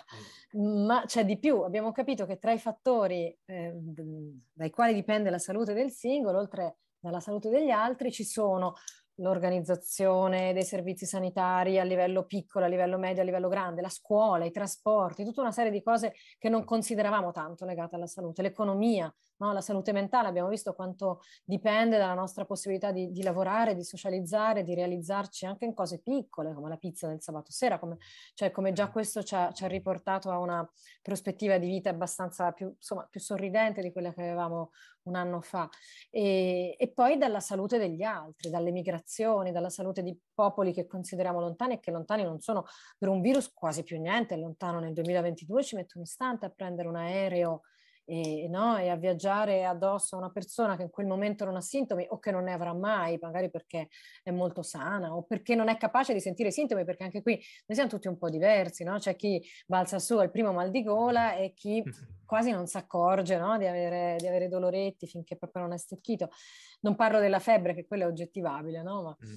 mm. 0.58 0.86
ma 0.86 1.04
c'è 1.06 1.26
di 1.26 1.40
più, 1.40 1.62
abbiamo 1.62 1.92
capito 1.92 2.26
che 2.26 2.38
tra 2.38 2.52
i 2.52 2.60
fattori 2.60 3.38
eh, 3.46 3.74
dai 4.54 4.70
quali 4.70 4.94
dipende 4.94 5.30
la 5.30 5.40
salute 5.40 5.74
del 5.74 5.92
singolo, 5.92 6.40
oltre 6.40 6.78
dalla 7.00 7.20
salute 7.20 7.50
degli 7.50 7.72
altri, 7.72 8.12
ci 8.12 8.24
sono 8.24 8.76
l'organizzazione 9.22 10.52
dei 10.54 10.64
servizi 10.64 11.06
sanitari 11.06 11.80
a 11.80 11.84
livello 11.84 12.26
piccolo, 12.26 12.66
a 12.66 12.68
livello 12.68 12.98
medio, 12.98 13.22
a 13.22 13.26
livello 13.26 13.48
grande, 13.48 13.82
la 13.82 13.90
scuola, 13.90 14.46
i 14.46 14.52
trasporti, 14.52 15.24
tutta 15.24 15.42
una 15.42 15.52
serie 15.52 15.72
di 15.72 15.82
cose 15.82 16.14
che 16.38 16.50
non 16.50 16.64
consideravamo 16.64 17.32
tanto 17.32 17.66
legate 17.66 17.96
alla 17.96 18.08
salute, 18.08 18.42
l'economia, 18.42 19.14
no? 19.38 19.54
la 19.54 19.62
salute 19.62 19.92
mentale, 19.92 20.28
abbiamo 20.28 20.50
visto 20.50 20.74
quanto 20.74 21.22
dipende 21.44 21.98
dalla 21.98 22.14
nostra 22.14 22.46
possibilità 22.46 22.92
di, 22.92 23.12
di, 23.12 23.24
lavorare, 23.24 23.76
di 23.76 23.84
socializzare, 23.84 24.64
di 24.64 24.74
realizzarci 24.74 25.46
anche 25.46 25.66
in 25.66 25.74
cose 25.74 26.00
piccole, 26.02 26.54
come 26.54 26.70
la 26.70 26.78
pizza 26.78 27.08
del 27.08 27.22
sabato 27.22 27.52
sera, 27.52 27.80
come, 27.80 27.98
cioè 28.34 28.52
come 28.52 28.72
già 28.72 28.90
questo 28.90 29.24
ci 29.24 29.36
ha, 29.36 29.52
ci 29.52 29.64
ha, 29.64 29.68
riportato 29.68 30.30
a 30.30 30.40
una 30.40 30.68
prospettiva 31.02 31.58
di 31.58 31.68
vita 31.68 31.90
abbastanza 31.90 32.52
più, 32.52 32.68
insomma, 32.68 33.06
più 33.10 33.20
sorridente 33.20 33.82
di 33.82 33.92
quella 33.92 34.14
che 34.14 34.22
avevamo 34.22 34.72
un 35.04 35.16
anno 35.16 35.42
fa. 35.42 35.70
E, 36.10 36.76
e 36.78 36.92
poi 36.92 37.18
dalla 37.18 37.40
salute 37.40 37.78
degli 37.78 38.04
altri, 38.04 38.50
dalle 38.50 38.72
migrazioni, 38.72 39.52
dalla 39.52 39.70
salute 39.70 40.04
di 40.04 40.18
popoli 40.34 40.74
che 40.74 40.88
consideriamo 40.88 41.40
lontani 41.40 41.76
e 41.76 41.80
che 41.80 41.92
lontani 41.92 42.24
non 42.24 42.40
sono 42.40 42.66
per 42.98 43.10
un 43.10 43.22
virus 43.22 43.52
quasi 43.54 43.84
più 43.84 44.00
niente, 44.00 44.36
è 44.36 44.38
lontano 44.38 44.80
nel 44.80 44.94
2022, 44.94 45.64
ci 45.64 45.76
metto 45.76 45.98
un 45.98 46.04
istante 46.04 46.46
a 46.46 46.50
prendere 46.50 46.88
un 46.88 46.96
aereo 46.96 47.62
e, 48.06 48.48
no? 48.50 48.78
e, 48.78 48.90
a 48.90 48.96
viaggiare 48.96 49.66
addosso 49.66 50.16
a 50.16 50.20
una 50.20 50.32
persona 50.32 50.76
che 50.76 50.84
in 50.84 50.90
quel 50.90 51.08
momento 51.08 51.46
non 51.46 51.56
ha 51.56 51.62
sintomi 51.62 52.06
o 52.10 52.20
che 52.20 52.32
non 52.32 52.44
ne 52.44 52.54
avrà 52.54 52.74
mai, 52.74 53.18
magari 53.22 53.50
perché 53.50 53.90
è 54.24 54.32
molto 54.32 54.64
sana 54.64 55.16
o 55.16 55.24
perché 55.24 55.56
non 55.56 55.70
è 55.70 55.78
capace 55.78 56.14
di 56.14 56.20
sentire 56.20 56.52
sintomi, 56.52 56.86
perché 56.86 57.04
anche 57.04 57.22
qui 57.22 57.34
noi 57.34 57.78
siamo 57.78 57.90
tutti 57.90 58.08
un 58.08 58.18
po' 58.18 58.30
diversi, 58.30 58.84
no? 58.84 58.98
c'è 58.98 59.16
chi 59.16 59.42
balza 59.66 60.00
su 60.00 60.18
al 60.18 60.32
primo 60.32 60.52
mal 60.52 60.72
di 60.72 60.84
gola 60.84 61.36
e 61.36 61.54
chi 61.54 61.84
quasi 62.26 62.52
non 62.52 62.68
si 62.68 62.78
accorge 62.78 63.38
no? 63.38 63.58
di, 63.58 63.66
avere, 63.66 64.16
di, 64.18 64.28
avere, 64.28 64.48
doloretti 64.48 65.08
finché 65.08 65.36
proprio 65.36 65.64
non 65.64 65.74
è 65.74 65.78
stecchito. 65.78 66.30
Non 66.82 66.96
parlo 66.96 67.20
della 67.20 67.40
febbre, 67.40 67.74
che 67.74 67.86
quella 67.86 68.06
è 68.06 68.08
oggettivabile, 68.08 68.82
no? 68.82 69.02
ma... 69.04 69.18
Mm 69.26 69.34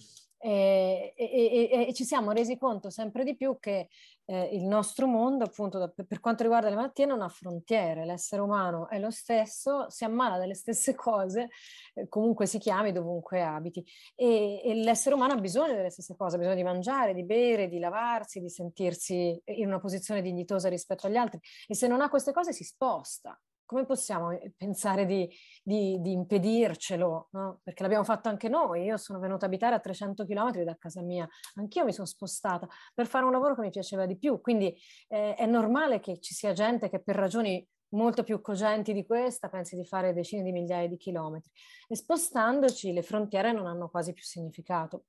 e, 0.47 1.15
e, 1.17 1.87
e, 1.89 1.95
ci 1.95 2.05
siamo 2.05 2.31
resi 2.33 2.59
conto 2.59 2.91
sempre 2.91 3.25
di 3.25 3.35
più 3.35 3.57
che 3.59 3.89
eh, 4.27 4.51
il 4.53 4.65
nostro 4.65 5.07
mondo, 5.07 5.45
appunto, 5.45 5.79
da, 5.79 5.89
per 5.89 6.21
quanto 6.21 6.43
riguarda 6.43 6.69
le 6.69 6.75
malattie, 6.75 7.07
non 7.07 7.23
ha 7.23 7.29
frontiere. 7.31 8.05
L'essere 8.05 8.43
umano 8.43 8.87
è 8.91 8.99
lo 8.99 9.11
stesso, 9.11 9.89
si 9.89 10.05
ammala 10.05 10.37
delle 10.37 10.53
stesse 10.53 10.93
cose, 10.95 11.49
eh, 11.95 12.09
comunque 12.09 12.45
si 12.45 12.59
chiami, 12.59 12.93
dovunque 12.93 13.43
abiti. 13.43 13.83
E, 14.15 14.61
e, 14.63 14.75
l'essere 14.75 15.15
umano 15.15 15.33
ha 15.33 15.41
bisogno 15.41 15.77
delle 15.77 15.89
stesse 15.89 16.15
cose, 16.15 16.37
ha 16.37 16.39
bisogno 16.39 16.57
di 16.57 16.63
mangiare, 16.63 17.15
di 17.15 17.25
bere, 17.25 17.67
di 17.67 17.79
lavarsi, 17.79 18.41
di 18.41 18.51
sentirsi 18.51 19.41
in 19.47 19.67
una 19.69 19.81
posizione 19.81 20.21
dignitosa 20.21 20.69
rispetto 20.69 21.07
agli 21.07 21.17
altri. 21.17 21.41
E 21.67 21.75
se 21.75 21.87
non 21.87 22.03
ha 22.03 22.11
queste 22.11 22.33
cose 22.33 22.53
si 22.53 22.65
sposta 22.65 23.41
come 23.65 23.85
possiamo 23.87 24.31
eh, 24.31 24.53
pensare 24.57 25.07
di, 25.07 25.29
di, 25.63 26.01
di 26.01 26.13
impedircelo? 26.13 27.29
No? 27.33 27.61
Perché 27.63 27.83
l'abbiamo 27.83 28.05
fatto 28.05 28.29
anche 28.29 28.49
noi. 28.49 28.85
Io 28.85 28.97
sono 28.97 29.19
venuta 29.19 29.45
a 29.45 29.49
abitare 29.49 29.75
a 29.75 29.81
300 29.81 30.25
km 30.25 30.63
da 30.63 30.77
casa 30.77 31.03
mia, 31.03 31.29
anch'io 31.55 31.85
mi 31.85 31.93
sono 31.93 32.07
spostata 32.07 32.69
per 32.93 33.07
fare 33.07 33.25
un 33.25 33.33
lavoro 33.33 33.55
che 33.55 33.63
mi 33.63 33.71
piaceva 33.71 34.07
di 34.07 34.17
più. 34.17 34.41
Quindi 34.41 34.77
eh, 35.09 35.35
è 35.35 35.47
normale 35.47 36.01
che 36.01 36.21
ci 36.21 36.35
sia 36.35 36.53
gente 36.53 36.89
che 36.89 37.01
per 37.01 37.17
ragioni 37.17 37.67
molto 37.95 38.23
più 38.25 38.41
cogenti 38.41 38.93
di 38.93 39.07
questa 39.07 39.49
pensi 39.49 39.77
di 39.77 39.85
fare 39.85 40.13
decine 40.13 40.43
di 40.43 40.53
migliaia 40.53 40.89
di 40.89 40.97
chilometri. 40.97 41.51
E 41.89 41.97
spostandoci 41.97 42.93
le 42.93 43.03
frontiere 43.03 43.53
non 43.53 43.67
hanno 43.67 43.89
quasi 43.89 44.13
più 44.13 44.25
significato. 44.25 45.05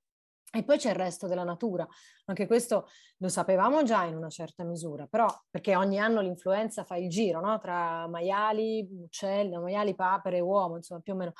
E 0.56 0.64
poi 0.64 0.78
c'è 0.78 0.88
il 0.88 0.96
resto 0.96 1.26
della 1.26 1.44
natura, 1.44 1.86
anche 2.24 2.46
questo 2.46 2.88
lo 3.18 3.28
sapevamo 3.28 3.82
già 3.82 4.04
in 4.04 4.16
una 4.16 4.30
certa 4.30 4.64
misura, 4.64 5.06
però 5.06 5.26
perché 5.50 5.76
ogni 5.76 5.98
anno 5.98 6.22
l'influenza 6.22 6.82
fa 6.82 6.96
il 6.96 7.10
giro 7.10 7.40
no? 7.40 7.58
tra 7.58 8.06
maiali, 8.08 8.88
uccelli, 9.02 9.58
maiali, 9.58 9.94
papere, 9.94 10.40
uomo, 10.40 10.76
insomma 10.76 11.00
più 11.00 11.12
o 11.12 11.16
meno. 11.16 11.32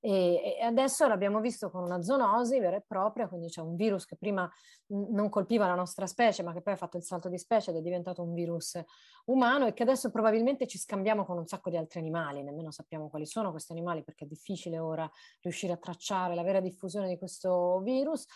E, 0.00 0.56
e, 0.58 0.64
adesso 0.64 1.06
l'abbiamo 1.06 1.38
visto 1.40 1.70
con 1.70 1.84
una 1.84 2.02
zoonosi 2.02 2.58
vera 2.58 2.76
e 2.76 2.82
propria, 2.84 3.28
quindi 3.28 3.48
c'è 3.48 3.60
un 3.60 3.76
virus 3.76 4.04
che 4.04 4.16
prima 4.16 4.50
non 4.88 5.28
colpiva 5.28 5.66
la 5.66 5.76
nostra 5.76 6.06
specie, 6.06 6.42
ma 6.42 6.52
che 6.52 6.60
poi 6.60 6.72
ha 6.72 6.76
fatto 6.76 6.96
il 6.96 7.04
salto 7.04 7.28
di 7.28 7.38
specie 7.38 7.70
ed 7.70 7.76
è 7.76 7.80
diventato 7.80 8.20
un 8.22 8.34
virus 8.34 8.82
umano 9.26 9.66
e 9.66 9.72
che 9.72 9.84
adesso 9.84 10.10
probabilmente 10.10 10.66
ci 10.66 10.76
scambiamo 10.76 11.24
con 11.24 11.38
un 11.38 11.46
sacco 11.46 11.70
di 11.70 11.76
altri 11.76 12.00
animali, 12.00 12.42
nemmeno 12.42 12.72
sappiamo 12.72 13.08
quali 13.08 13.26
sono 13.26 13.52
questi 13.52 13.70
animali 13.70 14.02
perché 14.02 14.24
è 14.24 14.28
difficile 14.28 14.78
ora 14.78 15.08
riuscire 15.40 15.72
a 15.72 15.76
tracciare 15.76 16.34
la 16.34 16.42
vera 16.42 16.60
diffusione 16.60 17.06
di 17.06 17.16
questo 17.16 17.80
virus 17.84 18.26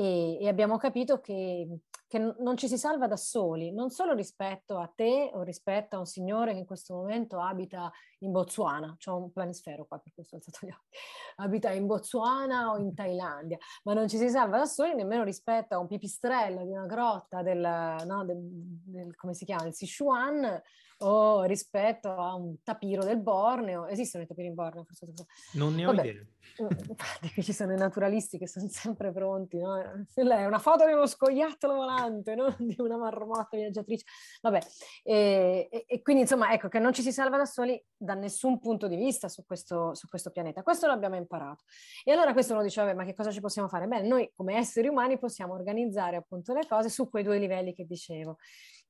e, 0.00 0.38
e 0.40 0.48
abbiamo 0.48 0.78
capito 0.78 1.20
che, 1.20 1.80
che, 2.08 2.18
non 2.38 2.56
ci 2.56 2.68
si 2.68 2.78
salva 2.78 3.06
da 3.06 3.18
soli, 3.18 3.70
non 3.70 3.90
solo 3.90 4.14
rispetto 4.14 4.78
a 4.78 4.90
te 4.92 5.30
o 5.34 5.42
rispetto 5.42 5.96
a 5.96 5.98
un 5.98 6.06
signore 6.06 6.52
che 6.52 6.60
in 6.60 6.64
questo 6.64 6.94
momento 6.94 7.38
abita 7.38 7.92
in 8.20 8.32
Botswana, 8.32 8.96
c'è 8.98 9.10
un 9.10 9.30
planisfero 9.30 9.84
qua 9.84 9.98
per 9.98 10.14
questo 10.14 10.36
ho 10.36 10.38
alzato 10.38 10.66
gli 10.66 10.70
occhi, 10.70 10.96
abita 11.36 11.70
in 11.72 11.84
Botswana 11.84 12.70
o 12.70 12.78
in 12.78 12.94
Thailandia, 12.94 13.58
ma 13.84 13.92
non 13.92 14.08
ci 14.08 14.16
si 14.16 14.30
salva 14.30 14.56
da 14.56 14.64
soli 14.64 14.94
nemmeno 14.94 15.22
rispetto 15.22 15.74
a 15.74 15.78
un 15.78 15.86
pipistrello 15.86 16.64
di 16.64 16.72
una 16.72 16.86
grotta 16.86 17.42
del, 17.42 17.60
no, 18.06 18.24
del, 18.24 18.38
del 18.40 19.14
come 19.16 19.34
si 19.34 19.44
chiama, 19.44 19.66
il 19.66 19.74
Sichuan 19.74 20.62
o 21.02 21.42
rispetto 21.42 22.10
a 22.10 22.34
un 22.34 22.62
tapiro 22.62 23.04
del 23.04 23.20
Borneo. 23.20 23.86
Esistono 23.86 24.24
i 24.24 24.26
tapiri 24.26 24.48
in 24.48 24.54
Borneo? 24.54 24.84
Forse... 24.84 25.06
Non 25.54 25.74
ne 25.74 25.86
ho 25.86 25.94
Vabbè, 25.94 26.08
idea. 26.08 26.24
Infatti 26.58 27.42
ci 27.42 27.52
sono 27.52 27.72
i 27.72 27.76
naturalisti 27.76 28.38
che 28.38 28.46
sono 28.46 28.68
sempre 28.68 29.12
pronti, 29.12 29.58
no? 29.58 29.76
È 29.78 30.46
una 30.46 30.58
foto 30.58 30.86
di 30.86 30.92
uno 30.92 31.06
scoiattolo 31.06 31.74
volante, 31.74 32.34
no? 32.34 32.54
di 32.58 32.76
una 32.78 32.96
marmotta 32.96 33.56
viaggiatrice. 33.56 34.04
Vabbè, 34.42 34.60
e, 35.02 35.68
e, 35.70 35.84
e, 35.86 36.02
quindi 36.02 36.22
insomma 36.22 36.52
ecco 36.52 36.68
che 36.68 36.78
non 36.78 36.92
ci 36.92 37.02
si 37.02 37.12
salva 37.12 37.36
da 37.36 37.46
soli 37.46 37.82
da 37.96 38.14
nessun 38.14 38.58
punto 38.58 38.86
di 38.86 38.96
vista 38.96 39.28
su 39.28 39.44
questo, 39.44 39.94
su 39.94 40.08
questo 40.08 40.30
pianeta. 40.30 40.62
Questo 40.62 40.86
l'abbiamo 40.86 41.16
imparato. 41.16 41.64
E 42.04 42.12
allora 42.12 42.32
questo 42.32 42.52
uno 42.52 42.62
dice, 42.62 42.82
vabbè, 42.82 42.94
ma 42.94 43.04
che 43.04 43.14
cosa 43.14 43.30
ci 43.30 43.40
possiamo 43.40 43.68
fare? 43.68 43.86
Beh, 43.86 44.02
noi 44.02 44.30
come 44.34 44.56
esseri 44.56 44.88
umani 44.88 45.18
possiamo 45.18 45.54
organizzare 45.54 46.16
appunto 46.16 46.52
le 46.52 46.66
cose 46.68 46.88
su 46.90 47.08
quei 47.08 47.24
due 47.24 47.38
livelli 47.38 47.74
che 47.74 47.86
dicevo 47.86 48.36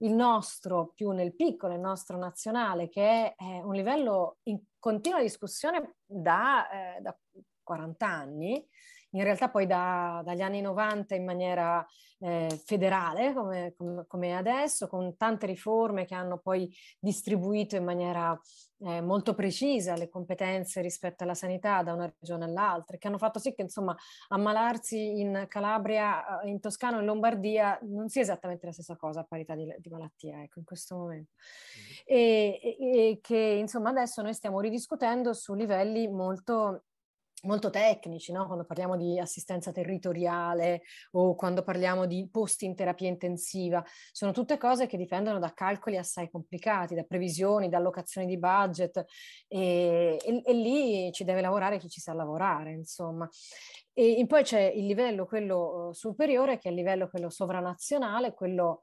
il 0.03 0.12
nostro 0.12 0.92
più 0.94 1.11
nel 1.11 1.34
piccolo, 1.34 1.74
il 1.74 1.80
nostro 1.80 2.16
nazionale, 2.16 2.88
che 2.88 3.34
è 3.34 3.61
un 3.62 3.74
livello 3.74 4.38
in 4.44 4.59
continua 4.78 5.20
discussione 5.20 5.96
da, 6.05 6.96
eh, 6.96 7.01
da 7.01 7.16
40 7.62 8.07
anni, 8.07 8.66
in 9.11 9.22
realtà 9.22 9.48
poi 9.48 9.66
da, 9.66 10.22
dagli 10.24 10.40
anni 10.42 10.61
90 10.61 11.14
in 11.14 11.24
maniera 11.24 11.84
eh, 12.22 12.61
federale 12.64 13.32
come, 13.32 13.74
come, 14.06 14.36
adesso, 14.36 14.86
con 14.86 15.16
tante 15.16 15.46
riforme 15.46 16.04
che 16.04 16.14
hanno 16.14 16.38
poi 16.38 16.72
distribuito 16.98 17.76
in 17.76 17.84
maniera 17.84 18.38
eh, 18.82 19.00
molto 19.00 19.34
precisa 19.34 19.96
le 19.96 20.08
competenze 20.08 20.80
rispetto 20.80 21.24
alla 21.24 21.34
sanità 21.34 21.82
da 21.82 21.92
una 21.92 22.12
regione 22.18 22.44
all'altra, 22.44 22.96
che 22.98 23.08
hanno 23.08 23.18
fatto 23.18 23.38
sì 23.38 23.54
che 23.54 23.62
insomma 23.62 23.96
ammalarsi 24.28 25.20
in 25.20 25.46
Calabria, 25.48 26.40
in 26.44 26.61
Toscana 26.61 26.98
o 26.98 27.00
in 27.00 27.06
Lombardia 27.06 27.78
non 27.82 28.08
sia 28.08 28.22
esattamente 28.22 28.66
la 28.66 28.72
stessa 28.72 28.96
cosa 28.96 29.20
a 29.20 29.24
parità 29.24 29.54
di, 29.54 29.74
di 29.78 29.88
malattia, 29.88 30.42
ecco, 30.42 30.58
in 30.58 30.64
questo 30.64 30.96
momento. 30.96 31.32
Mm-hmm. 31.78 32.20
E, 32.20 32.61
e, 32.62 32.76
e 32.78 33.18
che 33.20 33.36
insomma 33.36 33.90
adesso 33.90 34.22
noi 34.22 34.34
stiamo 34.34 34.61
ridiscutendo 34.61 35.32
su 35.32 35.54
livelli 35.54 36.06
molto 36.08 36.84
molto 37.43 37.70
tecnici, 37.70 38.32
no? 38.32 38.47
quando 38.47 38.64
parliamo 38.64 38.97
di 38.97 39.18
assistenza 39.18 39.72
territoriale 39.72 40.82
o 41.12 41.34
quando 41.34 41.62
parliamo 41.62 42.07
di 42.07 42.28
posti 42.30 42.64
in 42.64 42.74
terapia 42.74 43.09
intensiva, 43.09 43.84
sono 44.12 44.32
tutte 44.32 44.59
cose 44.59 44.86
che 44.86 44.97
dipendono 44.97 45.38
da 45.38 45.53
calcoli 45.53 45.97
assai 45.97 46.30
complicati, 46.30 46.95
da 46.95 47.03
previsioni, 47.05 47.68
da 47.68 47.78
allocazioni 47.78 48.26
di 48.26 48.38
budget 48.38 49.05
e, 49.49 50.18
e, 50.22 50.43
e 50.45 50.53
lì 50.53 51.12
ci 51.12 51.24
deve 51.24 51.41
lavorare 51.41 51.78
chi 51.78 51.88
ci 51.88 52.01
sa 52.01 52.12
lavorare, 52.12 52.72
insomma. 52.72 53.28
E 53.93 54.24
poi 54.26 54.43
c'è 54.45 54.61
il 54.61 54.86
livello, 54.86 55.26
quello 55.26 55.91
superiore, 55.93 56.59
che 56.59 56.68
è 56.68 56.70
il 56.70 56.76
livello 56.76 57.09
quello 57.09 57.28
sovranazionale, 57.28 58.32
quello 58.32 58.82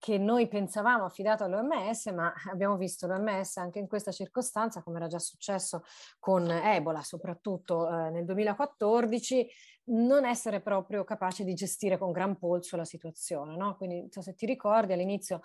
che 0.00 0.16
noi 0.16 0.48
pensavamo 0.48 1.04
affidato 1.04 1.44
all'OMS, 1.44 2.06
ma 2.06 2.32
abbiamo 2.50 2.76
visto 2.76 3.06
l'OMS 3.06 3.58
anche 3.58 3.78
in 3.78 3.86
questa 3.86 4.10
circostanza, 4.10 4.82
come 4.82 4.96
era 4.96 5.06
già 5.06 5.18
successo 5.18 5.84
con 6.18 6.50
Ebola, 6.50 7.02
soprattutto 7.02 7.86
eh, 7.86 8.10
nel 8.10 8.24
2014, 8.24 9.46
non 9.90 10.24
essere 10.24 10.60
proprio 10.60 11.04
capace 11.04 11.44
di 11.44 11.52
gestire 11.52 11.98
con 11.98 12.12
gran 12.12 12.38
polso 12.38 12.76
la 12.76 12.84
situazione. 12.84 13.56
No? 13.56 13.76
Quindi, 13.76 14.08
se 14.10 14.34
ti 14.34 14.46
ricordi, 14.46 14.94
all'inizio 14.94 15.40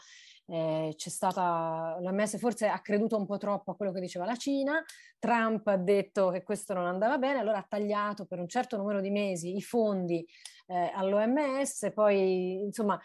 eh, 0.47 0.93
c'è 0.95 1.09
stata, 1.09 1.97
l'OMS 1.99 2.37
forse 2.37 2.67
ha 2.67 2.79
creduto 2.79 3.17
un 3.17 3.25
po' 3.25 3.37
troppo 3.37 3.71
a 3.71 3.75
quello 3.75 3.91
che 3.91 3.99
diceva 3.99 4.25
la 4.25 4.35
Cina, 4.35 4.83
Trump 5.17 5.65
ha 5.67 5.77
detto 5.77 6.29
che 6.29 6.43
questo 6.43 6.73
non 6.73 6.85
andava 6.85 7.17
bene, 7.17 7.39
allora 7.39 7.57
ha 7.57 7.65
tagliato 7.67 8.25
per 8.25 8.39
un 8.39 8.47
certo 8.47 8.77
numero 8.77 9.01
di 9.01 9.09
mesi 9.09 9.55
i 9.55 9.61
fondi 9.61 10.25
eh, 10.67 10.91
all'OMS, 10.93 11.91
poi 11.93 12.61
insomma 12.61 12.99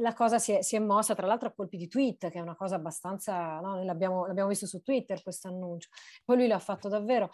la 0.00 0.12
cosa 0.12 0.38
si 0.38 0.52
è, 0.52 0.62
si 0.62 0.76
è, 0.76 0.78
mossa 0.78 1.14
tra 1.14 1.26
l'altro 1.26 1.48
a 1.48 1.52
colpi 1.52 1.76
di 1.76 1.88
tweet, 1.88 2.30
che 2.30 2.38
è 2.38 2.42
una 2.42 2.56
cosa 2.56 2.76
abbastanza, 2.76 3.58
no? 3.60 3.82
l'abbiamo, 3.82 4.26
l'abbiamo 4.26 4.48
visto 4.48 4.66
su 4.66 4.80
Twitter 4.80 5.22
questo 5.22 5.48
annuncio, 5.48 5.88
poi 6.24 6.36
lui 6.36 6.46
l'ha 6.46 6.58
fatto 6.58 6.88
davvero. 6.88 7.30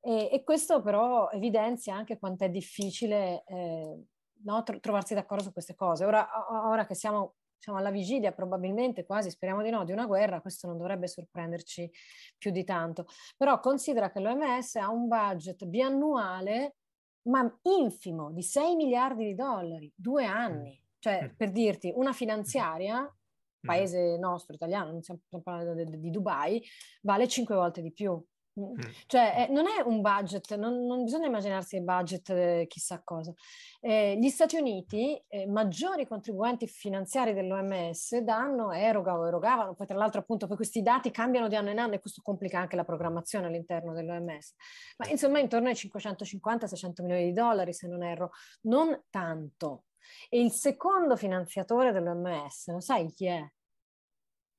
E, 0.00 0.28
e, 0.32 0.44
questo 0.44 0.82
però 0.82 1.30
evidenzia 1.30 1.94
anche 1.94 2.18
quanto 2.18 2.44
è 2.44 2.50
difficile 2.50 3.42
eh, 3.46 4.04
no, 4.44 4.62
tro- 4.62 4.78
trovarsi 4.80 5.14
d'accordo 5.14 5.44
su 5.44 5.52
queste 5.52 5.74
cose. 5.74 6.04
Ora, 6.04 6.28
ora 6.68 6.84
che 6.86 6.94
siamo 6.94 7.36
diciamo, 7.56 7.78
alla 7.78 7.90
vigilia 7.90 8.32
probabilmente 8.32 9.04
quasi, 9.04 9.30
speriamo 9.30 9.62
di 9.62 9.70
no, 9.70 9.84
di 9.84 9.92
una 9.92 10.06
guerra, 10.06 10.40
questo 10.40 10.66
non 10.66 10.76
dovrebbe 10.76 11.06
sorprenderci 11.06 11.90
più 12.38 12.50
di 12.50 12.64
tanto. 12.64 13.06
Però 13.36 13.58
considera 13.60 14.10
che 14.10 14.20
l'OMS 14.20 14.76
ha 14.76 14.90
un 14.90 15.08
budget 15.08 15.64
biannuale 15.66 16.76
ma 17.24 17.58
infimo 17.62 18.30
di 18.32 18.42
6 18.42 18.76
miliardi 18.76 19.24
di 19.24 19.34
dollari, 19.34 19.90
due 19.94 20.24
anni. 20.24 20.80
Cioè, 20.98 21.24
mm. 21.24 21.36
per 21.36 21.50
dirti, 21.52 21.92
una 21.94 22.12
finanziaria, 22.12 23.02
mm. 23.02 23.66
paese 23.66 24.16
nostro, 24.18 24.54
italiano, 24.54 24.90
non 24.90 25.02
stiamo 25.02 25.20
parlando 25.42 25.84
di 25.84 26.10
Dubai, 26.10 26.62
vale 27.02 27.28
5 27.28 27.54
volte 27.54 27.82
di 27.82 27.92
più. 27.92 28.22
Mm. 28.58 28.78
Cioè, 29.06 29.46
eh, 29.48 29.52
non 29.52 29.66
è 29.66 29.80
un 29.84 30.00
budget, 30.00 30.54
non, 30.54 30.86
non 30.86 31.02
bisogna 31.02 31.26
immaginarsi 31.26 31.76
il 31.76 31.82
budget 31.82 32.30
eh, 32.30 32.66
chissà 32.68 33.02
cosa. 33.02 33.32
Eh, 33.80 34.16
gli 34.16 34.28
Stati 34.28 34.56
Uniti, 34.56 35.20
eh, 35.26 35.46
maggiori 35.46 36.06
contribuenti 36.06 36.68
finanziari 36.68 37.34
dell'OMS, 37.34 38.18
danno, 38.18 38.70
eroga 38.70 39.18
o 39.18 39.26
erogavano, 39.26 39.74
poi 39.74 39.86
tra 39.88 39.96
l'altro 39.96 40.20
appunto 40.20 40.46
poi 40.46 40.56
questi 40.56 40.82
dati 40.82 41.10
cambiano 41.10 41.48
di 41.48 41.56
anno 41.56 41.70
in 41.70 41.80
anno 41.80 41.94
e 41.94 42.00
questo 42.00 42.22
complica 42.22 42.60
anche 42.60 42.76
la 42.76 42.84
programmazione 42.84 43.46
all'interno 43.46 43.92
dell'OMS, 43.92 44.54
ma 44.98 45.08
insomma 45.08 45.40
intorno 45.40 45.68
ai 45.68 45.74
550-600 45.74 47.02
milioni 47.02 47.24
di 47.24 47.32
dollari 47.32 47.72
se 47.72 47.88
non 47.88 48.04
erro, 48.04 48.30
non 48.62 49.04
tanto. 49.10 49.86
E 50.28 50.40
il 50.40 50.52
secondo 50.52 51.16
finanziatore 51.16 51.90
dell'OMS, 51.90 52.68
lo 52.68 52.80
sai 52.80 53.10
chi 53.12 53.26
è? 53.26 53.44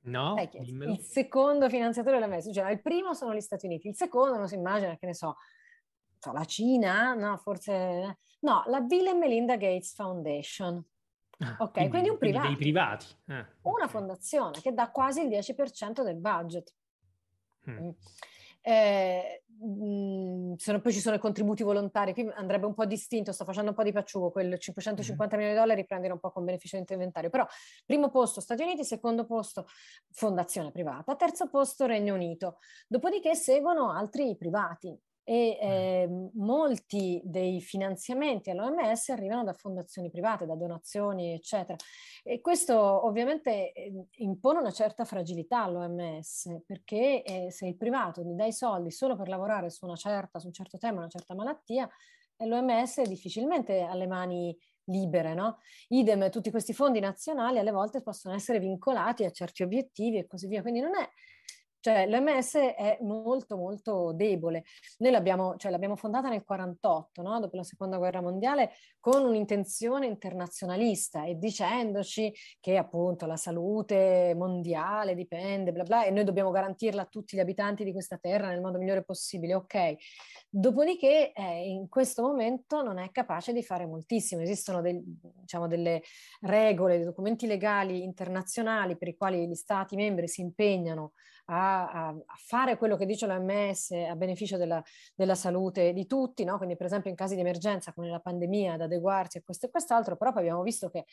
No, 0.06 0.36
il 0.51 0.99
secondo 0.99 1.70
finanziatore 1.70 2.20
della 2.20 2.28
MES, 2.28 2.51
cioè 2.53 2.72
il 2.72 2.82
primo 2.82 3.14
sono 3.14 3.34
gli 3.34 3.41
Stati 3.41 3.66
Uniti, 3.66 3.88
il 3.88 3.95
secondo 3.95 4.38
non 4.38 4.47
si 4.47 4.56
immagina, 4.56 4.95
che 4.97 5.06
ne 5.08 5.16
so, 5.16 5.36
la 6.32 6.45
Cina, 6.45 7.14
no, 7.14 7.38
forse, 7.38 8.20
no, 8.41 8.64
la 8.68 8.82
Bill 8.82 9.08
e 9.08 9.14
Melinda 9.14 9.56
Gates 9.56 9.93
Foundation. 9.93 10.84
Ah, 11.39 11.58
ok, 11.60 11.72
quindi, 11.72 11.89
quindi 11.89 12.10
un 12.10 12.18
privato. 12.18 12.47
Dei 12.47 12.56
privati. 12.56 13.06
Eh, 13.28 13.34
Una 13.34 13.45
okay. 13.62 13.89
fondazione 13.89 14.62
che 14.62 14.74
dà 14.74 14.89
quasi 14.89 15.22
il 15.22 15.28
10% 15.28 16.03
del 16.03 16.16
budget. 16.16 16.74
Mm. 17.70 17.89
Eh, 18.68 19.43
mh, 19.59 20.55
sono, 20.57 20.82
poi 20.82 20.91
ci 20.91 20.99
sono 20.99 21.16
i 21.16 21.20
contributi 21.20 21.61
volontari, 21.61 22.13
qui 22.13 22.28
andrebbe 22.34 22.66
un 22.66 22.74
po' 22.74 22.86
distinto, 22.86 23.32
sto 23.32 23.45
facendo 23.45 23.70
un 23.70 23.76
po' 23.76 23.84
di 23.84 23.91
pacciugo, 23.91 24.32
quel 24.32 24.57
550 24.57 25.36
mm. 25.36 25.39
milioni 25.39 25.55
di 25.55 25.63
dollari 25.63 25.86
prendere 25.86 26.13
un 26.13 26.20
po' 26.20 26.32
con 26.32 26.45
beneficio 26.45 26.76
di 26.78 26.86
inventario, 26.89 27.30
però 27.30 27.45
primo 27.86 28.09
posto 28.09 28.41
Stati 28.41 28.63
Uniti, 28.63 28.84
secondo 28.84 29.26
posto 29.26 29.68
fondazione 30.09 30.72
privata, 30.72 31.16
terzo 31.16 31.47
posto 31.47 31.86
Regno 31.86 32.16
Unito, 32.16 32.57
dopodiché 32.88 33.36
seguono 33.36 33.91
altri 33.91 34.36
privati, 34.36 34.99
e 35.28 35.57
eh, 35.59 36.30
molti 36.36 37.19
dei 37.26 37.59
finanziamenti 37.59 38.51
all'OMS 38.51 39.09
arrivano 39.09 39.43
da 39.43 39.53
fondazioni 39.53 40.11
private, 40.11 40.45
da 40.45 40.55
donazioni, 40.55 41.34
eccetera. 41.34 41.76
E 42.23 42.41
questo 42.41 42.78
ovviamente 43.05 43.73
eh, 43.73 44.05
impone 44.17 44.59
una 44.59 44.71
certa 44.71 45.03
fragilità 45.03 45.63
all'OMS, 45.63 46.61
perché 46.67 47.23
eh, 47.23 47.49
se 47.49 47.65
il 47.65 47.76
privato 47.76 48.21
gli 48.21 48.34
dà 48.34 48.45
i 48.45 48.53
soldi 48.53 48.91
solo 48.91 49.15
per 49.15 49.28
lavorare 49.28 49.71
su 49.71 49.86
una 49.86 49.95
certa, 49.95 50.38
su 50.38 50.45
un 50.45 50.53
certo 50.53 50.78
tema, 50.78 50.99
una 50.99 51.09
certa 51.09 51.34
malattia, 51.34 51.89
l'OMS 52.38 52.99
è 52.99 53.07
difficilmente 53.07 53.82
alle 53.82 54.05
mani 54.05 54.55
libere, 54.86 55.34
no? 55.34 55.57
Idem, 55.88 56.30
tutti 56.30 56.51
questi 56.51 56.71
fondi 56.71 56.99
nazionali 56.99 57.57
alle 57.57 57.71
volte 57.71 58.03
possono 58.03 58.36
essere 58.36 58.59
vincolati 58.59 59.23
a 59.23 59.32
certi 59.32 59.63
obiettivi 59.63 60.17
e 60.19 60.28
così 60.28 60.47
via, 60.47 60.61
quindi 60.61 60.82
non 60.82 60.93
è 60.95 61.09
cioè 61.86 62.07
l'OMS 62.07 62.55
è 62.55 62.97
molto 63.01 63.57
molto 63.57 64.11
debole. 64.11 64.63
Noi 64.97 65.11
l'abbiamo, 65.11 65.55
cioè, 65.57 65.69
l'abbiamo 65.69 65.95
fondata 65.95 66.29
nel 66.29 66.43
48, 66.43 67.21
no? 67.21 67.39
dopo 67.39 67.55
la 67.57 67.61
seconda 67.61 67.97
guerra 67.97 68.23
mondiale, 68.23 68.71
con 68.99 69.23
un'intenzione 69.23 70.07
internazionalista 70.07 71.25
e 71.25 71.38
dicendoci 71.38 72.33
che 72.59 72.77
appunto 72.77 73.27
la 73.27 73.38
salute 73.38 74.33
mondiale 74.36 75.13
dipende, 75.13 75.71
bla 75.71 75.83
bla, 75.83 76.05
e 76.05 76.09
noi 76.09 76.23
dobbiamo 76.23 76.49
garantirla 76.49 77.03
a 77.03 77.05
tutti 77.05 77.36
gli 77.36 77.39
abitanti 77.39 77.83
di 77.83 77.91
questa 77.91 78.17
terra 78.17 78.47
nel 78.47 78.61
modo 78.61 78.79
migliore 78.79 79.03
possibile. 79.03 79.53
Ok. 79.53 79.93
Dopodiché 80.49 81.33
eh, 81.33 81.69
in 81.69 81.88
questo 81.88 82.23
momento 82.23 82.81
non 82.81 82.97
è 82.97 83.11
capace 83.11 83.53
di 83.53 83.61
fare 83.61 83.86
moltissimo. 83.86 84.41
Esistono 84.41 84.81
del, 84.81 85.03
diciamo, 85.03 85.67
delle 85.67 86.01
regole, 86.41 86.95
dei 86.95 87.05
documenti 87.05 87.45
legali 87.45 88.01
internazionali 88.01 88.97
per 88.97 89.09
i 89.09 89.15
quali 89.15 89.47
gli 89.47 89.53
Stati 89.53 89.95
membri 89.95 90.27
si 90.27 90.41
impegnano 90.41 91.11
a, 91.45 91.74
a, 91.84 92.07
a 92.07 92.36
fare 92.38 92.78
quello 92.78 92.95
che 92.95 93.05
dice 93.05 93.28
l'OMS 93.28 93.91
a 93.91 94.15
beneficio 94.15 94.57
della, 94.57 94.84
della 95.13 95.36
salute 95.36 95.93
di 95.93 96.05
tutti, 96.05 96.43
no? 96.43 96.57
quindi 96.57 96.76
per 96.76 96.86
esempio 96.86 97.09
in 97.09 97.15
casi 97.15 97.36
di 97.36 97.41
emergenza 97.41 97.93
come 97.93 98.09
la 98.09 98.19
pandemia, 98.19 98.73
ad 98.73 98.82
adeguarsi 98.82 99.38
a 99.38 99.41
questo 99.43 99.67
e 99.67 99.69
quest'altro, 99.69 100.15
però 100.15 100.32
poi 100.32 100.41
abbiamo 100.41 100.63
visto 100.63 100.89
che 100.89 101.05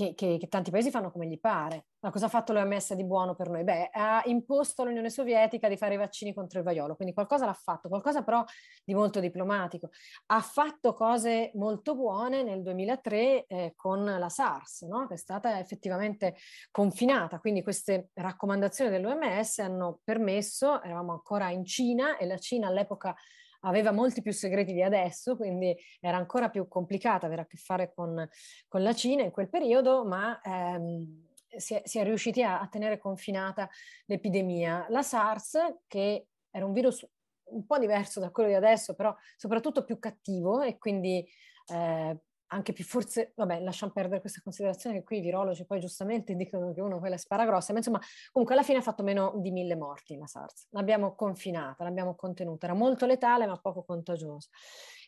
che, 0.00 0.14
che, 0.14 0.38
che, 0.38 0.48
tanti 0.48 0.70
paesi 0.70 0.90
fanno 0.90 1.10
come 1.10 1.26
gli 1.26 1.38
pare. 1.38 1.86
Ma 2.00 2.10
cosa 2.10 2.26
ha 2.26 2.28
fatto 2.28 2.54
l'OMS 2.54 2.94
di 2.94 3.04
buono 3.04 3.34
per 3.34 3.50
noi? 3.50 3.62
Beh, 3.62 3.90
ha 3.92 4.22
imposto 4.24 4.82
all'Unione 4.82 5.10
Sovietica 5.10 5.68
di 5.68 5.76
fare 5.76 5.94
i 5.94 5.96
vaccini 5.98 6.32
contro 6.32 6.58
il 6.58 6.64
vaiolo, 6.64 6.96
quindi 6.96 7.12
qualcosa 7.12 7.44
l'ha 7.44 7.52
fatto, 7.52 7.88
qualcosa 7.88 8.22
però 8.22 8.42
di 8.84 8.94
molto 8.94 9.20
diplomatico. 9.20 9.90
Ha 10.26 10.40
fatto 10.40 10.94
cose 10.94 11.50
molto 11.54 11.94
buone 11.94 12.42
nel 12.42 12.62
2003 12.62 13.46
eh, 13.46 13.72
con 13.76 14.04
la 14.04 14.28
SARS, 14.30 14.82
no? 14.82 15.06
che 15.06 15.14
è 15.14 15.18
stata 15.18 15.58
effettivamente 15.58 16.36
confinata, 16.70 17.38
quindi 17.38 17.62
queste 17.62 18.08
raccomandazioni 18.14 18.90
dell'OMS 18.90 19.58
hanno 19.58 20.00
permesso, 20.02 20.82
eravamo 20.82 21.12
ancora 21.12 21.50
in 21.50 21.64
Cina 21.66 22.16
e 22.16 22.26
la 22.26 22.38
Cina 22.38 22.68
all'epoca 22.68 23.14
aveva 23.60 23.92
molti 23.92 24.22
più 24.22 24.32
segreti 24.32 24.72
di 24.72 24.82
adesso, 24.82 25.36
quindi 25.36 25.76
era 26.00 26.16
ancora 26.16 26.48
più 26.48 26.66
complicata 26.68 27.26
avere 27.26 27.42
a 27.42 27.46
che 27.46 27.56
fare 27.56 27.92
con, 27.92 28.28
con 28.68 28.82
la 28.82 28.94
Cina 28.94 29.22
in 29.22 29.30
quel 29.30 29.48
periodo, 29.48 30.04
ma 30.04 30.40
ehm, 30.42 31.28
si, 31.56 31.74
è, 31.74 31.82
si, 31.84 31.98
è, 31.98 32.04
riusciti 32.04 32.42
a, 32.42 32.60
a 32.60 32.68
tenere 32.68 32.98
confinata 32.98 33.68
l'epidemia. 34.06 34.86
La 34.88 35.02
SARS, 35.02 35.58
che 35.86 36.26
era 36.50 36.64
un 36.64 36.72
virus 36.72 37.06
un 37.50 37.66
po' 37.66 37.78
diverso 37.78 38.20
da 38.20 38.30
quello 38.30 38.48
di 38.48 38.54
adesso, 38.54 38.94
però 38.94 39.14
soprattutto 39.36 39.84
più 39.84 39.98
cattivo 39.98 40.62
e 40.62 40.78
quindi 40.78 41.26
eh, 41.66 42.18
anche 42.52 42.72
più 42.72 42.84
forse, 42.84 43.32
vabbè, 43.36 43.60
lasciamo 43.60 43.92
perdere 43.92 44.20
questa 44.20 44.40
considerazione 44.42 44.98
che 44.98 45.04
qui 45.04 45.18
i 45.18 45.20
virologi 45.20 45.64
poi 45.66 45.80
giustamente 45.80 46.34
dicono 46.34 46.72
che 46.72 46.80
uno 46.80 46.98
quella 46.98 47.16
spara 47.16 47.44
grossa, 47.44 47.72
ma 47.72 47.78
insomma, 47.78 48.00
comunque 48.32 48.56
alla 48.56 48.64
fine 48.64 48.78
ha 48.78 48.82
fatto 48.82 49.02
meno 49.02 49.34
di 49.36 49.50
mille 49.50 49.76
morti 49.76 50.16
la 50.16 50.26
SARS. 50.26 50.68
L'abbiamo 50.70 51.14
confinata, 51.14 51.84
l'abbiamo 51.84 52.14
contenuta, 52.14 52.66
era 52.66 52.74
molto 52.74 53.06
letale 53.06 53.46
ma 53.46 53.56
poco 53.58 53.84
contagiosa. 53.84 54.48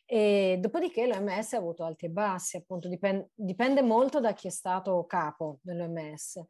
E 0.05 0.59
dopodiché 0.61 1.07
l'OMS 1.07 1.55
ha 1.55 1.59
avuto 1.59 1.84
alti 1.84 2.07
e 2.07 2.11
bassi, 2.11 2.57
appunto 2.57 2.88
dipende, 2.88 3.30
dipende 3.34 3.82
molto 3.82 4.20
da 4.20 4.34
chi 4.34 4.49
è 4.49 4.51
stato 4.51 5.05
capo 5.07 5.59
dell'OMS. 5.62 6.45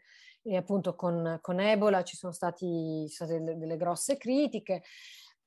E 0.44 0.56
appunto 0.56 0.96
con, 0.96 1.38
con 1.40 1.60
Ebola 1.60 2.02
ci 2.02 2.16
sono, 2.16 2.32
ci 2.32 2.38
sono 2.42 3.08
state 3.08 3.38
delle, 3.38 3.56
delle 3.56 3.76
grosse 3.76 4.16
critiche, 4.16 4.82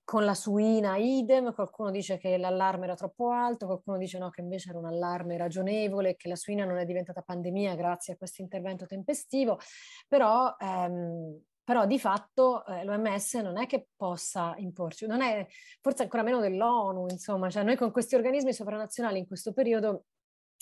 con 0.05 0.23
la 0.23 0.35
suina 0.35 0.97
idem, 0.97 1.53
qualcuno 1.53 1.89
dice 1.89 2.17
che 2.19 2.37
l'allarme 2.37 2.85
era 2.85 2.93
troppo 2.93 3.31
alto, 3.31 3.65
qualcuno 3.65 3.97
dice 3.97 4.19
no, 4.19 4.29
che 4.29 4.41
invece 4.41 4.69
era 4.69 4.77
un 4.77 4.85
allarme 4.85 5.35
ragionevole, 5.35 6.15
che 6.15 6.29
la 6.29 6.35
suina 6.35 6.63
non 6.63 6.77
è 6.77 6.85
diventata 6.85 7.23
pandemia 7.23 7.73
grazie 7.75 8.13
a 8.13 8.15
questo 8.15 8.43
intervento 8.43 8.85
tempestivo, 8.85 9.59
però, 10.07 10.55
ehm, 10.59 11.41
però 11.63 11.87
di 11.87 11.97
fatto 11.97 12.63
eh, 12.67 12.83
l'OMS 12.83 13.33
non 13.35 13.57
è 13.57 13.65
che 13.65 13.87
possa 13.95 14.53
imporci, 14.57 15.07
non 15.07 15.21
è 15.21 15.47
forse 15.81 16.03
ancora 16.03 16.21
meno 16.21 16.39
dell'ONU, 16.39 17.07
insomma, 17.09 17.49
cioè 17.49 17.63
noi 17.63 17.75
con 17.75 17.91
questi 17.91 18.13
organismi 18.13 18.53
sovranazionali 18.53 19.17
in 19.17 19.25
questo 19.25 19.53
periodo 19.53 20.05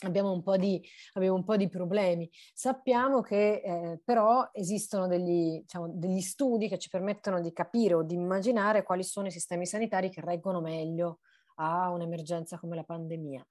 abbiamo 0.04 0.32
un 0.32 0.43
po' 0.43 0.58
di, 0.58 0.82
un 1.16 1.43
po 1.43 1.58
di 1.58 1.68
problemi. 1.70 2.30
Sappiamo 2.54 3.22
che 3.22 3.62
eh, 3.64 4.01
però 4.04 4.49
esistono 4.54 5.08
degli, 5.08 5.60
diciamo, 5.60 5.89
degli, 5.89 6.22
studi 6.22 6.68
che 6.68 6.78
ci 6.78 6.89
permettono 6.89 7.41
di 7.41 7.51
capire 7.51 7.95
o 7.95 8.04
di 8.04 8.16
immaginare 8.16 8.84
quali 8.84 9.04
sono 9.04 9.28
i 9.28 9.32
sistemi 9.32 9.66
sanitari 9.66 10.10
che 10.10 10.22
reggono 10.22 10.62
meglio 10.62 11.20
a 11.56 11.89
un'emergenza 11.89 12.58
come 12.58 12.76
la 12.76 12.84
pandemia. 12.84 13.45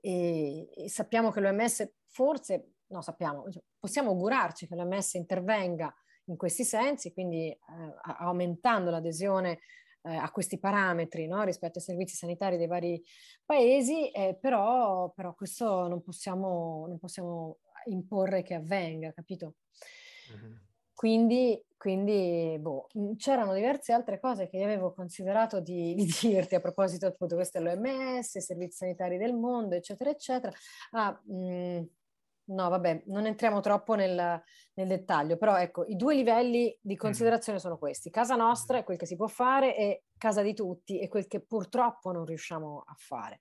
E, 0.00 0.68
e 0.74 0.88
sappiamo 0.88 1.30
che 1.30 1.40
l'OMS 1.40 1.92
forse, 2.06 2.74
no 2.88 3.00
sappiamo, 3.00 3.44
possiamo 3.78 4.10
augurarci 4.10 4.66
che 4.66 4.74
l'OMS 4.74 5.14
intervenga 5.14 5.92
in 6.24 6.36
questi 6.36 6.64
sensi, 6.64 7.12
quindi 7.12 7.48
eh, 7.50 7.58
aumentando 8.18 8.90
l'adesione 8.90 9.60
eh, 10.08 10.16
a 10.16 10.30
questi 10.30 10.58
parametri 10.58 11.26
no? 11.26 11.42
rispetto 11.44 11.78
ai 11.78 11.84
servizi 11.84 12.16
sanitari 12.16 12.56
dei 12.56 12.66
vari 12.66 13.02
paesi, 13.44 14.10
eh, 14.10 14.36
però, 14.40 15.10
però, 15.10 15.34
questo 15.34 15.86
non 15.86 16.02
possiamo, 16.02 16.86
non 16.88 16.98
possiamo 16.98 17.58
imporre 17.86 18.42
che 18.42 18.54
avvenga, 18.54 19.12
capito? 19.12 19.56
Mm-hmm. 20.32 20.52
Quindi, 20.94 21.62
quindi 21.76 22.56
boh, 22.58 22.88
mm, 22.98 23.12
c'erano 23.14 23.54
diverse 23.54 23.92
altre 23.92 24.18
cose 24.18 24.48
che 24.48 24.56
io 24.56 24.64
avevo 24.64 24.92
considerato 24.92 25.60
di, 25.60 25.94
di 25.96 26.12
dirti 26.22 26.56
a 26.56 26.60
proposito 26.60 27.06
appunto 27.06 27.36
questo 27.36 27.58
è 27.58 27.60
l'OMS, 27.60 28.34
i 28.34 28.40
servizi 28.40 28.78
sanitari 28.78 29.16
del 29.16 29.34
mondo, 29.34 29.74
eccetera, 29.76 30.10
eccetera. 30.10 30.52
Ah, 30.90 31.20
mh, 31.24 31.34
mm, 31.34 31.82
No, 32.48 32.68
vabbè, 32.68 33.02
non 33.06 33.26
entriamo 33.26 33.60
troppo 33.60 33.94
nel, 33.94 34.42
nel, 34.74 34.86
dettaglio, 34.86 35.36
però 35.36 35.56
ecco, 35.58 35.84
i 35.86 35.96
due 35.96 36.14
livelli 36.14 36.76
di 36.80 36.96
considerazione 36.96 37.58
sono 37.58 37.76
questi. 37.76 38.10
Casa 38.10 38.36
nostra 38.36 38.78
è 38.78 38.84
quel 38.84 38.96
che 38.96 39.06
si 39.06 39.16
può 39.16 39.26
fare 39.26 39.76
e 39.76 40.04
casa 40.16 40.40
di 40.40 40.54
tutti 40.54 40.98
è 40.98 41.08
quel 41.08 41.26
che 41.26 41.40
purtroppo 41.40 42.10
non 42.10 42.24
riusciamo 42.24 42.84
a 42.86 42.94
fare. 42.96 43.38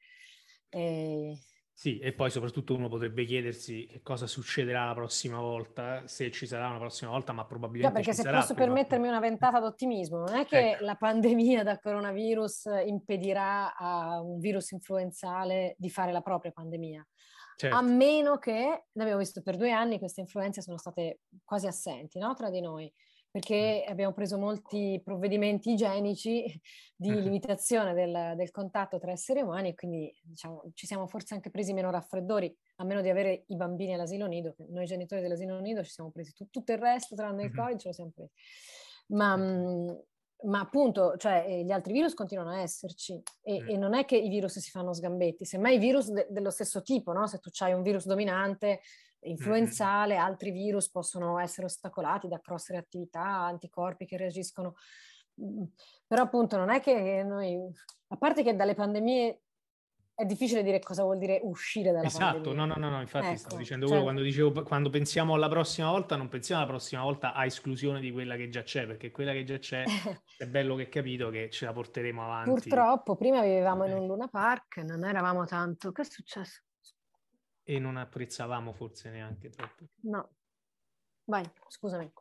E... 0.70 1.38
Sì, 1.72 2.00
e 2.00 2.12
poi 2.12 2.32
soprattutto 2.32 2.74
uno 2.74 2.90
potrebbe 2.90 3.24
chiedersi 3.24 3.86
che 3.86 4.02
cosa 4.02 4.28
succederà 4.28 4.88
la 4.88 4.96
prossima 4.96 5.40
volta, 5.40 6.06
se 6.08 6.30
ci 6.32 6.46
sarà 6.46 6.68
una 6.68 6.80
prossima 6.80 7.12
volta, 7.12 7.32
ma 7.32 7.46
probabilmente... 7.46 7.88
Già, 7.88 7.94
perché 7.94 8.14
se 8.14 8.24
sarà, 8.24 8.40
posso 8.40 8.56
prima... 8.56 8.74
permettermi 8.74 9.08
una 9.08 9.20
ventata 9.20 9.60
d'ottimismo, 9.60 10.18
non 10.18 10.36
è 10.36 10.46
che 10.46 10.72
ecco. 10.72 10.84
la 10.84 10.96
pandemia 10.96 11.64
da 11.64 11.78
coronavirus 11.80 12.64
impedirà 12.86 13.76
a 13.76 14.20
un 14.22 14.40
virus 14.40 14.72
influenzale 14.72 15.76
di 15.78 15.90
fare 15.90 16.12
la 16.12 16.22
propria 16.22 16.52
pandemia 16.52 17.08
Certo. 17.60 17.76
A 17.76 17.82
meno 17.82 18.38
che, 18.38 18.86
ne 18.92 19.02
abbiamo 19.02 19.18
visto 19.18 19.42
per 19.42 19.58
due 19.58 19.72
anni, 19.72 19.98
queste 19.98 20.22
influenze 20.22 20.62
sono 20.62 20.78
state 20.78 21.22
quasi 21.44 21.66
assenti 21.66 22.20
no? 22.20 22.36
tra 22.36 22.52
di 22.52 22.62
noi. 22.62 22.94
perché 23.32 23.84
abbiamo 23.88 24.14
preso 24.14 24.38
molti 24.38 25.02
provvedimenti 25.04 25.72
igienici 25.72 26.46
di 26.96 27.20
limitazione 27.20 27.96
del, 27.96 28.34
del 28.36 28.52
contatto 28.52 29.00
tra 29.00 29.12
esseri 29.12 29.42
umani 29.42 29.70
e 29.70 29.74
quindi 29.74 30.16
diciamo, 30.22 30.70
ci 30.76 30.86
siamo 30.86 31.08
forse 31.08 31.34
anche 31.34 31.50
presi 31.50 31.74
meno 31.74 31.90
raffreddori, 31.90 32.56
a 32.76 32.84
meno 32.84 33.02
di 33.02 33.10
avere 33.10 33.44
i 33.48 33.56
bambini 33.56 33.96
all'asilo 33.96 34.28
nido, 34.28 34.56
noi 34.70 34.86
genitori 34.86 35.22
dell'asilo 35.22 35.60
nido 35.60 35.84
ci 35.84 35.92
siamo 35.92 36.12
presi 36.12 36.34
tu, 36.34 36.48
tutto 36.52 36.72
il 36.74 36.78
resto, 36.78 37.16
tranne 37.16 37.46
il 37.46 37.56
Covid, 37.56 37.80
ce 37.80 37.88
lo 37.88 37.94
siamo 37.94 38.12
presi. 38.14 38.32
Ma, 39.08 39.36
ma 40.44 40.60
appunto, 40.60 41.16
cioè, 41.18 41.46
eh, 41.48 41.64
gli 41.64 41.72
altri 41.72 41.94
virus 41.94 42.14
continuano 42.14 42.52
a 42.52 42.60
esserci 42.60 43.22
e, 43.42 43.62
mm. 43.62 43.70
e, 43.70 43.78
non 43.78 43.96
è 43.96 44.06
che 44.06 44.18
i 44.18 44.30
virus 44.30 44.60
si 44.60 44.70
fanno 44.70 44.94
sgambetti, 44.94 45.46
semmai 45.46 45.80
virus 45.80 46.12
de- 46.12 46.28
dello 46.30 46.52
stesso 46.52 46.82
tipo, 46.82 47.12
no? 47.12 47.26
Se 47.28 47.40
tu 47.40 47.50
hai 47.60 47.74
un 47.74 47.82
virus 47.82 48.06
dominante, 48.06 48.82
influenzale, 49.22 50.16
mm. 50.16 50.22
altri 50.22 50.52
virus 50.52 50.90
possono 50.90 51.40
essere 51.40 51.66
ostacolati 51.66 52.28
da 52.28 52.40
cross 52.40 52.70
reattività, 52.70 53.24
anticorpi 53.24 54.06
che 54.06 54.18
reagiscono. 54.18 54.76
Mm, 55.42 55.64
però 56.06 56.24
appunto 56.24 56.58
non 56.58 56.70
è 56.70 56.82
che 56.82 57.24
noi, 57.24 57.60
a 58.10 58.18
parte 58.18 58.44
che 58.44 58.56
dalle 58.56 58.76
pandemie 58.76 59.42
è 60.20 60.26
difficile 60.26 60.64
dire 60.64 60.80
cosa 60.80 61.04
vuol 61.04 61.20
dire 61.20 61.40
uscire 61.44 61.92
dalla 61.92 62.08
esatto, 62.08 62.42
pandemia. 62.42 62.66
no, 62.66 62.74
no, 62.76 62.90
no, 62.90 63.02
infatti 63.02 63.28
ecco, 63.28 63.38
stavo 63.38 63.58
dicendo 63.58 63.88
cioè... 63.88 64.02
quando 64.02 64.22
dicevo 64.22 64.64
quando 64.64 64.90
pensiamo 64.90 65.36
alla 65.36 65.48
prossima 65.48 65.92
volta, 65.92 66.16
non 66.16 66.28
pensiamo 66.28 66.62
alla 66.62 66.72
prossima 66.72 67.04
volta 67.04 67.34
a 67.34 67.46
esclusione 67.46 68.00
di 68.00 68.12
quella 68.12 68.36
che 68.36 68.50
già 68.50 68.64
c'è, 68.64 68.88
perché 68.88 69.12
quella 69.12 69.32
che 69.32 69.44
già 69.44 69.60
c'è 69.60 69.84
è 70.40 70.48
bello 70.48 70.74
che 70.74 70.90
capito 70.90 71.30
che 71.30 71.52
ce 71.52 71.66
la 71.66 71.72
porteremo 71.72 72.24
avanti. 72.24 72.50
Purtroppo 72.50 73.16
prima 73.16 73.42
vivevamo 73.42 73.86
in 73.86 73.94
un 73.94 74.08
Luna 74.08 74.28
Park, 74.28 74.78
non 74.78 75.06
eravamo 75.06 75.46
tanto. 75.46 75.92
Che 75.92 76.02
è 76.02 76.06
successo? 76.06 76.64
E 77.62 77.78
non 77.78 77.96
apprezzavamo 77.98 78.74
forse 78.74 79.12
neanche 79.12 79.50
troppo. 79.50 79.86
No. 80.02 80.32
Vai, 81.26 81.44
scusami. 81.68 82.12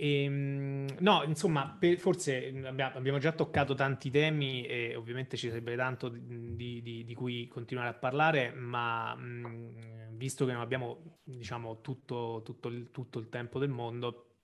E, 0.00 0.22
ehm, 0.24 0.96
no, 1.00 1.22
insomma, 1.24 1.76
per, 1.78 1.98
forse 1.98 2.48
abbiamo 2.64 3.18
già 3.18 3.32
toccato 3.32 3.74
tanti 3.74 4.10
temi 4.10 4.64
e 4.64 4.96
ovviamente 4.96 5.36
ci 5.36 5.48
sarebbe 5.48 5.76
tanto 5.76 6.08
di, 6.08 6.80
di, 6.80 7.04
di 7.04 7.14
cui 7.14 7.46
continuare 7.48 7.90
a 7.90 7.94
parlare, 7.94 8.50
ma 8.52 9.14
mh, 9.14 10.16
visto 10.16 10.46
che 10.46 10.52
non 10.52 10.62
abbiamo, 10.62 11.20
diciamo, 11.22 11.82
tutto, 11.82 12.40
tutto, 12.42 12.68
il, 12.68 12.90
tutto 12.90 13.18
il 13.18 13.28
tempo 13.28 13.58
del 13.58 13.68
mondo, 13.68 14.36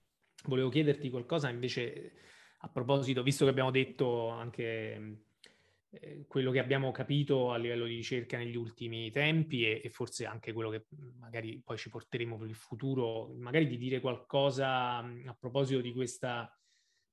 volevo 0.45 0.69
chiederti 0.69 1.09
qualcosa 1.09 1.49
invece 1.49 2.13
a 2.59 2.69
proposito, 2.69 3.23
visto 3.23 3.43
che 3.43 3.49
abbiamo 3.49 3.71
detto 3.71 4.29
anche 4.29 5.26
eh, 5.89 6.25
quello 6.27 6.51
che 6.51 6.59
abbiamo 6.59 6.91
capito 6.91 7.51
a 7.51 7.57
livello 7.57 7.85
di 7.85 7.95
ricerca 7.95 8.37
negli 8.37 8.55
ultimi 8.55 9.09
tempi 9.11 9.65
e, 9.65 9.81
e, 9.83 9.89
forse 9.89 10.25
anche 10.25 10.51
quello 10.51 10.69
che 10.69 10.85
magari 11.19 11.61
poi 11.63 11.77
ci 11.77 11.89
porteremo 11.89 12.37
per 12.37 12.47
il 12.47 12.55
futuro, 12.55 13.33
magari 13.37 13.67
di 13.67 13.77
dire 13.77 13.99
qualcosa 13.99 14.97
a 14.97 15.37
proposito 15.39 15.81
di 15.81 15.93
questa 15.93 16.51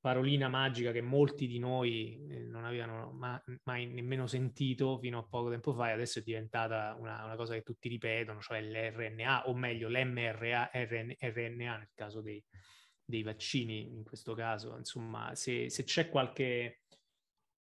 parolina 0.05 0.49
magica 0.49 0.93
che 0.93 1.01
molti 1.01 1.47
di 1.47 1.59
noi 1.59 2.27
eh, 2.29 2.41
non 2.41 2.67
avevano 2.67 3.11
ma- 3.13 3.43
mai 3.63 3.87
nemmeno 3.87 4.27
sentito 4.27 4.99
fino 4.99 5.19
a 5.19 5.27
poco 5.27 5.49
tempo 5.49 5.73
fa 5.73 5.89
e 5.89 5.93
adesso 5.93 6.19
è 6.19 6.23
diventata 6.23 6.95
una, 6.99 7.25
una 7.25 7.37
cosa 7.37 7.55
che 7.55 7.63
tutti 7.63 7.89
ripetono, 7.89 8.39
cioè 8.41 8.61
l'RNA 8.61 9.49
o 9.49 9.55
meglio 9.55 9.89
l'mRNA 9.89 10.73
RNA 10.75 11.77
nel 11.79 11.91
caso 11.95 12.21
dei, 12.21 12.45
dei 13.03 13.23
vaccini 13.23 13.95
in 13.95 14.05
questo 14.05 14.35
caso. 14.35 14.77
Insomma, 14.77 15.35
se, 15.35 15.71
se 15.71 15.85
c'è 15.85 16.11
qualche 16.11 16.83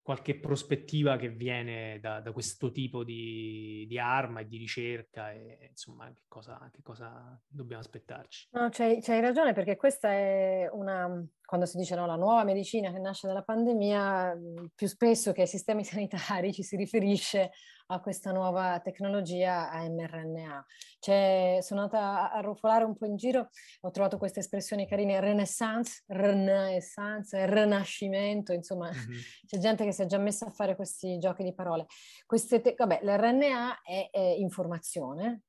qualche 0.01 0.39
prospettiva 0.39 1.15
che 1.17 1.29
viene 1.29 1.99
da, 1.99 2.19
da 2.21 2.31
questo 2.31 2.71
tipo 2.71 3.03
di, 3.03 3.85
di, 3.87 3.99
arma 3.99 4.39
e 4.39 4.47
di 4.47 4.57
ricerca 4.57 5.31
e 5.31 5.67
insomma 5.69 6.07
che 6.07 6.23
cosa, 6.27 6.69
che 6.73 6.81
cosa 6.81 7.39
dobbiamo 7.47 7.81
aspettarci. 7.81 8.49
No, 8.51 8.69
c'hai, 8.71 8.99
c'hai, 9.01 9.21
ragione 9.21 9.53
perché 9.53 9.75
questa 9.75 10.09
è 10.09 10.67
una, 10.71 11.23
quando 11.51 11.67
si 11.67 11.75
dice 11.75 11.95
no, 11.95 12.05
la 12.05 12.15
nuova 12.15 12.45
medicina 12.45 12.93
che 12.93 12.99
nasce 12.99 13.27
dalla 13.27 13.41
pandemia, 13.41 14.39
più 14.73 14.87
spesso 14.87 15.33
che 15.33 15.41
ai 15.41 15.47
sistemi 15.47 15.83
sanitari 15.83 16.53
ci 16.53 16.63
si 16.63 16.77
riferisce 16.77 17.51
a 17.87 17.99
questa 17.99 18.31
nuova 18.31 18.79
tecnologia 18.79 19.69
a 19.69 19.85
mRNA. 19.89 20.65
Cioè, 20.97 21.57
sono 21.59 21.81
andata 21.81 22.31
a 22.31 22.39
rufolare 22.39 22.85
un 22.85 22.95
po' 22.95 23.05
in 23.05 23.17
giro, 23.17 23.49
ho 23.81 23.91
trovato 23.91 24.17
queste 24.17 24.39
espressioni 24.39 24.87
carine, 24.87 25.19
renaissance, 25.19 26.03
renaissance, 26.07 27.45
rinascimento, 27.45 28.53
insomma, 28.53 28.89
mm-hmm. 28.89 29.19
c'è 29.45 29.57
gente 29.57 29.83
che 29.83 29.91
si 29.91 30.03
è 30.03 30.05
già 30.05 30.19
messa 30.19 30.45
a 30.45 30.51
fare 30.51 30.77
questi 30.77 31.17
giochi 31.17 31.43
di 31.43 31.53
parole. 31.53 31.85
Queste 32.25 32.61
te- 32.61 32.75
vabbè, 32.77 33.01
l'RNA 33.03 33.81
è, 33.81 34.07
è 34.09 34.35
informazione, 34.37 35.41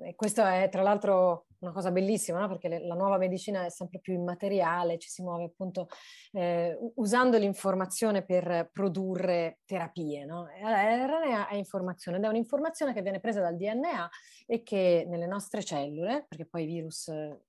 e 0.00 0.14
questo 0.14 0.44
è 0.44 0.68
tra 0.70 0.82
l'altro 0.82 1.46
una 1.58 1.72
cosa 1.72 1.90
bellissima, 1.90 2.40
no? 2.40 2.48
perché 2.48 2.68
le, 2.68 2.86
la 2.86 2.94
nuova 2.94 3.18
medicina 3.18 3.64
è 3.64 3.70
sempre 3.70 4.00
più 4.00 4.14
immateriale, 4.14 4.98
ci 4.98 5.08
si 5.08 5.22
muove 5.22 5.44
appunto 5.44 5.88
eh, 6.32 6.76
usando 6.96 7.38
l'informazione 7.38 8.24
per 8.24 8.70
produrre 8.72 9.60
terapie. 9.64 10.24
No? 10.24 10.48
L'RNA 10.60 11.48
è 11.48 11.54
informazione 11.54 12.18
ed 12.18 12.24
è 12.24 12.28
un'informazione 12.28 12.92
che 12.92 13.02
viene 13.02 13.20
presa 13.20 13.40
dal 13.40 13.56
DNA 13.56 14.08
e 14.46 14.62
che 14.62 15.06
nelle 15.08 15.26
nostre 15.26 15.62
cellule, 15.62 16.24
perché 16.28 16.46
poi 16.46 16.64
i 16.64 16.66
virus 16.66 17.08
eh, 17.08 17.40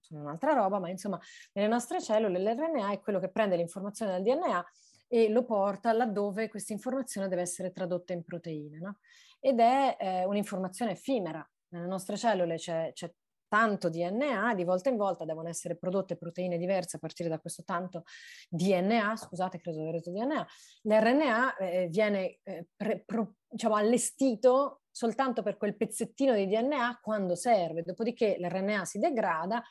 sono 0.00 0.20
un'altra 0.20 0.52
roba, 0.52 0.78
ma 0.78 0.90
insomma 0.90 1.18
nelle 1.52 1.68
nostre 1.68 2.00
cellule 2.00 2.38
l'RNA 2.38 2.92
è 2.92 3.00
quello 3.00 3.18
che 3.18 3.30
prende 3.30 3.56
l'informazione 3.56 4.12
dal 4.12 4.22
DNA 4.22 4.64
e 5.08 5.28
lo 5.28 5.44
porta 5.44 5.92
laddove 5.92 6.48
questa 6.48 6.72
informazione 6.72 7.28
deve 7.28 7.42
essere 7.42 7.72
tradotta 7.72 8.12
in 8.12 8.22
proteine. 8.22 8.78
No? 8.78 8.98
Ed 9.40 9.60
è 9.60 9.96
eh, 9.98 10.24
un'informazione 10.24 10.92
effimera, 10.92 11.46
nelle 11.72 11.86
nostre 11.86 12.16
cellule 12.16 12.56
c'è, 12.56 12.90
c'è 12.92 13.12
tanto 13.52 13.90
DNA, 13.90 14.54
di 14.54 14.64
volta 14.64 14.88
in 14.88 14.96
volta 14.96 15.26
devono 15.26 15.48
essere 15.48 15.76
prodotte 15.76 16.16
proteine 16.16 16.56
diverse 16.56 16.96
a 16.96 16.98
partire 16.98 17.28
da 17.28 17.38
questo 17.38 17.62
tanto 17.64 18.04
DNA, 18.48 19.14
scusate, 19.14 19.58
credo 19.58 19.76
di 19.76 19.88
aver 19.88 20.00
detto 20.00 20.10
DNA, 20.10 20.46
l'RNA 20.84 21.56
eh, 21.56 21.88
viene 21.88 22.38
eh, 22.44 22.68
pre, 22.74 23.02
pro, 23.04 23.34
diciamo, 23.46 23.74
allestito 23.74 24.80
soltanto 24.90 25.42
per 25.42 25.58
quel 25.58 25.76
pezzettino 25.76 26.34
di 26.34 26.46
DNA 26.46 27.00
quando 27.02 27.34
serve, 27.34 27.82
dopodiché 27.82 28.36
l'RNA 28.38 28.86
si 28.86 28.98
degrada 28.98 29.62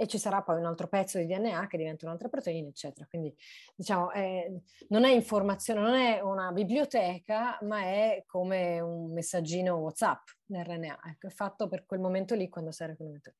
e 0.00 0.06
ci 0.06 0.16
sarà 0.16 0.40
poi 0.40 0.56
un 0.56 0.64
altro 0.64 0.88
pezzo 0.88 1.18
di 1.18 1.26
DNA 1.26 1.66
che 1.66 1.76
diventa 1.76 2.06
un'altra 2.06 2.30
proteina, 2.30 2.68
eccetera. 2.68 3.06
Quindi 3.06 3.36
diciamo, 3.74 4.10
eh, 4.12 4.62
non 4.88 5.04
è 5.04 5.12
informazione, 5.12 5.80
non 5.80 5.92
è 5.92 6.20
una 6.20 6.52
biblioteca, 6.52 7.58
ma 7.64 7.80
è 7.82 8.24
come 8.26 8.80
un 8.80 9.12
messaggino 9.12 9.76
WhatsApp, 9.76 10.22
l'RNA, 10.46 11.00
ecco, 11.04 11.26
è 11.26 11.30
fatto 11.30 11.68
per 11.68 11.84
quel 11.84 12.00
momento 12.00 12.34
lì 12.34 12.48
quando 12.48 12.70
serve 12.70 12.96
quel 12.96 13.08
momento 13.08 13.28
lì. 13.28 13.36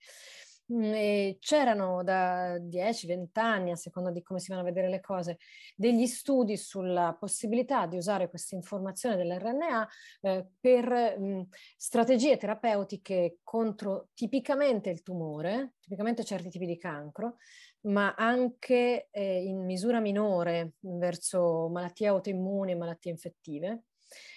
Mm, 0.72 1.32
c'erano 1.40 2.04
da 2.04 2.56
10-20 2.60 3.40
anni, 3.40 3.72
a 3.72 3.76
seconda 3.76 4.12
di 4.12 4.22
come 4.22 4.38
si 4.38 4.50
vanno 4.50 4.62
a 4.62 4.64
vedere 4.64 4.88
le 4.88 5.00
cose, 5.00 5.38
degli 5.74 6.06
studi 6.06 6.56
sulla 6.56 7.16
possibilità 7.18 7.86
di 7.86 7.96
usare 7.96 8.28
questa 8.28 8.54
informazione 8.54 9.16
dell'RNA 9.16 9.88
eh, 10.20 10.46
per 10.60 11.18
mh, 11.18 11.24
mm, 11.24 11.40
strategie 11.76 12.36
terapeutiche 12.36 13.38
contro 13.42 14.10
tipicamente 14.14 14.90
il 14.90 15.02
tumore, 15.02 15.74
tipicamente 15.80 16.22
certi 16.22 16.50
tipi 16.50 16.66
di 16.66 16.78
cancro, 16.78 17.38
ma 17.82 18.14
anche 18.14 19.08
eh, 19.10 19.42
in 19.42 19.64
misura 19.64 19.98
minore 19.98 20.74
verso 20.80 21.68
malattie 21.68 22.06
autoimmuni 22.06 22.72
e 22.72 22.76
malattie 22.76 23.10
infettive. 23.10 23.84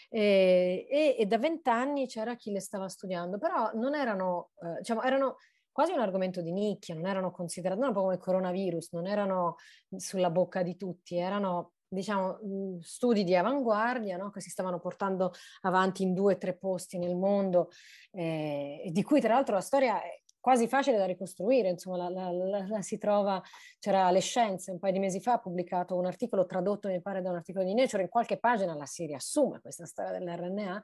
E, 0.10 0.86
e, 0.90 1.16
e 1.18 1.26
da 1.26 1.38
vent'anni 1.40 2.08
c'era 2.08 2.36
chi 2.36 2.52
le 2.52 2.60
stava 2.60 2.88
studiando, 2.88 3.38
però 3.40 3.72
non 3.74 3.96
erano, 3.96 4.52
eh, 4.62 4.78
diciamo, 4.80 5.02
erano 5.02 5.38
quasi 5.74 5.92
un 5.92 6.00
argomento 6.00 6.42
di 6.42 6.54
nicchia, 6.54 6.96
non 6.96 7.08
erano 7.08 7.32
considerati, 7.32 7.80
non 7.80 7.90
un 7.90 7.96
po' 7.96 8.02
come 8.02 8.14
il 8.14 8.20
coronavirus, 8.20 8.92
non 8.94 9.08
erano 9.08 9.56
sulla 9.98 10.30
bocca 10.30 10.64
di 10.64 10.78
tutti, 10.78 11.18
erano 11.18 11.74
diciamo, 11.94 12.40
mhmm, 12.42 12.80
studi 12.80 13.24
di 13.24 13.36
avanguardia 13.36 14.18
no? 14.18 14.30
che 14.32 14.42
si 14.42 14.50
stavano 14.50 14.80
portando 14.80 15.32
avanti 15.62 16.04
in 16.04 16.14
due 16.14 16.36
o 16.36 16.38
tre 16.38 16.56
posti 16.56 16.98
nel 16.98 17.16
mondo, 17.16 17.70
eh, 18.12 18.90
di 18.92 19.04
cui 19.04 19.20
tra 19.20 19.34
l'altro 19.34 19.56
la 19.56 19.62
storia 19.62 20.02
è 20.02 20.22
quasi 20.44 20.68
facile 20.68 20.98
da 20.98 21.06
ricostruire, 21.06 21.70
insomma, 21.70 22.10
la, 22.10 22.30
la, 22.30 22.66
la, 22.68 22.82
si 22.82 22.98
trova, 22.98 23.42
c'era 23.80 24.12
Le 24.12 24.20
Scienze 24.20 24.72
un 24.72 24.80
paio 24.80 24.92
di 24.92 25.00
mesi 25.00 25.22
fa, 25.22 25.34
ha 25.34 25.40
pubblicato 25.40 25.96
un 25.96 26.06
articolo 26.06 26.46
tradotto, 26.46 26.90
mi 26.90 27.02
pare, 27.02 27.22
da 27.22 27.30
un 27.30 27.38
articolo 27.38 27.64
di 27.64 27.74
Nature, 27.74 28.04
in 28.04 28.10
qualche 28.10 28.38
pagina 28.38 28.76
la 28.76 28.86
si 28.86 29.06
riassume 29.06 29.62
questa 29.62 29.86
storia 29.86 30.12
dell'RNA, 30.12 30.84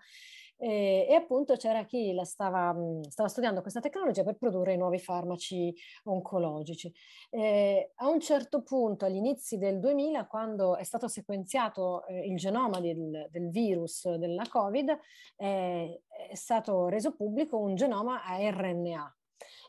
e, 0.62 1.08
e, 1.10 1.14
appunto 1.16 1.56
c'era 1.56 1.86
chi 1.86 2.14
stava, 2.26 2.76
stava, 3.08 3.30
studiando 3.30 3.62
questa 3.62 3.80
tecnologia 3.80 4.24
per 4.24 4.36
produrre 4.36 4.76
nuovi 4.76 5.00
farmaci 5.00 5.74
oncologici. 6.04 6.94
E 7.30 7.94
a 7.96 8.10
un 8.10 8.20
certo 8.20 8.62
punto, 8.62 9.06
agli 9.06 9.16
inizi 9.16 9.58
del 9.58 9.80
2000, 9.80 10.28
quando 10.28 10.76
è 10.76 10.84
stato 10.84 11.08
sequenziato 11.08 12.06
eh, 12.08 12.28
il 12.28 12.36
genoma 12.36 12.82
del, 12.82 13.30
del, 13.32 13.50
virus 13.50 14.14
della 14.16 14.44
Covid, 14.50 15.00
eh, 15.38 16.02
è 16.30 16.36
stato 16.36 16.88
reso 16.90 17.16
pubblico 17.16 17.58
un 17.58 17.76
genoma 17.76 18.24
a 18.26 18.38
RNA. 18.50 19.14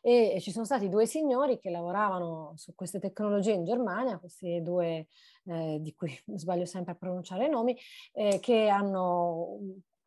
E 0.03 0.38
ci 0.41 0.51
sono 0.51 0.64
stati 0.64 0.88
due 0.88 1.07
signori 1.07 1.59
che 1.59 1.70
lavoravano 1.70 2.55
su 2.57 2.74
queste 2.74 2.99
tecnologie 2.99 3.53
in 3.53 3.64
Germania, 3.64 4.18
questi 4.18 4.61
due 4.62 5.07
eh, 5.45 5.78
di 5.80 5.95
cui 5.95 6.11
sbaglio 6.34 6.64
sempre 6.64 6.93
a 6.93 6.97
pronunciare 6.97 7.47
i 7.47 7.51
nomi, 7.51 7.76
eh, 8.12 8.41
che 8.41 8.68
hanno 8.68 9.59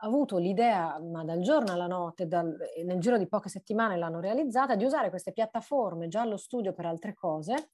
avuto 0.06 0.38
l'idea, 0.38 1.00
ma 1.00 1.24
dal 1.24 1.42
giorno 1.42 1.72
alla 1.72 1.88
notte, 1.88 2.28
dal, 2.28 2.56
nel 2.84 3.00
giro 3.00 3.18
di 3.18 3.28
poche 3.28 3.50
settimane 3.50 3.98
l'hanno 3.98 4.20
realizzata, 4.20 4.76
di 4.76 4.86
usare 4.86 5.10
queste 5.10 5.32
piattaforme 5.32 6.08
già 6.08 6.22
allo 6.22 6.38
studio 6.38 6.74
per 6.74 6.86
altre 6.86 7.14
cose 7.14 7.72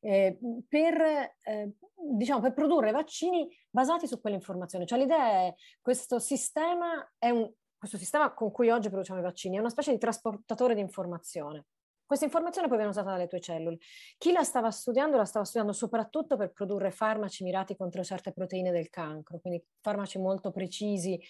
eh, 0.00 0.38
per, 0.68 1.00
eh, 1.42 1.72
diciamo, 2.16 2.40
per 2.40 2.52
produrre 2.52 2.90
vaccini 2.90 3.48
basati 3.70 4.06
su 4.06 4.20
quell'informazione. 4.20 4.86
Cioè 4.86 4.98
l'idea 4.98 5.46
è 5.46 5.54
questo 5.80 6.18
sistema 6.18 7.12
è 7.18 7.30
un, 7.30 7.50
questo 7.76 7.96
sistema 7.96 8.32
con 8.34 8.50
cui 8.50 8.70
oggi 8.70 8.88
produciamo 8.88 9.20
i 9.20 9.22
vaccini 9.22 9.56
è 9.56 9.60
una 9.60 9.70
specie 9.70 9.92
di 9.92 9.98
trasportatore 9.98 10.74
di 10.74 10.80
informazione. 10.80 11.66
Questa 12.08 12.24
informazione 12.24 12.68
poi 12.68 12.78
viene 12.78 12.92
usata 12.92 13.10
dalle 13.10 13.26
tue 13.26 13.38
cellule. 13.38 13.76
Chi 14.16 14.32
la 14.32 14.42
stava 14.42 14.70
studiando 14.70 15.18
la 15.18 15.26
stava 15.26 15.44
studiando 15.44 15.74
soprattutto 15.74 16.38
per 16.38 16.52
produrre 16.52 16.90
farmaci 16.90 17.44
mirati 17.44 17.76
contro 17.76 18.02
certe 18.02 18.32
proteine 18.32 18.70
del 18.70 18.88
cancro, 18.88 19.38
quindi 19.40 19.62
farmaci 19.82 20.18
molto 20.18 20.50
precisi. 20.50 21.20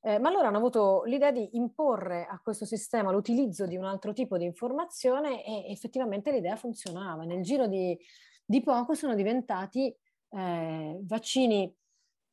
Eh, 0.00 0.18
ma 0.18 0.30
allora 0.30 0.48
hanno 0.48 0.56
avuto 0.56 1.04
l'idea 1.04 1.30
di 1.30 1.50
imporre 1.52 2.26
a 2.28 2.40
questo 2.42 2.64
sistema 2.64 3.12
l'utilizzo 3.12 3.64
di 3.68 3.76
un 3.76 3.84
altro 3.84 4.12
tipo 4.12 4.36
di 4.36 4.44
informazione 4.44 5.44
e 5.44 5.70
effettivamente 5.70 6.32
l'idea 6.32 6.56
funzionava. 6.56 7.22
Nel 7.22 7.44
giro 7.44 7.68
di, 7.68 7.96
di 8.44 8.60
poco 8.60 8.94
sono 8.94 9.14
diventati 9.14 9.96
eh, 10.30 10.98
vaccini 11.00 11.72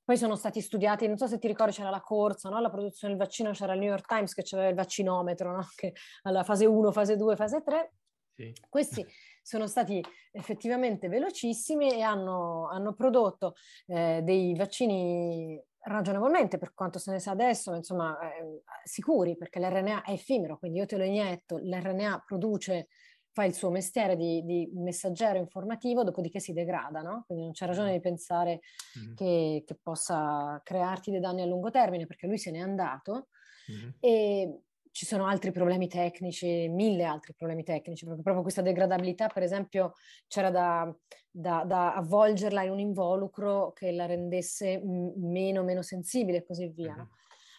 poi 0.04 0.18
sono 0.18 0.36
stati 0.36 0.62
studiati, 0.62 1.08
non 1.08 1.18
so 1.18 1.28
se 1.28 1.38
ti 1.38 1.48
ricordi, 1.48 1.74
c'era 1.74 1.90
la 1.90 2.02
corsa, 2.02 2.50
no? 2.50 2.60
la 2.60 2.70
produzione 2.70 3.14
del 3.16 3.24
vaccino, 3.24 3.52
c'era 3.52 3.74
il 3.74 3.80
New 3.80 3.90
York 3.90 4.08
Times 4.08 4.34
che 4.34 4.44
c'era 4.44 4.68
il 4.68 4.76
vaccinometro, 4.76 5.52
no? 5.56 5.68
che 5.76 5.94
alla 6.24 6.44
fase 6.44 6.66
1, 6.66 6.92
fase 6.92 7.16
2, 7.16 7.36
fase 7.36 7.62
3. 7.62 7.94
Sì. 8.36 8.54
Questi 8.70 9.06
sono 9.42 9.68
stati 9.68 10.04
effettivamente 10.32 11.08
velocissimi 11.08 11.94
e 11.94 12.02
hanno, 12.02 12.68
hanno 12.70 12.94
prodotto 12.94 13.56
eh, 13.88 14.22
dei 14.24 14.56
vaccini 14.56 15.62
ragionevolmente, 15.84 16.58
per 16.58 16.74
quanto 16.74 17.00
se 17.00 17.12
ne 17.12 17.20
sa 17.20 17.32
adesso, 17.32 17.74
insomma, 17.74 18.18
eh, 18.20 18.62
sicuri, 18.84 19.36
perché 19.36 19.60
l'RNA 19.60 20.04
è 20.04 20.12
effimero, 20.12 20.58
quindi 20.58 20.80
io 20.80 20.86
te 20.86 20.98
lo 20.98 21.04
inietto, 21.04 21.58
l'RNA 21.58 22.24
produce 22.26 22.88
fa 23.34 23.46
il 23.46 23.54
suo 23.54 23.70
mestiere 23.70 24.16
di, 24.16 24.44
di, 24.44 24.70
messaggero 24.74 25.38
informativo, 25.38 26.04
dopodiché 26.04 26.40
si 26.40 26.54
degrada, 26.54 27.02
no? 27.02 27.24
Quindi 27.26 27.46
non 27.46 27.54
c'è 27.54 27.66
ragione 27.66 27.94
di 27.94 28.00
pensare 28.00 28.60
mm-hmm. 29.00 29.14
che, 29.16 29.64
che, 29.66 29.80
possa 29.82 30.60
crearti 30.64 31.12
dei 31.12 31.20
danni 31.20 31.42
a 31.42 31.46
lungo 31.46 31.70
termine, 31.70 32.08
perché 32.08 32.28
lui 32.28 32.38
se 32.38 32.52
n'è 32.52 32.60
andato. 32.60 33.28
Mm-hmm. 33.72 33.90
E 34.00 34.60
ci 34.92 35.06
sono 35.06 35.26
altri 35.26 35.52
problemi 35.52 35.88
tecnici, 35.88 36.68
mille 36.68 37.06
altri 37.06 37.34
problemi 37.34 37.64
tecnici, 37.64 38.06
perché 38.06 38.22
proprio 38.22 38.44
questa 38.44 38.62
degradabilità, 38.62 39.28
per 39.28 39.44
esempio, 39.44 39.94
c'era 40.28 40.52
da, 40.52 40.94
da, 41.30 41.64
da 41.66 41.96
avvolgerla 41.96 42.64
in 42.64 42.72
un 42.72 42.80
involucro 42.80 43.72
che 43.72 43.92
la 43.92 44.06
rendesse 44.06 44.82
meno, 44.84 45.64
meno 45.64 45.82
sensibile 45.82 46.40
e 46.40 46.44
così 46.44 46.68
via. 46.68 46.96
Mm-hmm. 46.96 47.06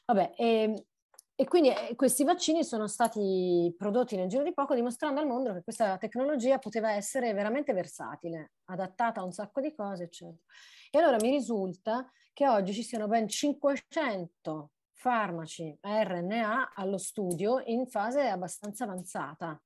Vabbè, 0.05 0.33
e, 0.37 0.47
ehm, 0.47 0.85
e 1.35 1.47
quindi 1.47 1.71
eh, 1.71 1.95
questi 1.97 2.25
vaccini 2.25 2.63
sono 2.63 2.87
stati 2.87 3.75
prodotti 3.77 4.17
nel 4.17 4.29
giro 4.29 4.43
di 4.43 4.53
poco 4.53 4.75
dimostrando 4.75 5.21
al 5.21 5.27
mondo 5.27 5.53
che 5.53 5.63
questa 5.63 5.97
tecnologia 5.99 6.59
poteva 6.59 6.93
essere 6.93 7.33
veramente 7.33 7.73
versatile, 7.73 8.53
adattata 8.65 9.21
a 9.21 9.25
un 9.25 9.33
sacco 9.33 9.61
di 9.61 9.75
cose, 9.75 10.05
eccetera. 10.05 10.37
E 10.91 10.99
allora 10.99 11.17
mi 11.21 11.31
risulta 11.31 12.11
che 12.33 12.49
oggi 12.49 12.73
ci 12.73 12.83
siano 12.83 13.09
ben 13.09 13.29
500 13.29 14.71
farmaci 14.93 15.77
RNA 15.81 16.75
allo 16.75 16.99
studio 16.99 17.61
in 17.65 17.87
fase 17.87 18.29
abbastanza 18.29 18.85
avanzata 18.85 19.61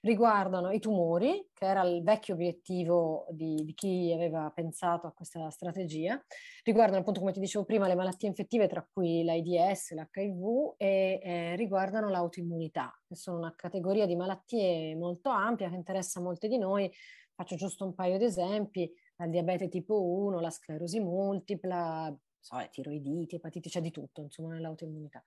riguardano 0.00 0.70
i 0.70 0.80
tumori, 0.80 1.48
che 1.52 1.66
era 1.66 1.82
il 1.82 2.02
vecchio 2.02 2.34
obiettivo 2.34 3.26
di, 3.30 3.62
di, 3.64 3.74
chi 3.74 4.12
aveva 4.12 4.50
pensato 4.54 5.06
a 5.06 5.12
questa 5.12 5.50
strategia, 5.50 6.22
riguardano 6.64 7.00
appunto, 7.00 7.20
come 7.20 7.32
ti 7.32 7.40
dicevo 7.40 7.64
prima, 7.64 7.86
le 7.86 7.94
malattie 7.94 8.28
infettive, 8.28 8.66
tra 8.66 8.86
cui 8.90 9.24
l'AIDS, 9.24 9.92
l'HIV, 9.92 10.74
e 10.76 11.20
eh, 11.22 11.56
riguardano 11.56 12.08
l'autoimmunità, 12.08 12.98
che 13.06 13.14
sono 13.14 13.38
una 13.38 13.54
categoria 13.54 14.06
di 14.06 14.16
malattie 14.16 14.94
molto 14.96 15.28
ampia 15.30 15.68
che 15.68 15.76
interessa 15.76 16.20
molte 16.20 16.48
di 16.48 16.58
noi. 16.58 16.90
Faccio 17.34 17.56
giusto 17.56 17.84
un 17.84 17.94
paio 17.94 18.18
di 18.18 18.24
esempi, 18.24 18.90
dal 19.16 19.30
diabete 19.30 19.68
tipo 19.68 20.02
1, 20.02 20.40
la 20.40 20.50
sclerosi 20.50 21.00
multipla, 21.00 22.14
so, 22.38 22.56
tiroiditi, 22.70 23.36
epatiti, 23.36 23.68
c'è 23.68 23.80
di 23.80 23.90
tutto, 23.90 24.22
insomma, 24.22 24.54
nell'autoimmunità. 24.54 25.22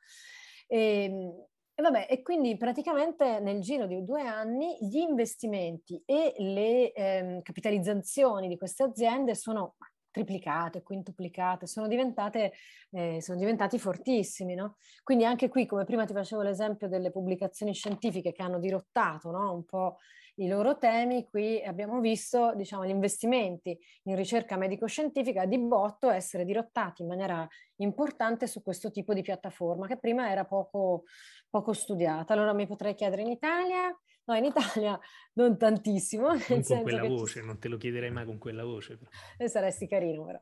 E, 0.67 1.03
ehm, 1.03 1.45
e 1.76 1.82
vabbè, 1.82 2.07
e 2.09 2.21
quindi 2.21 2.55
praticamente 2.55 3.39
nel 3.39 3.59
giro 3.59 3.88
di 3.88 4.03
due 4.03 4.21
anni 4.21 4.78
gli 4.80 4.97
investimenti 4.97 6.01
e 6.05 6.34
le 6.38 6.91
ehm, 6.93 7.41
capitalizzazioni 7.41 8.47
di 8.47 8.57
queste 8.57 8.84
aziende 8.84 9.34
sono 9.34 9.76
triplicate, 10.14 10.84
quintuplicate, 10.84 11.66
sono 11.66 11.88
eh, 11.89 13.20
sono 13.20 13.38
diventati 13.38 13.80
fortissimi, 13.80 14.53
no? 14.53 14.78
Quindi 15.03 15.26
anche 15.26 15.49
qui, 15.49 15.66
come 15.66 15.84
prima 15.84 16.05
ti 16.05 16.14
facevo 16.14 16.43
l'esempio 16.43 16.88
delle 16.88 17.11
pubblicazioni 17.11 17.74
scientifiche 17.74 18.32
che 18.32 18.43
hanno 18.43 18.59
dirottato 18.59 19.32
no? 19.32 19.51
un 19.51 19.66
po' 19.66 19.97
i 20.36 20.47
loro 20.47 20.78
temi, 20.78 21.28
qui 21.28 21.61
abbiamo 21.64 21.99
visto 21.99 22.53
diciamo, 22.55 22.86
gli 22.86 22.89
investimenti 22.89 23.78
in 24.03 24.16
ricerca 24.16 24.55
medico-scientifica 24.55 25.45
di 25.45 25.59
botto 25.59 26.09
essere 26.09 26.45
dirottati 26.45 27.01
in 27.01 27.07
maniera 27.07 27.47
importante 27.78 28.47
su 28.47 28.61
questo 28.61 28.91
tipo 28.91 29.14
di 29.14 29.22
piattaforma 29.22 29.88
che 29.88 29.97
prima 29.97 30.30
era 30.30 30.45
poco, 30.45 31.03
poco 31.49 31.74
studiata. 31.74 32.34
Allora 32.34 32.53
mi 32.53 32.68
potrei 32.68 32.95
chiedere 32.95 33.22
in 33.24 33.30
Italia 33.30 33.95
No, 34.26 34.36
in 34.36 34.45
Italia 34.45 34.97
non 35.34 35.57
tantissimo. 35.57 36.28
Non 36.28 36.63
con 36.63 36.82
quella 36.82 37.07
voce, 37.07 37.39
ci... 37.41 37.45
non 37.45 37.59
te 37.59 37.67
lo 37.67 37.78
chiederei 37.78 38.11
mai 38.11 38.26
con 38.26 38.38
quella 38.38 38.63
voce. 38.63 38.97
Però. 38.97 39.09
E 39.38 39.49
saresti 39.49 39.88
carino, 39.88 40.24
però. 40.26 40.41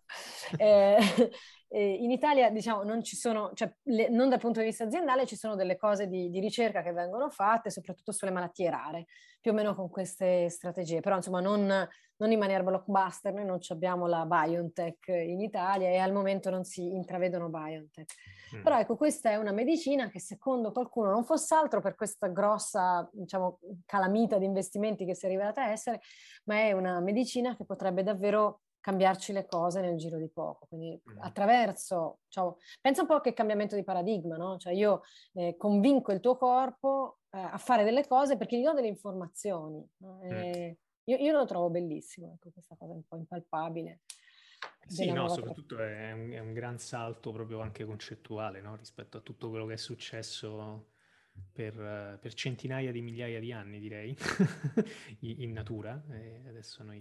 eh, 0.58 1.94
in 1.94 2.12
Italia, 2.12 2.52
diciamo, 2.52 2.84
non 2.84 3.04
ci 3.04 3.16
sono, 3.16 3.52
cioè, 3.54 3.74
le, 3.84 4.10
non 4.10 4.30
dal 4.30 4.40
punto 4.40 4.60
di 4.60 4.68
vista 4.68 4.84
aziendale, 4.84 5.26
ci 5.26 5.36
sono 5.36 5.56
delle 5.56 5.78
cose 5.78 6.08
di, 6.08 6.30
di, 6.30 6.40
ricerca 6.40 6.84
che 6.84 6.92
vengono 6.92 7.30
fatte, 7.30 7.72
soprattutto 7.72 8.12
sulle 8.12 8.32
malattie 8.32 8.70
rare, 8.70 9.06
più 9.40 9.52
o 9.52 9.54
meno 9.54 9.74
con 9.74 9.90
queste 9.90 10.50
strategie. 10.50 11.00
Però, 11.00 11.16
insomma, 11.16 11.40
non, 11.40 11.88
non 12.22 12.32
in 12.32 12.38
maniera 12.38 12.62
blockbuster, 12.62 13.34
noi 13.34 13.46
non 13.46 13.58
abbiamo 13.70 14.06
la 14.06 14.26
BioNTech 14.28 15.08
in 15.08 15.42
Italia 15.42 15.90
e 15.90 15.98
al 15.98 16.14
momento 16.14 16.52
non 16.52 16.64
si 16.64 16.94
intravedono 16.94 17.50
BioNTech. 17.50 18.14
Mm. 18.56 18.62
Però 18.62 18.80
ecco, 18.80 18.96
questa 18.96 19.32
è 19.32 19.38
una 19.38 19.52
medicina 19.52 20.08
che 20.08 20.20
secondo 20.20 20.72
qualcuno 20.72 21.10
non 21.10 21.24
fosse 21.24 21.56
altro 21.56 21.82
per 21.82 21.96
questa 21.96 22.28
grossa, 22.28 23.10
diciamo, 23.12 23.60
calamita 23.88 24.38
di 24.38 24.46
investimenti 24.46 25.04
che 25.04 25.16
si 25.16 25.26
è 25.26 25.30
arrivata 25.30 25.64
a 25.64 25.70
essere, 25.72 26.02
ma 26.44 26.58
è 26.58 26.74
una 26.74 27.00
medicina 27.00 27.58
che 27.58 27.66
potrebbe 27.66 28.04
davvero 28.04 28.62
cambiarci 28.80 29.34
le 29.34 29.48
cose 29.48 29.82
nel 29.82 29.98
giro 29.98 30.18
di 30.18 30.30
poco. 30.30 30.68
Quindi 30.68 30.92
mm. 30.92 31.22
attraverso, 31.22 32.20
cioè, 32.28 32.54
pensa 32.80 33.02
un 33.02 33.08
po' 33.08 33.20
che 33.20 33.34
cambiamento 33.34 33.76
di 33.76 33.84
paradigma, 33.84 34.38
no? 34.38 34.58
Cioè 34.58 34.74
io 34.74 35.02
eh, 35.34 35.56
convinco 35.58 36.12
il 36.12 36.20
tuo 36.20 36.38
corpo 36.38 37.18
eh, 37.32 37.40
a 37.40 37.58
fare 37.58 37.84
delle 37.84 38.06
cose 38.06 38.38
perché 38.38 38.60
gli 38.60 38.64
do 38.64 38.74
delle 38.74 38.88
informazioni. 38.88 39.84
No? 39.98 40.20
Mm. 40.24 40.72
Io, 41.06 41.18
io, 41.18 41.32
lo 41.32 41.46
trovo 41.46 41.70
bellissimo, 41.70 42.34
ecco, 42.34 42.52
questa 42.52 42.76
cosa 42.76 42.94
un 42.94 43.04
po' 43.04 43.18
impalpabile. 43.18 44.02
Sì, 44.86 45.12
no, 45.12 45.28
soprattutto 45.30 45.78
è 45.80 46.12
un, 46.12 46.32
è 46.32 46.40
un, 46.40 46.54
gran 46.54 46.78
salto 46.78 47.32
proprio 47.32 47.62
anche 47.62 47.86
concettuale 47.86 48.62
no? 48.62 48.76
rispetto 48.76 49.18
a 49.18 49.22
tutto 49.22 49.50
quello 49.50 49.66
che 49.66 49.74
è 49.74 49.78
successo 49.78 50.90
per, 51.52 52.18
per 52.20 52.34
centinaia 52.34 52.92
di 52.92 53.02
migliaia 53.02 53.40
di 53.40 53.52
anni, 53.52 53.80
direi, 53.80 54.16
in 55.22 55.52
natura. 55.52 56.04
E 56.12 56.44
adesso 56.48 56.84
noi 56.84 57.00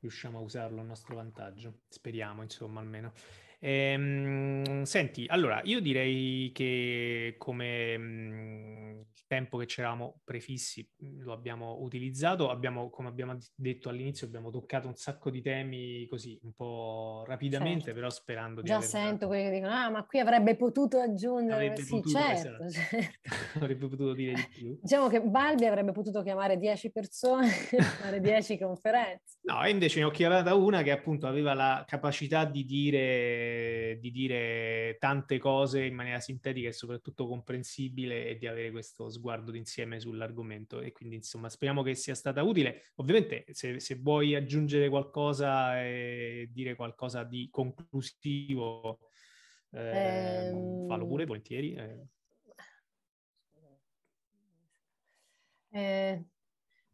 riusciamo 0.00 0.38
a 0.38 0.42
usarlo 0.42 0.80
a 0.80 0.84
nostro 0.84 1.16
vantaggio, 1.16 1.80
speriamo, 1.88 2.42
insomma, 2.42 2.80
almeno. 2.80 3.12
Ehm, 3.66 4.82
senti, 4.82 5.24
allora, 5.26 5.62
io 5.64 5.80
direi 5.80 6.52
che 6.52 7.34
come 7.38 7.96
mh, 7.96 9.06
tempo 9.26 9.56
che 9.56 9.66
ci 9.66 9.80
eravamo 9.80 10.20
prefissi 10.22 10.88
mhmm, 10.98 11.22
lo 11.22 11.32
abbiamo 11.32 11.78
utilizzato, 11.80 12.50
abbiamo, 12.50 12.90
come 12.90 13.08
abbiamo 13.08 13.36
detto 13.54 13.88
all'inizio, 13.88 14.26
abbiamo 14.26 14.50
toccato 14.50 14.86
un 14.86 14.94
sacco 14.94 15.30
di 15.30 15.40
temi 15.40 16.06
così 16.08 16.38
un 16.42 16.52
po' 16.52 17.24
rapidamente, 17.26 17.84
certo. 17.84 17.94
però 17.94 18.10
sperando 18.10 18.60
di... 18.60 18.68
Già 18.68 18.80
sento 18.80 19.26
quelli 19.26 19.44
che 19.44 19.50
dicono, 19.50 19.72
ah 19.72 19.90
ma 19.90 20.04
qui 20.04 20.20
avrebbe 20.20 20.56
potuto 20.56 20.98
aggiungere... 20.98 21.54
Avrebbe 21.54 21.82
sì, 21.82 21.90
potuto, 21.90 22.18
certo, 22.18 22.70
certo. 22.70 23.18
avrebbe 23.58 23.88
potuto 23.88 24.12
dire 24.12 24.34
di 24.34 24.46
più. 24.52 24.78
Diciamo 24.80 25.08
che 25.08 25.20
Balbi 25.22 25.64
avrebbe 25.64 25.92
potuto 25.92 26.22
chiamare 26.22 26.56
10 26.58 26.92
persone, 26.92 27.48
fare 28.00 28.20
10 28.20 28.58
conferenze. 28.58 29.38
No, 29.42 29.62
e 29.64 29.70
invece 29.70 29.98
ne 30.00 30.04
ho 30.04 30.10
chiamata 30.10 30.54
una 30.54 30.82
che 30.82 30.90
appunto 30.90 31.26
aveva 31.26 31.54
la 31.54 31.84
capacità 31.86 32.44
di 32.44 32.64
dire, 32.64 33.53
di 34.00 34.10
dire 34.10 34.96
tante 34.98 35.38
cose 35.38 35.84
in 35.84 35.94
maniera 35.94 36.20
sintetica 36.20 36.68
e 36.68 36.72
soprattutto 36.72 37.26
comprensibile 37.26 38.26
e 38.26 38.36
di 38.36 38.46
avere 38.46 38.70
questo 38.70 39.10
sguardo 39.10 39.50
d'insieme 39.50 40.00
sull'argomento 40.00 40.80
e 40.80 40.92
quindi 40.92 41.16
insomma 41.16 41.48
speriamo 41.48 41.82
che 41.82 41.94
sia 41.94 42.14
stata 42.14 42.42
utile. 42.42 42.82
Ovviamente 42.96 43.44
se, 43.50 43.80
se 43.80 43.96
vuoi 43.96 44.34
aggiungere 44.34 44.88
qualcosa 44.88 45.82
e 45.82 46.48
dire 46.52 46.74
qualcosa 46.74 47.24
di 47.24 47.48
conclusivo, 47.50 49.00
eh, 49.70 50.48
ehm... 50.48 50.86
fallo 50.86 51.06
pure 51.06 51.24
volentieri. 51.24 51.74
Eh. 51.74 52.06
Eh, 55.70 56.24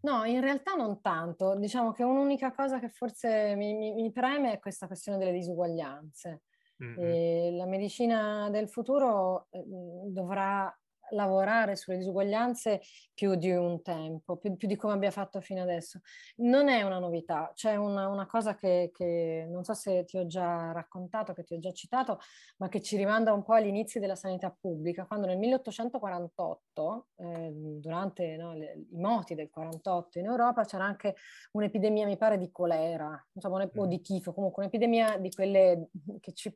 No, 0.03 0.25
in 0.25 0.41
realtà 0.41 0.75
non 0.75 1.01
tanto. 1.01 1.57
Diciamo 1.57 1.93
che 1.93 2.03
un'unica 2.03 2.53
cosa 2.53 2.79
che 2.79 2.89
forse 2.89 3.55
mi, 3.55 3.75
mi, 3.75 3.93
mi 3.93 4.11
preme 4.13 4.53
è 4.53 4.59
questa 4.59 4.87
questione 4.87 5.19
delle 5.19 5.33
disuguaglianze. 5.33 6.43
Mm-hmm. 6.83 7.57
la 7.57 7.67
medicina 7.67 8.49
del 8.51 8.69
futuro 8.69 9.49
eh, 9.51 9.63
dovrà 9.67 10.75
lavorare 11.11 11.77
sulle 11.77 11.99
disuguaglianze 11.99 12.83
più 13.15 13.35
di 13.35 13.51
un 13.51 13.83
tempo, 13.83 14.37
più, 14.37 14.57
più, 14.57 14.69
di 14.69 14.77
come 14.77 14.95
abbia 14.95 15.11
fatto 15.11 15.41
fino 15.41 15.63
adesso. 15.63 16.01
Non 16.37 16.69
è 16.69 16.83
una 16.83 16.99
novità, 16.99 17.53
c'è 17.55 17.77
una, 17.77 18.09
una 18.09 18.27
cosa 18.27 18.55
che, 18.55 18.91
che, 18.93 19.47
non 19.49 19.65
so 19.65 19.75
se 19.75 20.05
ti 20.05 20.19
ho 20.19 20.27
già 20.27 20.73
raccontato, 20.73 21.33
che 21.33 21.45
ti 21.45 21.55
ho 21.55 21.59
già 21.59 21.73
citato, 21.73 22.19
ma 22.59 22.69
che 22.69 22.81
ci 22.81 22.97
rimanda 22.97 23.33
un 23.33 23.43
po' 23.43 23.55
agli 23.55 23.67
inizi 23.67 23.99
della 23.99 24.17
sanità 24.17 24.55
pubblica, 24.59 25.07
quando 25.07 25.27
nel 25.27 25.39
1848, 25.39 27.09
eh, 27.17 27.51
durante 27.53 28.37
no, 28.37 28.55
le, 28.55 28.87
i 28.91 28.99
moti 28.99 29.35
del 29.35 29.51
48 29.51 30.19
in 30.19 30.27
Europa, 30.27 30.65
c'era 30.65 30.85
anche 30.85 31.17
un'epidemia, 31.53 32.07
mi 32.07 32.17
pare, 32.17 32.39
di 32.39 32.51
colera, 32.51 33.23
insomma, 33.33 33.69
o 33.75 33.87
di 33.87 34.01
tifo, 34.01 34.33
comunque 34.33 34.63
un'epidemia 34.63 35.19
di 35.19 35.31
quelle 35.31 35.89
che 36.21 36.33
ci 36.33 36.55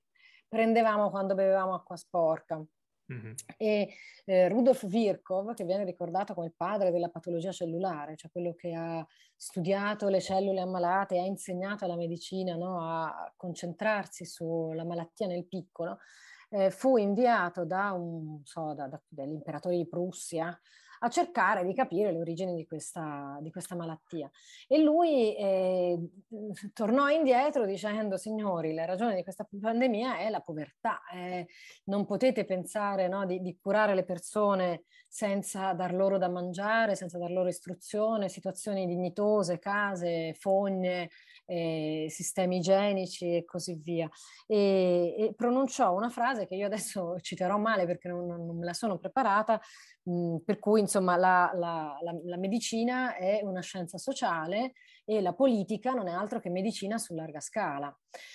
prendevamo 0.55 1.11
quando 1.11 1.34
bevevamo 1.34 1.74
acqua 1.74 1.96
sporca. 1.96 2.64
Mm-hmm. 3.12 3.32
E 3.59 3.88
eh, 4.24 4.48
Rudolf 4.48 4.86
Virchow, 4.86 5.52
che 5.52 5.64
viene 5.64 5.84
ricordato 5.84 6.32
come 6.32 6.46
il 6.46 6.55
padre 6.57 6.92
della 6.92 7.09
patologia 7.09 7.50
cellulare, 7.50 8.16
cioè 8.16 8.30
quello 8.30 8.55
che 8.55 8.72
ha 8.72 9.05
studiato 9.36 10.09
le 10.09 10.20
cellule 10.20 10.61
ammalate 10.61 11.16
e 11.16 11.18
ha 11.18 11.24
insegnato 11.24 11.84
alla 11.84 11.96
medicina 11.96 12.55
no, 12.55 12.80
a 12.80 13.32
concentrarsi 13.36 14.24
sulla 14.24 14.84
malattia 14.84 15.26
nel 15.26 15.46
piccolo, 15.46 15.98
eh, 16.50 16.70
fu 16.70 16.96
inviato 16.96 17.64
da 17.64 17.90
un, 17.92 18.40
so, 18.44 18.74
da, 18.74 18.86
da, 18.86 19.02
dall'imperatore 19.09 19.76
di 19.76 19.88
Prussia 19.88 20.57
a 21.05 21.09
cercare 21.11 21.64
di 21.64 21.74
capire 21.74 22.11
le 22.12 22.18
origini 22.18 22.55
di 22.55 22.66
questa, 22.66 23.38
di 23.40 23.50
questa 23.50 23.74
malattia. 23.74 24.30
E 24.66 24.78
lui 24.78 25.36
eh, 25.36 25.98
tornò 26.72 27.09
indietro 27.11 27.66
dicendo, 27.66 28.16
signori, 28.16 28.72
la 28.72 28.86
ragione 28.86 29.14
di 29.14 29.22
questa 29.22 29.46
pandemia 29.61 30.18
è 30.18 30.30
la 30.30 30.40
povertà. 30.40 31.02
Eh, 31.12 31.46
non 31.84 32.07
potete 32.07 32.46
pensare 32.46 33.07
no, 33.07 33.26
di, 33.26 33.42
di 33.42 33.59
curare 33.61 33.94
le 33.94 34.05
persone 34.05 34.84
senza 35.07 35.74
dar 35.74 35.92
loro 35.92 36.16
da 36.16 36.28
mangiare, 36.28 36.96
senza 36.96 37.18
dar 37.18 37.30
loro 37.30 37.48
istruzione, 37.48 38.30
situazioni 38.30 38.86
dignitose, 38.86 39.59
case, 39.59 40.34
fogne, 40.34 41.11
eh, 41.47 42.07
sistemi 42.09 42.59
igienici 42.59 43.36
e 43.36 43.45
così 43.45 43.74
via. 43.74 44.09
E, 44.47 45.14
e, 45.18 45.34
pronunciò 45.34 45.95
una 45.95 46.09
frase 46.09 46.47
che 46.47 46.55
io 46.55 46.66
adesso 46.66 47.18
citerò 47.20 47.59
male 47.59 47.86
perché 47.86 48.09
non, 48.09 48.26
non 48.26 48.59
me 48.59 48.64
la 48.64 48.72
sono 48.72 48.99
preparata, 48.99 49.61
mh, 50.03 50.38
per 50.45 50.59
cui 50.59 50.80
insomma 50.80 51.16
la, 51.16 51.51
la, 51.55 51.97
la, 52.01 52.16
la 52.24 52.36
medicina 52.36 53.16
è 53.16 53.40
una 53.42 53.61
scienza 53.61 53.99
sociale 53.99 54.72
e 55.07 55.20
la 55.20 55.34
politica 55.34 55.92
non 55.92 56.09
è 56.09 56.12
altro 56.12 56.40
che 56.40 56.49
medicina 56.49 56.99
su 56.99 57.14
larga 57.14 57.40
scala. 57.40 57.95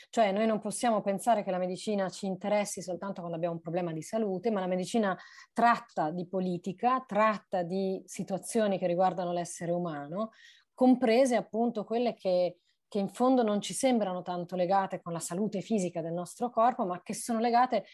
Cioè 0.10 0.32
noi 0.32 0.46
non 0.46 0.60
possiamo 0.60 1.02
pensare 1.02 1.44
che 1.44 1.52
la 1.52 1.58
medicina 1.58 2.10
ci 2.10 2.28
interessi 2.28 2.82
soltanto 2.82 3.22
quando 3.22 3.36
abbiamo 3.36 3.56
un 3.56 3.62
problema 3.62 3.92
di 3.92 4.02
salute, 4.02 4.52
ma 4.52 4.60
la 4.60 4.68
medicina 4.68 5.18
tratta 5.52 6.12
di 6.12 6.28
politica, 6.28 7.04
tratta 7.08 7.64
di 7.64 8.02
situazioni 8.06 8.78
che 8.78 8.88
riguardano 8.88 9.34
l'essere 9.34 9.72
umano, 9.72 10.32
comprese 10.74 11.36
appunto 11.36 11.84
quelle 11.84 12.14
che 12.14 12.60
che 12.90 13.00
in 13.00 13.08
fondo 13.08 13.44
non 13.44 13.62
ci 13.62 13.74
sembrano 13.74 14.22
tanto 14.22 14.56
legate 14.56 15.00
con 15.00 15.14
la 15.14 15.20
salute 15.20 15.62
fisica 15.62 16.02
del 16.02 16.12
nostro 16.12 16.50
corpo, 16.50 16.86
ma 16.86 17.02
che 17.02 17.14
sono 17.14 17.40
legate 17.40 17.86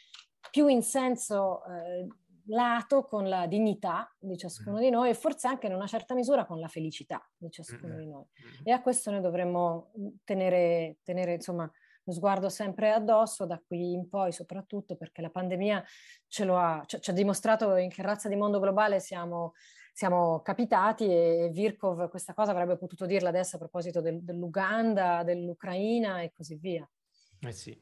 più 0.49 0.67
in 0.67 0.81
senso 0.81 1.63
eh, 1.65 2.07
lato 2.47 3.03
con 3.03 3.27
la 3.27 3.45
dignità 3.45 4.13
di 4.17 4.37
ciascuno 4.37 4.77
mm. 4.77 4.79
di 4.79 4.89
noi 4.89 5.09
e 5.09 5.13
forse 5.13 5.47
anche 5.47 5.67
in 5.67 5.73
una 5.73 5.87
certa 5.87 6.13
misura 6.13 6.45
con 6.45 6.59
la 6.59 6.67
felicità 6.67 7.21
di 7.35 7.49
ciascuno 7.49 7.95
mm. 7.95 7.97
di 7.97 8.07
noi. 8.07 8.23
Mm. 8.23 8.61
E 8.63 8.71
a 8.71 8.81
questo 8.81 9.11
noi 9.11 9.21
dovremmo 9.21 9.91
tenere, 10.23 10.99
tenere 11.03 11.33
insomma, 11.33 11.69
lo 12.03 12.13
sguardo 12.13 12.49
sempre 12.49 12.91
addosso 12.91 13.45
da 13.45 13.61
qui 13.65 13.93
in 13.93 14.07
poi, 14.07 14.31
soprattutto 14.31 14.95
perché 14.95 15.21
la 15.21 15.29
pandemia 15.29 15.83
ce 16.27 16.45
lo 16.45 16.57
ha, 16.57 16.83
ci 16.85 17.09
ha 17.09 17.13
dimostrato 17.13 17.75
in 17.75 17.89
che 17.89 18.01
razza 18.01 18.29
di 18.29 18.35
mondo 18.35 18.59
globale 18.59 18.99
siamo 18.99 19.53
siamo 19.95 20.41
capitati 20.41 21.05
e 21.05 21.49
Virkov 21.53 22.09
questa 22.09 22.33
cosa 22.33 22.51
avrebbe 22.51 22.75
potuto 22.75 23.05
dirla 23.05 23.29
adesso 23.29 23.55
a 23.55 23.59
proposito 23.59 24.01
del, 24.01 24.21
dell'Uganda, 24.21 25.23
dell'Ucraina 25.23 26.21
e 26.21 26.33
così 26.33 26.57
via. 26.57 26.85
Eh 27.39 27.51
sì, 27.53 27.79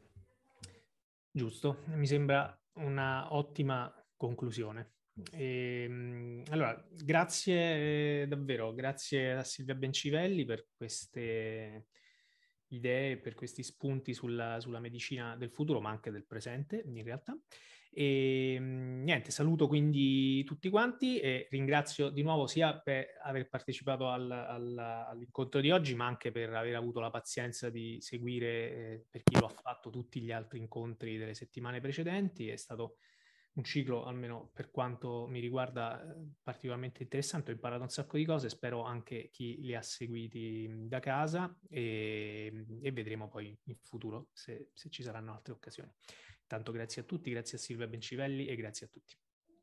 giusto, 1.32 1.80
mi 1.88 2.06
sembra 2.06 2.56
una 2.74 3.34
ottima 3.34 3.92
conclusione. 4.16 4.92
E, 5.32 5.86
ehm, 5.86 6.44
allora, 6.50 6.88
grazie 6.92 8.28
davvero, 8.28 8.76
grazie 8.76 9.34
a 9.34 9.44
Silvia 9.44 9.74
Bencivelli 9.74 10.46
per 10.46 10.68
queste 10.78 11.88
idee, 12.68 13.18
per 13.18 13.34
questi 13.34 13.64
spunti 13.64 14.14
sulla, 14.14 14.60
sulla 14.60 14.80
medicina 14.80 15.36
del 15.36 15.50
futuro, 15.50 15.82
ma 15.82 15.90
anche 15.90 16.12
del 16.12 16.28
presente 16.28 16.84
in 16.86 17.04
realtà. 17.04 17.36
E 17.96 18.56
ehm, 18.56 19.04
niente, 19.04 19.30
saluto 19.32 19.68
quindi 19.68 20.44
tutti 20.44 20.70
quanti 20.70 21.20
e 21.20 21.48
ringrazio 21.52 22.10
di 22.10 22.24
nuovo 22.24 22.48
sia 22.48 22.80
per 22.80 23.06
aver 23.22 23.48
partecipato 23.50 24.10
al, 24.10 24.30
al, 24.32 24.78
all'incontro 24.78 25.62
di 25.62 25.70
oggi, 25.70 25.94
ma 25.96 26.08
anche 26.08 26.32
per 26.32 26.54
aver 26.54 26.76
avuto 26.76 27.00
la 27.00 27.12
pazienza 27.12 27.70
di 27.70 27.98
seguire, 28.02 28.48
eh, 28.48 29.06
per 29.10 29.22
chi 29.24 29.40
lo 29.40 29.46
ha 29.46 29.50
fatto, 29.50 29.90
tutti 29.92 30.22
gli 30.22 30.32
altri 30.32 30.60
incontri 30.60 31.18
delle 31.18 31.36
settimane 31.36 31.82
precedenti. 31.82 32.48
È 32.48 32.56
stato 32.56 32.98
un 33.54 33.64
ciclo, 33.64 34.06
almeno 34.06 34.50
per 34.52 34.72
quanto 34.72 35.28
mi 35.28 35.40
riguarda, 35.40 36.04
particolarmente 36.42 37.04
interessante. 37.04 37.52
Ho 37.52 37.54
imparato 37.54 37.84
un 37.84 37.90
sacco 37.90 38.18
di 38.18 38.26
cose, 38.26 38.50
spero 38.50 38.82
anche 38.84 39.30
chi 39.32 39.62
li 39.62 39.76
ha 39.76 39.82
seguiti 39.84 40.68
da 40.88 41.00
casa 41.00 41.56
e, 41.70 42.66
e 42.82 42.92
vedremo 42.92 43.28
poi 43.30 43.56
in 43.66 43.78
futuro 43.84 44.30
se, 44.34 44.70
se 44.74 44.90
ci 44.90 45.04
saranno 45.04 45.34
altre 45.34 45.54
occasioni. 45.54 45.92
Tanto 46.48 46.72
grazie 46.72 47.02
a 47.02 47.06
tutti, 47.06 47.30
grazie 47.30 47.58
a 47.58 47.62
Silvia 47.62 47.88
Bencivelli 47.88 48.48
e 48.48 48.56
grazie 48.56 48.86
a 48.86 48.90
tutti. 48.90 49.16